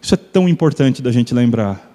Isso 0.00 0.14
é 0.14 0.16
tão 0.16 0.48
importante 0.48 1.02
da 1.02 1.12
gente 1.12 1.34
lembrar. 1.34 1.90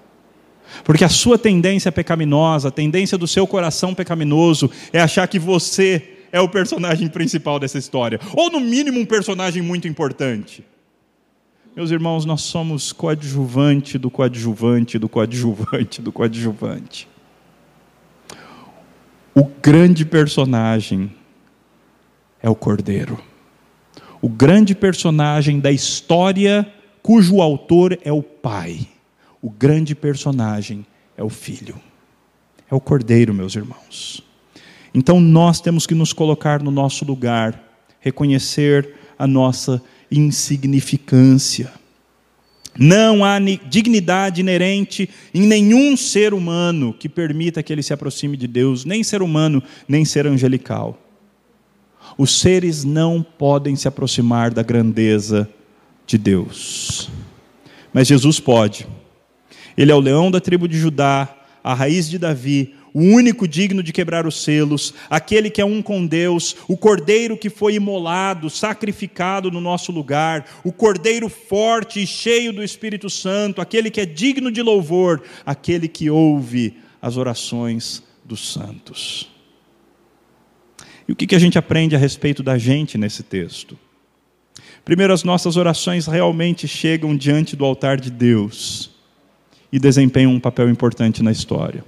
Porque 0.84 1.04
a 1.04 1.08
sua 1.08 1.38
tendência 1.38 1.90
pecaminosa, 1.90 2.68
a 2.68 2.70
tendência 2.70 3.16
do 3.16 3.26
seu 3.26 3.46
coração 3.46 3.94
pecaminoso 3.94 4.70
é 4.92 5.00
achar 5.00 5.26
que 5.26 5.38
você 5.38 6.16
é 6.30 6.40
o 6.40 6.48
personagem 6.48 7.08
principal 7.08 7.58
dessa 7.58 7.78
história, 7.78 8.20
ou 8.34 8.50
no 8.50 8.60
mínimo 8.60 9.00
um 9.00 9.06
personagem 9.06 9.62
muito 9.62 9.88
importante. 9.88 10.64
Meus 11.74 11.90
irmãos, 11.90 12.24
nós 12.24 12.42
somos 12.42 12.92
coadjuvante 12.92 13.98
do 13.98 14.10
coadjuvante 14.10 14.98
do 14.98 15.08
coadjuvante 15.08 16.02
do 16.02 16.12
coadjuvante. 16.12 17.08
O 19.34 19.44
grande 19.44 20.04
personagem 20.04 21.12
é 22.42 22.50
o 22.50 22.54
Cordeiro. 22.54 23.18
O 24.20 24.28
grande 24.28 24.74
personagem 24.74 25.60
da 25.60 25.70
história 25.70 26.66
cujo 27.08 27.40
autor 27.40 27.98
é 28.04 28.12
o 28.12 28.22
Pai. 28.22 28.86
O 29.40 29.48
grande 29.48 29.94
personagem 29.94 30.84
é 31.16 31.24
o 31.24 31.30
Filho. 31.30 31.80
É 32.70 32.74
o 32.74 32.80
Cordeiro, 32.80 33.32
meus 33.32 33.56
irmãos. 33.56 34.22
Então 34.92 35.18
nós 35.18 35.58
temos 35.58 35.86
que 35.86 35.94
nos 35.94 36.12
colocar 36.12 36.62
no 36.62 36.70
nosso 36.70 37.06
lugar, 37.06 37.64
reconhecer 37.98 38.92
a 39.18 39.26
nossa 39.26 39.82
insignificância. 40.12 41.72
Não 42.78 43.24
há 43.24 43.38
dignidade 43.38 44.42
inerente 44.42 45.08
em 45.32 45.46
nenhum 45.46 45.96
ser 45.96 46.34
humano 46.34 46.92
que 46.92 47.08
permita 47.08 47.62
que 47.62 47.72
ele 47.72 47.82
se 47.82 47.94
aproxime 47.94 48.36
de 48.36 48.46
Deus, 48.46 48.84
nem 48.84 49.02
ser 49.02 49.22
humano, 49.22 49.62
nem 49.88 50.04
ser 50.04 50.26
angelical. 50.26 51.02
Os 52.18 52.38
seres 52.38 52.84
não 52.84 53.22
podem 53.22 53.76
se 53.76 53.88
aproximar 53.88 54.52
da 54.52 54.62
grandeza 54.62 55.48
de 56.08 56.18
Deus. 56.18 57.08
Mas 57.92 58.08
Jesus 58.08 58.40
pode. 58.40 58.88
Ele 59.76 59.92
é 59.92 59.94
o 59.94 60.00
leão 60.00 60.30
da 60.30 60.40
tribo 60.40 60.66
de 60.66 60.76
Judá, 60.76 61.36
a 61.62 61.74
raiz 61.74 62.08
de 62.08 62.18
Davi, 62.18 62.74
o 62.94 63.00
único 63.00 63.46
digno 63.46 63.82
de 63.82 63.92
quebrar 63.92 64.26
os 64.26 64.42
selos, 64.42 64.94
aquele 65.10 65.50
que 65.50 65.60
é 65.60 65.64
um 65.64 65.82
com 65.82 66.06
Deus, 66.06 66.56
o 66.66 66.76
cordeiro 66.76 67.36
que 67.36 67.50
foi 67.50 67.74
imolado, 67.74 68.48
sacrificado 68.48 69.50
no 69.50 69.60
nosso 69.60 69.92
lugar, 69.92 70.46
o 70.64 70.72
cordeiro 70.72 71.28
forte 71.28 72.02
e 72.02 72.06
cheio 72.06 72.52
do 72.52 72.64
Espírito 72.64 73.10
Santo, 73.10 73.60
aquele 73.60 73.90
que 73.90 74.00
é 74.00 74.06
digno 74.06 74.50
de 74.50 74.62
louvor, 74.62 75.22
aquele 75.44 75.86
que 75.86 76.08
ouve 76.08 76.78
as 77.00 77.18
orações 77.18 78.02
dos 78.24 78.52
santos. 78.52 79.30
E 81.06 81.12
o 81.12 81.16
que 81.16 81.34
a 81.34 81.38
gente 81.38 81.58
aprende 81.58 81.94
a 81.94 81.98
respeito 81.98 82.42
da 82.42 82.56
gente 82.56 82.96
nesse 82.96 83.22
texto? 83.22 83.78
Primeiro, 84.88 85.12
as 85.12 85.22
nossas 85.22 85.58
orações 85.58 86.06
realmente 86.06 86.66
chegam 86.66 87.14
diante 87.14 87.54
do 87.54 87.62
altar 87.62 88.00
de 88.00 88.10
Deus 88.10 88.90
e 89.70 89.78
desempenham 89.78 90.32
um 90.32 90.40
papel 90.40 90.70
importante 90.70 91.22
na 91.22 91.30
história. 91.30 91.84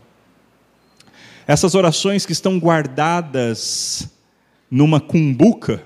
Essas 1.47 1.75
orações 1.75 2.27
que 2.27 2.33
estão 2.33 2.59
guardadas 2.59 4.07
numa 4.71 5.01
cumbuca, 5.01 5.83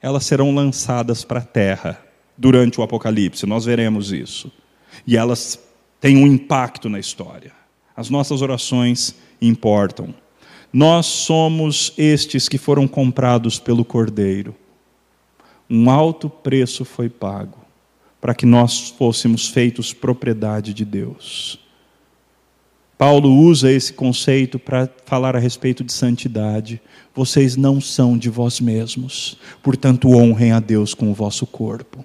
elas 0.00 0.24
serão 0.24 0.54
lançadas 0.54 1.24
para 1.24 1.40
a 1.40 1.44
terra 1.44 2.02
durante 2.34 2.80
o 2.80 2.82
Apocalipse, 2.82 3.44
nós 3.44 3.66
veremos 3.66 4.12
isso. 4.12 4.50
E 5.06 5.14
elas 5.14 5.60
têm 6.00 6.16
um 6.16 6.26
impacto 6.26 6.88
na 6.88 6.98
história. 6.98 7.52
As 7.94 8.08
nossas 8.08 8.40
orações 8.40 9.14
importam. 9.42 10.14
Nós 10.72 11.04
somos 11.04 11.92
estes 11.98 12.48
que 12.48 12.56
foram 12.56 12.88
comprados 12.88 13.58
pelo 13.58 13.84
Cordeiro 13.84 14.56
um 15.68 15.90
alto 15.90 16.30
preço 16.30 16.84
foi 16.84 17.08
pago 17.08 17.58
para 18.20 18.34
que 18.34 18.46
nós 18.46 18.88
fôssemos 18.90 19.48
feitos 19.48 19.92
propriedade 19.92 20.74
de 20.74 20.84
Deus. 20.84 21.58
Paulo 22.96 23.32
usa 23.32 23.70
esse 23.70 23.92
conceito 23.92 24.58
para 24.58 24.90
falar 25.06 25.36
a 25.36 25.38
respeito 25.38 25.84
de 25.84 25.92
santidade. 25.92 26.82
Vocês 27.14 27.56
não 27.56 27.80
são 27.80 28.18
de 28.18 28.28
vós 28.28 28.58
mesmos, 28.60 29.38
portanto, 29.62 30.10
honrem 30.10 30.50
a 30.50 30.58
Deus 30.58 30.94
com 30.94 31.08
o 31.08 31.14
vosso 31.14 31.46
corpo. 31.46 32.04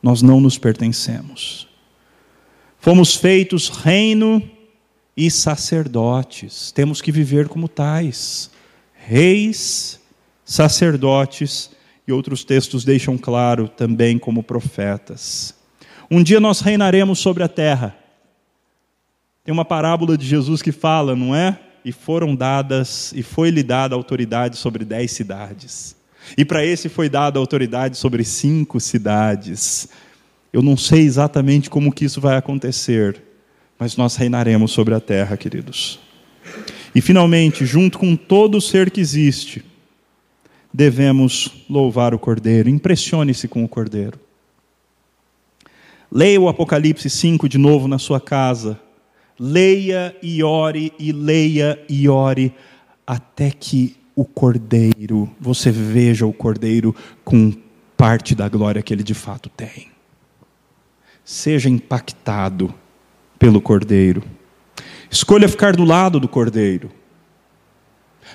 Nós 0.00 0.22
não 0.22 0.40
nos 0.40 0.56
pertencemos. 0.56 1.66
Fomos 2.78 3.16
feitos 3.16 3.68
reino 3.68 4.40
e 5.16 5.30
sacerdotes, 5.30 6.70
temos 6.72 7.02
que 7.02 7.12
viver 7.12 7.48
como 7.48 7.68
tais, 7.68 8.50
reis 8.94 10.00
sacerdotes 10.44 11.70
e 12.06 12.12
outros 12.12 12.44
textos 12.44 12.84
deixam 12.84 13.16
claro 13.16 13.68
também 13.68 14.18
como 14.18 14.42
profetas. 14.42 15.54
Um 16.10 16.22
dia 16.22 16.40
nós 16.40 16.60
reinaremos 16.60 17.18
sobre 17.18 17.42
a 17.42 17.48
terra. 17.48 17.96
Tem 19.44 19.52
uma 19.52 19.64
parábola 19.64 20.18
de 20.18 20.26
Jesus 20.26 20.60
que 20.60 20.72
fala, 20.72 21.14
não 21.14 21.34
é? 21.34 21.58
E 21.84 21.92
foram 21.92 22.34
dadas, 22.34 23.12
e 23.14 23.22
foi-lhe 23.22 23.62
dada 23.62 23.94
autoridade 23.94 24.56
sobre 24.56 24.84
dez 24.84 25.12
cidades. 25.12 25.96
E 26.36 26.44
para 26.44 26.64
esse 26.64 26.88
foi 26.88 27.08
dada 27.08 27.38
autoridade 27.38 27.96
sobre 27.96 28.24
cinco 28.24 28.78
cidades. 28.80 29.88
Eu 30.52 30.62
não 30.62 30.76
sei 30.76 31.02
exatamente 31.02 31.70
como 31.70 31.92
que 31.92 32.04
isso 32.04 32.20
vai 32.20 32.36
acontecer, 32.36 33.22
mas 33.78 33.96
nós 33.96 34.16
reinaremos 34.16 34.72
sobre 34.72 34.94
a 34.94 35.00
terra, 35.00 35.36
queridos. 35.36 35.98
E 36.94 37.00
finalmente, 37.00 37.64
junto 37.64 37.98
com 37.98 38.16
todo 38.16 38.60
ser 38.60 38.90
que 38.90 39.00
existe, 39.00 39.64
devemos 40.72 41.64
louvar 41.68 42.14
o 42.14 42.18
Cordeiro. 42.18 42.68
Impressione-se 42.68 43.48
com 43.48 43.64
o 43.64 43.68
Cordeiro. 43.68 44.18
Leia 46.10 46.40
o 46.40 46.48
Apocalipse 46.48 47.08
5 47.08 47.48
de 47.48 47.58
novo 47.58 47.86
na 47.86 47.98
sua 47.98 48.20
casa. 48.20 48.80
Leia 49.38 50.14
e 50.22 50.42
ore, 50.42 50.92
e 50.98 51.12
leia 51.12 51.80
e 51.88 52.08
ore, 52.08 52.52
até 53.06 53.50
que 53.50 53.96
o 54.14 54.24
Cordeiro, 54.24 55.30
você 55.40 55.70
veja 55.70 56.26
o 56.26 56.32
Cordeiro 56.32 56.94
com 57.24 57.52
parte 57.96 58.34
da 58.34 58.48
glória 58.48 58.82
que 58.82 58.92
ele 58.92 59.02
de 59.02 59.14
fato 59.14 59.48
tem. 59.48 59.88
Seja 61.24 61.70
impactado 61.70 62.74
pelo 63.38 63.60
Cordeiro. 63.60 64.22
Escolha 65.10 65.48
ficar 65.48 65.74
do 65.74 65.84
lado 65.84 66.20
do 66.20 66.28
Cordeiro. 66.28 66.90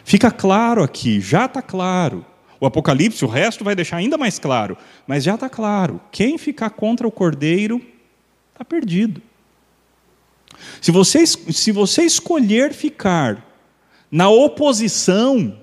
Fica 0.05 0.31
claro 0.31 0.81
aqui, 0.81 1.19
já 1.19 1.43
está 1.45 1.61
claro. 1.61 2.25
O 2.61 2.65
Apocalipse, 2.65 3.25
o 3.25 3.27
resto 3.27 3.65
vai 3.65 3.75
deixar 3.75 3.97
ainda 3.97 4.17
mais 4.17 4.39
claro, 4.39 4.77
mas 5.05 5.25
já 5.25 5.35
está 5.35 5.49
claro. 5.49 5.99
Quem 6.09 6.37
ficar 6.37 6.69
contra 6.69 7.05
o 7.05 7.11
Cordeiro 7.11 7.81
está 8.53 8.63
perdido. 8.63 9.21
Se 10.79 10.89
você, 10.89 11.27
se 11.27 11.73
você 11.73 12.03
escolher 12.03 12.71
ficar 12.71 13.45
na 14.09 14.29
oposição 14.29 15.59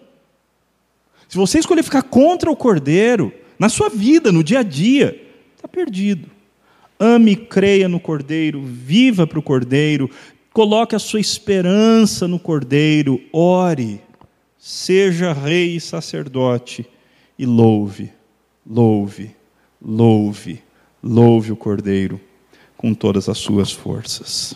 se 1.32 1.38
você 1.38 1.58
escolher 1.58 1.82
ficar 1.82 2.02
contra 2.02 2.50
o 2.50 2.54
Cordeiro, 2.54 3.32
na 3.58 3.70
sua 3.70 3.88
vida, 3.88 4.30
no 4.30 4.44
dia 4.44 4.58
a 4.58 4.62
dia, 4.62 5.18
está 5.56 5.66
perdido. 5.66 6.28
Ame 7.00 7.34
creia 7.34 7.88
no 7.88 7.98
Cordeiro, 7.98 8.60
viva 8.62 9.26
para 9.26 9.38
o 9.38 9.42
Cordeiro, 9.42 10.10
coloque 10.52 10.94
a 10.94 10.98
sua 10.98 11.20
esperança 11.20 12.28
no 12.28 12.38
Cordeiro, 12.38 13.18
ore, 13.32 14.02
seja 14.64 15.32
rei 15.32 15.74
e 15.74 15.80
sacerdote 15.80 16.86
e 17.36 17.44
louve, 17.44 18.12
louve, 18.64 19.34
louve, 19.84 20.62
louve 21.02 21.50
o 21.50 21.56
Cordeiro 21.56 22.20
com 22.76 22.94
todas 22.94 23.28
as 23.28 23.38
suas 23.38 23.72
forças. 23.72 24.54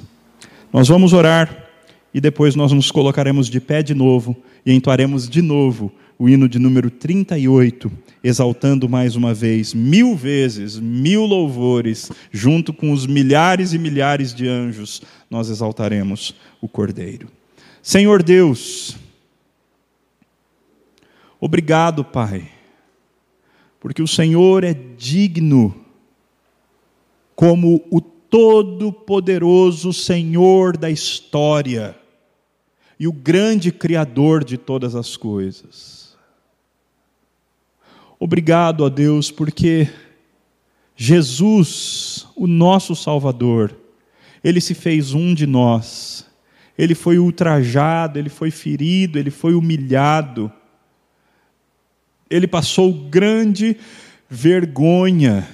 Nós 0.72 0.86
vamos 0.86 1.12
orar 1.12 1.66
e 2.14 2.20
depois 2.20 2.54
nós 2.54 2.70
nos 2.70 2.88
colocaremos 2.88 3.48
de 3.48 3.60
pé 3.60 3.82
de 3.82 3.94
novo 3.94 4.36
e 4.64 4.72
entoaremos 4.72 5.28
de 5.28 5.42
novo 5.42 5.92
o 6.16 6.28
hino 6.28 6.48
de 6.48 6.60
número 6.60 6.88
38, 6.88 7.90
exaltando 8.22 8.88
mais 8.88 9.16
uma 9.16 9.34
vez, 9.34 9.74
mil 9.74 10.14
vezes, 10.14 10.78
mil 10.78 11.26
louvores, 11.26 12.12
junto 12.30 12.72
com 12.72 12.92
os 12.92 13.08
milhares 13.08 13.72
e 13.72 13.78
milhares 13.78 14.32
de 14.32 14.46
anjos, 14.46 15.02
nós 15.28 15.50
exaltaremos 15.50 16.32
o 16.60 16.68
Cordeiro. 16.68 17.26
Senhor 17.82 18.22
Deus, 18.22 18.96
obrigado, 21.40 22.04
Pai, 22.04 22.48
porque 23.80 24.02
o 24.02 24.08
Senhor 24.08 24.64
é 24.64 24.74
digno, 24.74 25.74
como 27.34 27.84
o 27.90 28.00
Todo-Poderoso 28.00 29.92
Senhor 29.92 30.76
da 30.76 30.90
história 30.90 31.96
e 32.98 33.06
o 33.06 33.12
grande 33.12 33.70
Criador 33.70 34.42
de 34.42 34.56
todas 34.56 34.94
as 34.94 35.16
coisas. 35.16 36.16
Obrigado 38.18 38.84
a 38.84 38.88
Deus, 38.88 39.30
porque 39.30 39.90
Jesus, 40.96 42.26
o 42.34 42.46
nosso 42.46 42.96
Salvador, 42.96 43.76
ele 44.42 44.60
se 44.60 44.74
fez 44.74 45.12
um 45.12 45.34
de 45.34 45.46
nós. 45.46 46.26
Ele 46.78 46.94
foi 46.94 47.18
ultrajado, 47.18 48.18
ele 48.18 48.30
foi 48.30 48.50
ferido, 48.50 49.18
ele 49.18 49.30
foi 49.30 49.54
humilhado. 49.54 50.50
Ele 52.28 52.46
passou 52.46 52.92
grande 52.92 53.76
vergonha. 54.28 55.48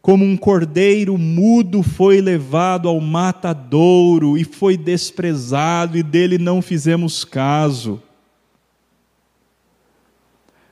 Como 0.00 0.24
um 0.24 0.36
cordeiro 0.36 1.18
mudo 1.18 1.82
foi 1.82 2.20
levado 2.20 2.88
ao 2.88 3.00
matadouro 3.00 4.38
e 4.38 4.44
foi 4.44 4.76
desprezado, 4.76 5.98
e 5.98 6.02
dele 6.02 6.38
não 6.38 6.62
fizemos 6.62 7.24
caso. 7.24 8.00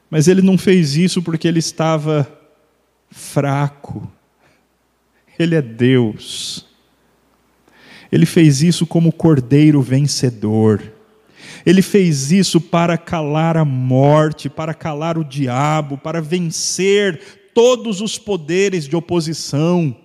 Mas 0.08 0.28
ele 0.28 0.40
não 0.40 0.56
fez 0.56 0.96
isso 0.96 1.20
porque 1.20 1.48
ele 1.48 1.58
estava 1.58 2.30
fraco. 3.10 4.08
Ele 5.36 5.56
é 5.56 5.62
Deus. 5.62 6.66
Ele 8.12 8.24
fez 8.24 8.62
isso 8.62 8.86
como 8.86 9.12
cordeiro 9.12 9.82
vencedor. 9.82 10.93
Ele 11.64 11.80
fez 11.80 12.30
isso 12.30 12.60
para 12.60 12.98
calar 12.98 13.56
a 13.56 13.64
morte, 13.64 14.50
para 14.50 14.74
calar 14.74 15.16
o 15.16 15.24
diabo, 15.24 15.96
para 15.96 16.20
vencer 16.20 17.20
todos 17.54 18.00
os 18.00 18.18
poderes 18.18 18.86
de 18.86 18.94
oposição. 18.94 19.96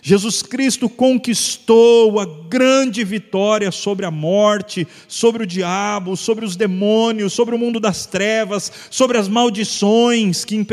Jesus 0.00 0.42
Cristo 0.42 0.88
conquistou 0.88 2.18
a 2.20 2.26
grande 2.48 3.04
vitória 3.04 3.70
sobre 3.70 4.06
a 4.06 4.10
morte, 4.10 4.86
sobre 5.08 5.42
o 5.42 5.46
diabo, 5.46 6.16
sobre 6.16 6.44
os 6.44 6.56
demônios, 6.56 7.32
sobre 7.32 7.54
o 7.54 7.58
mundo 7.58 7.80
das 7.80 8.06
trevas, 8.06 8.70
sobre 8.90 9.18
as 9.18 9.28
maldições 9.28 10.44
que 10.44 10.64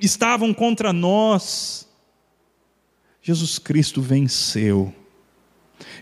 estavam 0.00 0.54
contra 0.54 0.92
nós. 0.92 1.86
Jesus 3.22 3.58
Cristo 3.58 4.00
venceu. 4.00 4.92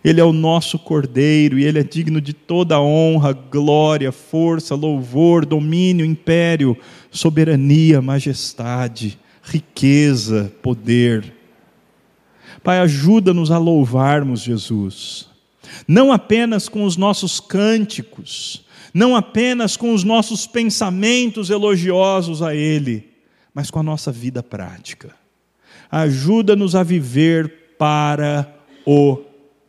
Ele 0.05 0.21
é 0.21 0.25
o 0.25 0.35
nosso 0.35 0.79
Cordeiro 0.79 1.59
e 1.59 1.65
ele 1.65 1.79
é 1.79 1.83
digno 1.83 2.21
de 2.21 2.35
toda 2.35 2.79
honra, 2.79 3.33
glória, 3.33 4.13
força, 4.13 4.75
louvor, 4.75 5.47
domínio, 5.47 6.05
império, 6.05 6.77
soberania, 7.11 8.03
majestade, 8.03 9.19
riqueza, 9.43 10.53
poder. 10.61 11.33
Pai, 12.63 12.81
ajuda-nos 12.81 13.51
a 13.51 13.57
louvarmos 13.57 14.43
Jesus, 14.43 15.27
não 15.89 16.13
apenas 16.13 16.69
com 16.69 16.85
os 16.85 16.99
nossos 16.99 17.41
cânticos, 17.41 18.63
não 18.93 19.17
apenas 19.17 19.75
com 19.75 19.95
os 19.95 20.05
nossos 20.05 20.47
pensamentos 20.47 21.49
elogiosos 21.49 22.43
a 22.43 22.55
Ele, 22.55 23.09
mas 23.55 23.71
com 23.71 23.79
a 23.79 23.83
nossa 23.83 24.13
vida 24.13 24.43
prática. 24.43 25.15
Ajuda-nos 25.91 26.75
a 26.75 26.83
viver 26.83 27.77
para 27.79 28.55
o 28.85 29.24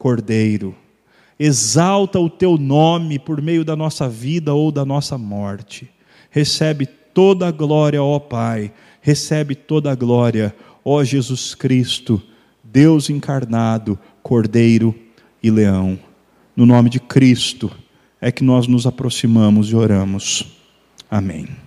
Cordeiro. 0.05 0.75
Exalta 1.39 2.19
o 2.19 2.29
teu 2.29 2.59
nome 2.59 3.17
por 3.17 3.41
meio 3.41 3.65
da 3.65 3.75
nossa 3.75 4.07
vida 4.07 4.53
ou 4.53 4.71
da 4.71 4.85
nossa 4.85 5.17
morte. 5.17 5.89
Recebe 6.29 6.85
toda 6.85 7.47
a 7.47 7.51
glória, 7.51 8.03
ó 8.03 8.19
Pai. 8.19 8.71
Recebe 9.01 9.55
toda 9.55 9.91
a 9.91 9.95
glória, 9.95 10.55
ó 10.83 11.03
Jesus 11.03 11.55
Cristo 11.55 12.21
Deus 12.63 13.09
encarnado, 13.09 13.97
Cordeiro 14.21 14.93
e 15.41 15.49
Leão. 15.49 15.97
No 16.55 16.67
nome 16.67 16.87
de 16.87 16.99
Cristo 16.99 17.71
é 18.21 18.31
que 18.31 18.43
nós 18.43 18.67
nos 18.67 18.85
aproximamos 18.85 19.71
e 19.71 19.75
oramos. 19.75 20.55
Amém. 21.09 21.64